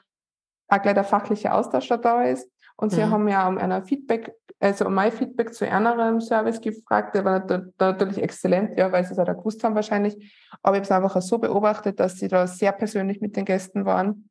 auch 0.67 0.82
gleich 0.82 0.93
der 0.93 1.03
fachliche 1.03 1.53
Austausch 1.53 1.89
da 1.89 2.23
ist. 2.23 2.49
Und 2.80 2.92
sie 2.92 3.04
mhm. 3.04 3.12
haben 3.12 3.28
ja 3.28 3.46
um 3.46 3.58
einer 3.58 3.84
Feedback, 3.84 4.34
also 4.58 4.86
um 4.86 4.94
mein 4.94 5.12
Feedback 5.12 5.54
zu 5.54 5.70
einem 5.70 6.22
Service 6.22 6.62
gefragt, 6.62 7.13
der 7.13 7.26
war 7.26 7.46
natürlich 7.78 8.24
exzellent, 8.24 8.78
ja, 8.78 8.89
weil 8.89 9.04
sie 9.04 9.12
es 9.12 9.20
auch 9.20 9.26
gewusst 9.26 9.62
haben 9.65 9.76
wahrscheinlich. 9.76 10.15
Aber 10.63 10.78
ich 10.78 10.84
habe 10.84 10.84
es 10.84 10.92
einfach 10.92 11.22
so 11.22 11.39
beobachtet, 11.39 12.00
dass 12.00 12.15
sie 12.15 12.30
da 12.30 12.48
sehr 12.48 12.72
persönlich 12.72 13.20
mit 13.20 13.36
den 13.36 13.44
Gästen 13.44 13.84
waren. 13.84 14.30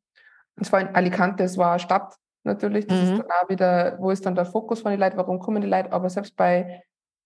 Es 0.57 0.73
war 0.73 0.81
in 0.81 0.95
Alicante, 0.95 1.45
es 1.45 1.59
war 1.59 1.73
eine 1.73 1.79
Stadt 1.79 2.15
natürlich. 2.43 2.87
Das 2.87 2.97
mhm. 2.97 3.05
ist 3.05 3.19
dann 3.19 3.31
auch 3.31 3.51
wieder, 3.51 3.99
wo 4.01 4.11
ist 4.11 4.25
dann 4.25 4.35
der 4.35 4.47
Fokus 4.47 4.81
von 4.81 4.93
den 4.93 5.01
Leuten, 5.01 5.19
warum 5.19 5.41
kommen 5.41 5.61
die 5.61 5.69
Leute? 5.69 5.93
Aber 5.93 6.09
selbst 6.09 6.35
bei 6.35 6.83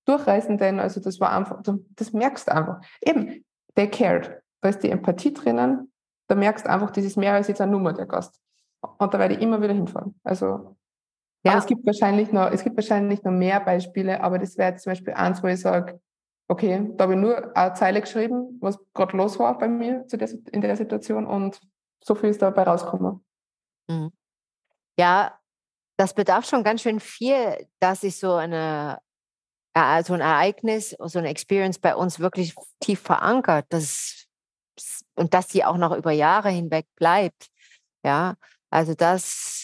Durchreisenden, 0.07 0.81
also 0.81 1.01
das 1.01 1.21
war 1.21 1.33
einfach, 1.33 1.63
das 1.63 2.13
merkst 2.13 2.49
du 2.49 2.53
einfach. 2.53 2.81
Eben, 3.01 3.45
they 3.77 3.89
cared. 3.89 4.43
Da 4.61 4.71
ist 4.71 4.83
die 4.83 4.91
Empathie 4.91 5.33
drinnen. 5.33 5.93
Da 6.27 6.35
merkst 6.35 6.67
du 6.67 6.71
einfach, 6.71 6.91
das 6.91 7.05
ist 7.05 7.17
mehr 7.17 7.35
als 7.35 7.47
jetzt 7.47 7.61
eine 7.61 7.71
Nummer, 7.71 7.93
der 7.93 8.07
Gast. 8.07 8.41
Und 8.99 9.15
da 9.15 9.21
werde 9.21 9.35
ich 9.35 9.41
immer 9.41 9.63
wieder 9.63 9.75
hinfahren. 9.75 10.19
Also 10.25 10.77
ja. 11.44 11.52
Aber 11.52 11.59
es 11.59 11.66
gibt 11.66 11.85
wahrscheinlich 11.85 12.33
noch, 12.33 12.50
es 12.50 12.62
gibt 12.62 12.76
wahrscheinlich 12.76 13.22
noch 13.22 13.33
mehr 13.33 13.61
Beispiele, 13.61 14.20
aber 14.22 14.38
das 14.38 14.57
wäre 14.57 14.70
jetzt 14.70 14.85
zum 14.85 14.92
Beispiel 14.92 15.14
eins, 15.14 15.42
wo 15.42 15.48
ich 15.48 15.61
sage, 15.61 16.00
okay, 16.48 16.90
da 16.96 17.05
habe 17.05 17.14
ich 17.14 17.20
nur 17.20 17.57
eine 17.57 17.74
Zeile 17.74 18.00
geschrieben, 18.00 18.59
was 18.61 18.78
gerade 18.94 19.16
los 19.16 19.38
war 19.38 19.59
bei 19.59 19.68
mir 19.68 20.07
zu 20.07 20.16
der, 20.16 20.28
in 20.52 20.61
der 20.61 20.76
Situation 20.76 21.26
und 21.26 21.61
so 22.05 22.14
viel 22.14 22.31
ist 22.31 22.42
dabei 22.42 22.64
rausgekommen. 22.64 23.24
Mhm. 23.88 24.12
Ja, 24.98 25.38
das 25.96 26.14
bedarf 26.14 26.46
schon 26.46 26.64
ganz 26.64 26.83
schön 26.83 27.00
viel, 27.00 27.66
dass 27.81 28.02
sich 28.02 28.18
so 28.18 28.35
eine 28.35 28.98
so 30.05 30.12
ein 30.12 30.20
Ereignis, 30.20 30.94
so 30.98 31.18
eine 31.18 31.31
Experience 31.31 31.78
bei 31.78 31.96
uns 31.96 32.20
wirklich 32.20 32.55
tief 32.81 33.00
verankert, 33.00 33.64
das, 33.70 34.26
und 35.14 35.33
dass 35.33 35.48
die 35.48 35.64
auch 35.64 35.78
noch 35.78 35.96
über 35.96 36.12
Jahre 36.12 36.50
hinweg 36.50 36.87
bleibt. 36.96 37.46
Ja, 38.05 38.35
also 38.70 38.94
das 38.94 39.62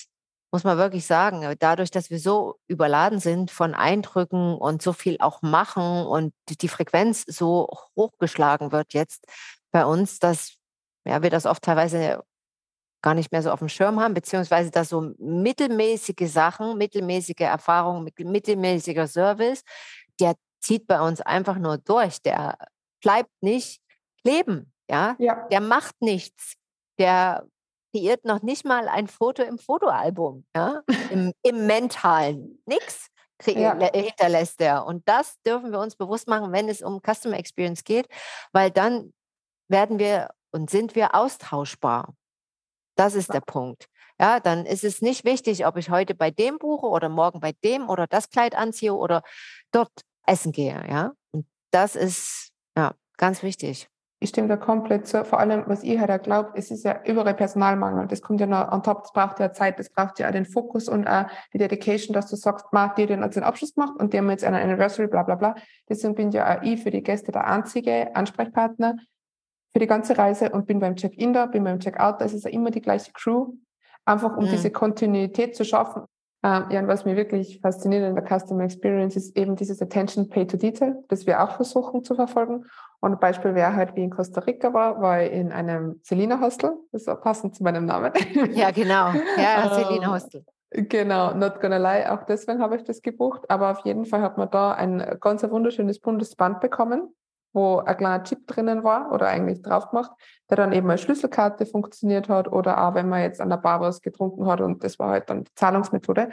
muss 0.51 0.65
man 0.65 0.79
wirklich 0.79 1.07
sagen. 1.07 1.55
Dadurch, 1.59 1.91
dass 1.91 2.11
wir 2.11 2.19
so 2.19 2.59
überladen 2.67 3.21
sind 3.21 3.51
von 3.51 3.75
Eindrücken 3.75 4.55
und 4.55 4.83
so 4.83 4.93
viel 4.93 5.17
auch 5.21 5.43
machen 5.43 6.07
und 6.07 6.33
die 6.49 6.69
Frequenz 6.69 7.25
so 7.27 7.69
hochgeschlagen 7.97 8.73
wird 8.73 8.95
jetzt 8.95 9.27
bei 9.71 9.85
uns, 9.85 10.19
dass 10.19 10.55
ja, 11.07 11.23
wir 11.23 11.31
das 11.31 11.47
oft 11.47 11.63
teilweise 11.63 12.23
gar 13.03 13.15
nicht 13.15 13.31
mehr 13.31 13.43
so 13.43 13.51
auf 13.51 13.61
dem 13.61 13.69
Schirm 13.69 14.01
haben, 14.01 14.15
beziehungsweise 14.15 14.71
dass 14.71 14.89
so 14.89 15.13
mittelmäßige 15.19 16.31
Sachen, 16.31 16.77
mittelmäßige 16.79 17.41
Erfahrungen, 17.41 18.11
mittelmäßiger 18.19 19.07
Service, 19.07 19.63
der 20.21 20.35
zieht 20.61 20.87
bei 20.87 21.01
uns 21.01 21.21
einfach 21.21 21.59
nur 21.59 21.79
durch. 21.79 22.21
Der 22.23 22.59
bleibt 23.01 23.31
nicht 23.41 23.81
leben, 24.25 24.73
ja? 24.91 25.15
ja. 25.19 25.47
Der 25.49 25.61
macht 25.61 25.95
nichts. 26.01 26.55
Der 26.99 27.47
kreiert 27.93 28.25
noch 28.25 28.43
nicht 28.43 28.65
mal 28.65 28.89
ein 28.89 29.09
Foto 29.09 29.43
im 29.43 29.59
Fotoalbum, 29.59 30.45
ja? 30.55 30.83
Im, 31.11 31.33
im 31.43 31.67
mentalen. 31.67 32.63
Nix 32.67 33.09
ja. 33.47 33.79
hinterlässt 33.93 34.61
er. 34.61 34.87
Und 34.87 35.09
das 35.09 35.41
dürfen 35.43 35.71
wir 35.71 35.79
uns 35.79 35.97
bewusst 35.97 36.29
machen, 36.29 36.53
wenn 36.53 36.69
es 36.69 36.83
um 36.83 37.01
Customer 37.01 37.39
Experience 37.39 37.85
geht, 37.85 38.09
weil 38.53 38.71
dann 38.71 39.13
werden 39.69 39.99
wir 39.99 40.31
und 40.51 40.71
sind 40.71 40.95
wir 40.95 41.15
austauschbar. 41.15 42.15
Das 42.97 43.15
ist 43.15 43.33
der 43.33 43.41
Punkt. 43.41 43.87
Ja, 44.21 44.41
dann 44.41 44.67
ist 44.67 44.83
es 44.83 45.01
nicht 45.01 45.25
wichtig, 45.25 45.65
ob 45.67 45.77
ich 45.77 45.91
heute 45.91 46.15
bei 46.15 46.33
dem 46.33 46.59
buche 46.59 46.87
oder 46.87 47.09
morgen 47.09 47.39
bei 47.39 47.53
dem 47.63 47.89
oder 47.89 48.09
das 48.09 48.31
Kleid 48.31 48.57
anziehe 48.57 48.95
oder 48.95 49.23
dort 49.71 49.93
essen 50.27 50.51
gehe. 50.51 50.85
Ja, 50.89 51.13
und 51.31 51.47
das 51.71 51.95
ist 51.95 52.51
ja 52.77 52.95
ganz 53.17 53.43
wichtig. 53.43 53.89
Ich 54.21 54.31
stimme 54.31 54.49
da 54.49 54.57
komplett 54.57 55.07
zu. 55.07 55.25
Vor 55.25 55.39
allem, 55.39 55.63
was 55.67 55.85
ihr 55.85 56.01
halt 56.01 56.25
glaubt, 56.25 56.59
es 56.59 56.73
ist 56.73 56.85
ja 56.85 57.01
überall 57.05 57.35
Personalmangel. 57.35 58.09
Das 58.09 58.21
kommt 58.21 58.41
ja 58.41 58.47
noch 58.47 58.73
on 58.73 58.83
top. 58.83 59.03
Das 59.03 59.13
braucht 59.13 59.39
ja 59.39 59.53
Zeit. 59.53 59.79
Das 59.79 59.91
braucht 59.91 60.19
ja 60.19 60.27
auch 60.29 60.33
den 60.33 60.45
Fokus 60.45 60.89
und 60.89 61.07
auch 61.07 61.27
die 61.53 61.59
Dedication, 61.59 62.15
dass 62.15 62.29
du 62.29 62.35
sagst, 62.35 62.67
ma, 62.73 62.93
die 62.97 63.07
den 63.07 63.23
als 63.23 63.35
den 63.35 63.45
Abschluss 63.45 63.75
gemacht 63.75 63.95
und 63.99 64.13
die 64.13 64.19
haben 64.19 64.29
jetzt 64.31 64.45
eine 64.45 64.61
Anniversary, 64.61 65.07
bla, 65.07 65.23
bla, 65.23 65.37
bla. 65.37 65.55
Deswegen 65.89 66.17
bin 66.17 66.33
ja 66.33 66.59
auch 66.59 66.63
ich 66.63 66.83
für 66.83 66.91
die 66.91 67.03
Gäste 67.03 67.31
der 67.31 67.47
einzige 67.47 68.15
Ansprechpartner 68.17 68.97
für 69.73 69.79
die 69.79 69.87
ganze 69.87 70.19
Reise 70.19 70.51
und 70.51 70.67
bin 70.67 70.81
beim 70.81 70.97
Check-in 70.97 71.33
da, 71.33 71.47
bin 71.47 71.63
beim 71.63 71.79
Check-out 71.79 72.21
da. 72.21 72.25
Es 72.25 72.35
ist 72.35 72.45
ja 72.45 72.51
immer 72.51 72.71
die 72.71 72.81
gleiche 72.81 73.13
Crew. 73.13 73.53
Einfach 74.05 74.37
um 74.37 74.47
mhm. 74.47 74.49
diese 74.49 74.71
Kontinuität 74.71 75.55
zu 75.55 75.65
schaffen. 75.65 76.03
Ähm, 76.43 76.67
ja, 76.71 76.81
und 76.81 76.89
was 76.89 77.05
mir 77.05 77.17
wirklich 77.17 77.61
fasziniert 77.61 78.05
in 78.05 78.15
der 78.15 78.25
Customer 78.25 78.65
Experience 78.65 79.17
ist 79.17 79.37
eben 79.37 79.57
dieses 79.57 79.83
Attention 79.83 80.29
Pay 80.29 80.47
to 80.47 80.57
Detail, 80.57 80.97
das 81.09 81.27
wir 81.27 81.43
auch 81.43 81.57
versuchen 81.57 82.05
zu 82.05 82.15
verfolgen. 82.15 82.65
Und 83.01 83.13
ein 83.13 83.21
Beispiel 83.21 83.55
wäre 83.55 83.75
halt, 83.77 83.95
wie 83.95 84.03
in 84.03 84.11
Costa 84.11 84.41
Rica 84.41 84.73
war, 84.73 85.01
war 85.01 85.23
ich 85.23 85.33
in 85.33 85.53
einem 85.53 86.01
Selina 86.03 86.41
Hostel. 86.41 86.73
Das 86.91 87.03
ist 87.03 87.09
auch 87.09 87.21
passend 87.21 87.55
zu 87.55 87.63
meinem 87.63 87.85
Namen. 87.85 88.13
Ja, 88.53 88.71
genau. 88.71 89.13
Ja, 89.37 89.71
Selina 89.75 90.13
Hostel. 90.13 90.45
Genau, 90.71 91.33
not 91.33 91.61
gonna 91.61 91.79
lie, 91.79 92.11
auch 92.11 92.25
deswegen 92.25 92.61
habe 92.61 92.77
ich 92.77 92.85
das 92.85 93.01
gebucht. 93.01 93.49
Aber 93.49 93.71
auf 93.71 93.85
jeden 93.85 94.05
Fall 94.05 94.21
hat 94.21 94.37
man 94.37 94.51
da 94.51 94.73
ein 94.73 95.17
ganz 95.21 95.43
wunderschönes 95.43 95.99
buntes 95.99 96.37
Band 96.37 96.61
bekommen, 96.61 97.15
wo 97.55 97.79
ein 97.79 97.97
kleiner 97.97 98.23
Chip 98.25 98.47
drinnen 98.47 98.85
war 98.85 99.11
oder 99.13 99.29
eigentlich 99.29 99.63
drauf 99.63 99.89
gemacht, 99.89 100.11
der 100.51 100.59
dann 100.59 100.73
eben 100.73 100.91
als 100.91 101.01
Schlüsselkarte 101.01 101.65
funktioniert 101.65 102.29
hat 102.29 102.53
oder 102.53 102.87
auch 102.87 102.95
wenn 102.95 103.09
man 103.09 103.23
jetzt 103.23 103.41
an 103.41 103.49
der 103.49 103.57
Bar 103.57 103.81
was 103.81 104.03
getrunken 104.03 104.47
hat 104.47 104.61
und 104.61 104.85
das 104.85 104.99
war 104.99 105.11
halt 105.11 105.31
dann 105.31 105.45
die 105.45 105.55
Zahlungsmethode. 105.55 106.29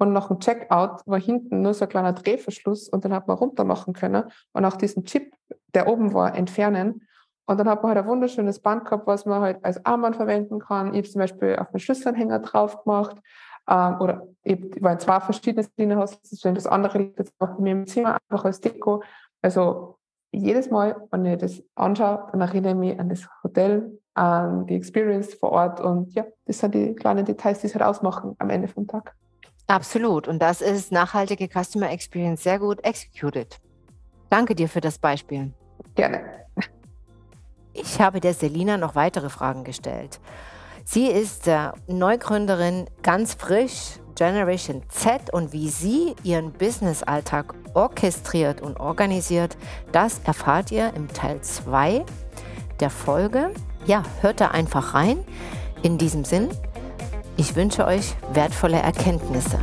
Und 0.00 0.14
nach 0.14 0.28
dem 0.28 0.40
Checkout 0.40 1.02
war 1.04 1.20
hinten 1.20 1.60
nur 1.60 1.74
so 1.74 1.84
ein 1.84 1.90
kleiner 1.90 2.14
Drehverschluss 2.14 2.88
und 2.88 3.04
den 3.04 3.12
hat 3.12 3.28
man 3.28 3.36
runter 3.36 3.64
machen 3.64 3.92
können 3.92 4.24
und 4.54 4.64
auch 4.64 4.76
diesen 4.76 5.04
Chip, 5.04 5.34
der 5.74 5.88
oben 5.88 6.14
war, 6.14 6.34
entfernen. 6.34 7.06
Und 7.44 7.60
dann 7.60 7.68
hat 7.68 7.82
man 7.82 7.90
halt 7.90 8.04
ein 8.04 8.08
wunderschönes 8.08 8.60
Band 8.60 8.86
gehabt, 8.86 9.06
was 9.06 9.26
man 9.26 9.42
halt 9.42 9.62
als 9.62 9.84
Armband 9.84 10.16
verwenden 10.16 10.58
kann. 10.58 10.94
Ich 10.94 11.00
habe 11.00 11.08
zum 11.10 11.18
Beispiel 11.18 11.56
auf 11.56 11.70
den 11.70 11.80
Schlüsselanhänger 11.80 12.38
drauf 12.38 12.82
gemacht. 12.82 13.18
Ähm, 13.68 14.00
oder 14.00 14.26
ich 14.42 14.82
war 14.82 14.92
in 14.92 15.00
zwei 15.00 15.20
verschiedene 15.20 15.68
Linehaus, 15.76 16.18
das 16.22 16.66
andere 16.66 16.96
liegt 16.96 17.18
jetzt 17.18 17.34
auch 17.38 17.56
bei 17.56 17.60
mir 17.60 17.72
im 17.72 17.86
Zimmer, 17.86 18.16
einfach 18.26 18.46
als 18.46 18.58
Deko. 18.62 19.02
Also 19.42 19.98
jedes 20.32 20.70
Mal, 20.70 20.96
wenn 21.10 21.26
ich 21.26 21.36
das 21.36 21.62
anschaue, 21.74 22.26
dann 22.32 22.40
erinnere 22.40 22.72
ich 22.72 22.78
mich 22.78 22.98
an 22.98 23.10
das 23.10 23.28
Hotel, 23.44 24.00
an 24.14 24.66
die 24.66 24.76
Experience 24.76 25.34
vor 25.34 25.52
Ort 25.52 25.78
und 25.82 26.14
ja, 26.14 26.24
das 26.46 26.58
sind 26.58 26.74
die 26.74 26.94
kleinen 26.94 27.26
Details, 27.26 27.60
die 27.60 27.66
es 27.66 27.74
halt 27.74 27.84
ausmachen 27.84 28.34
am 28.38 28.48
Ende 28.48 28.66
vom 28.66 28.86
Tag. 28.86 29.14
Absolut. 29.70 30.26
Und 30.26 30.40
das 30.40 30.62
ist 30.62 30.90
nachhaltige 30.90 31.48
Customer 31.48 31.92
Experience 31.92 32.42
sehr 32.42 32.58
gut 32.58 32.84
executed. 32.84 33.60
Danke 34.28 34.56
dir 34.56 34.68
für 34.68 34.80
das 34.80 34.98
Beispiel. 34.98 35.52
Gerne. 35.94 36.20
Ich 37.72 38.00
habe 38.00 38.18
der 38.20 38.34
Selina 38.34 38.76
noch 38.76 38.96
weitere 38.96 39.30
Fragen 39.30 39.62
gestellt. 39.62 40.18
Sie 40.84 41.06
ist 41.06 41.46
äh, 41.46 41.70
Neugründerin, 41.86 42.86
ganz 43.02 43.34
frisch, 43.34 44.00
Generation 44.16 44.82
Z 44.88 45.32
und 45.32 45.52
wie 45.52 45.68
sie 45.68 46.16
ihren 46.24 46.50
Business-Alltag 46.50 47.54
orchestriert 47.74 48.60
und 48.60 48.80
organisiert, 48.80 49.56
das 49.92 50.18
erfahrt 50.24 50.72
ihr 50.72 50.92
im 50.94 51.06
Teil 51.06 51.42
2 51.42 52.04
der 52.80 52.90
Folge. 52.90 53.54
Ja, 53.86 54.02
hört 54.20 54.40
da 54.40 54.48
einfach 54.48 54.94
rein. 54.94 55.24
In 55.82 55.96
diesem 55.96 56.24
Sinn, 56.24 56.48
ich 57.40 57.56
wünsche 57.56 57.86
euch 57.86 58.14
wertvolle 58.34 58.76
Erkenntnisse. 58.76 59.58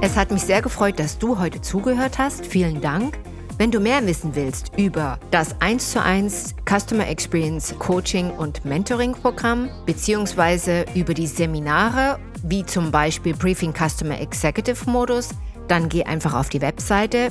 Es 0.00 0.16
hat 0.16 0.32
mich 0.32 0.42
sehr 0.42 0.60
gefreut, 0.60 0.98
dass 0.98 1.16
du 1.16 1.38
heute 1.38 1.60
zugehört 1.60 2.18
hast. 2.18 2.44
Vielen 2.44 2.80
Dank. 2.80 3.16
Wenn 3.56 3.70
du 3.70 3.78
mehr 3.78 4.04
wissen 4.04 4.34
willst 4.34 4.72
über 4.76 5.16
das 5.30 5.54
1 5.60 5.92
zu 5.92 6.02
1 6.02 6.56
Customer 6.68 7.06
Experience 7.06 7.72
Coaching 7.78 8.30
und 8.30 8.64
Mentoring 8.64 9.12
Programm 9.12 9.70
beziehungsweise 9.86 10.86
über 10.96 11.14
die 11.14 11.28
Seminare 11.28 12.18
wie 12.42 12.66
zum 12.66 12.90
Beispiel 12.90 13.34
Briefing 13.34 13.72
Customer 13.72 14.20
Executive 14.20 14.90
Modus, 14.90 15.30
dann 15.68 15.88
geh 15.88 16.02
einfach 16.02 16.34
auf 16.34 16.48
die 16.48 16.60
Webseite 16.62 17.30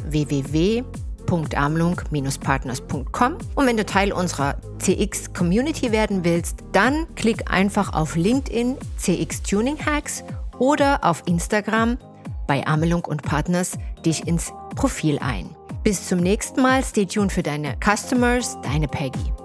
www.amlung-partners.com 1.27 3.38
und 3.55 3.65
wenn 3.65 3.77
du 3.77 3.86
Teil 3.86 4.12
unserer 4.12 4.57
CX 4.79 5.33
Community 5.33 5.91
werden 5.91 6.23
willst, 6.23 6.59
dann 6.71 7.05
klick 7.15 7.51
einfach 7.51 7.93
auf 7.93 8.15
LinkedIn 8.15 8.77
CX 8.97 9.43
Tuning 9.43 9.77
Hacks 9.86 10.23
oder 10.59 11.03
auf 11.03 11.23
Instagram 11.25 11.97
bei 12.47 12.65
Amelung 12.67 13.05
und 13.05 13.23
Partners 13.23 13.77
dich 14.05 14.27
ins 14.27 14.51
Profil 14.75 15.17
ein. 15.19 15.49
Bis 15.83 16.07
zum 16.07 16.19
nächsten 16.19 16.62
Mal. 16.62 16.83
Stay 16.83 17.05
tuned 17.05 17.31
für 17.31 17.43
deine 17.43 17.75
Customers, 17.83 18.57
deine 18.63 18.88
Peggy. 18.88 19.42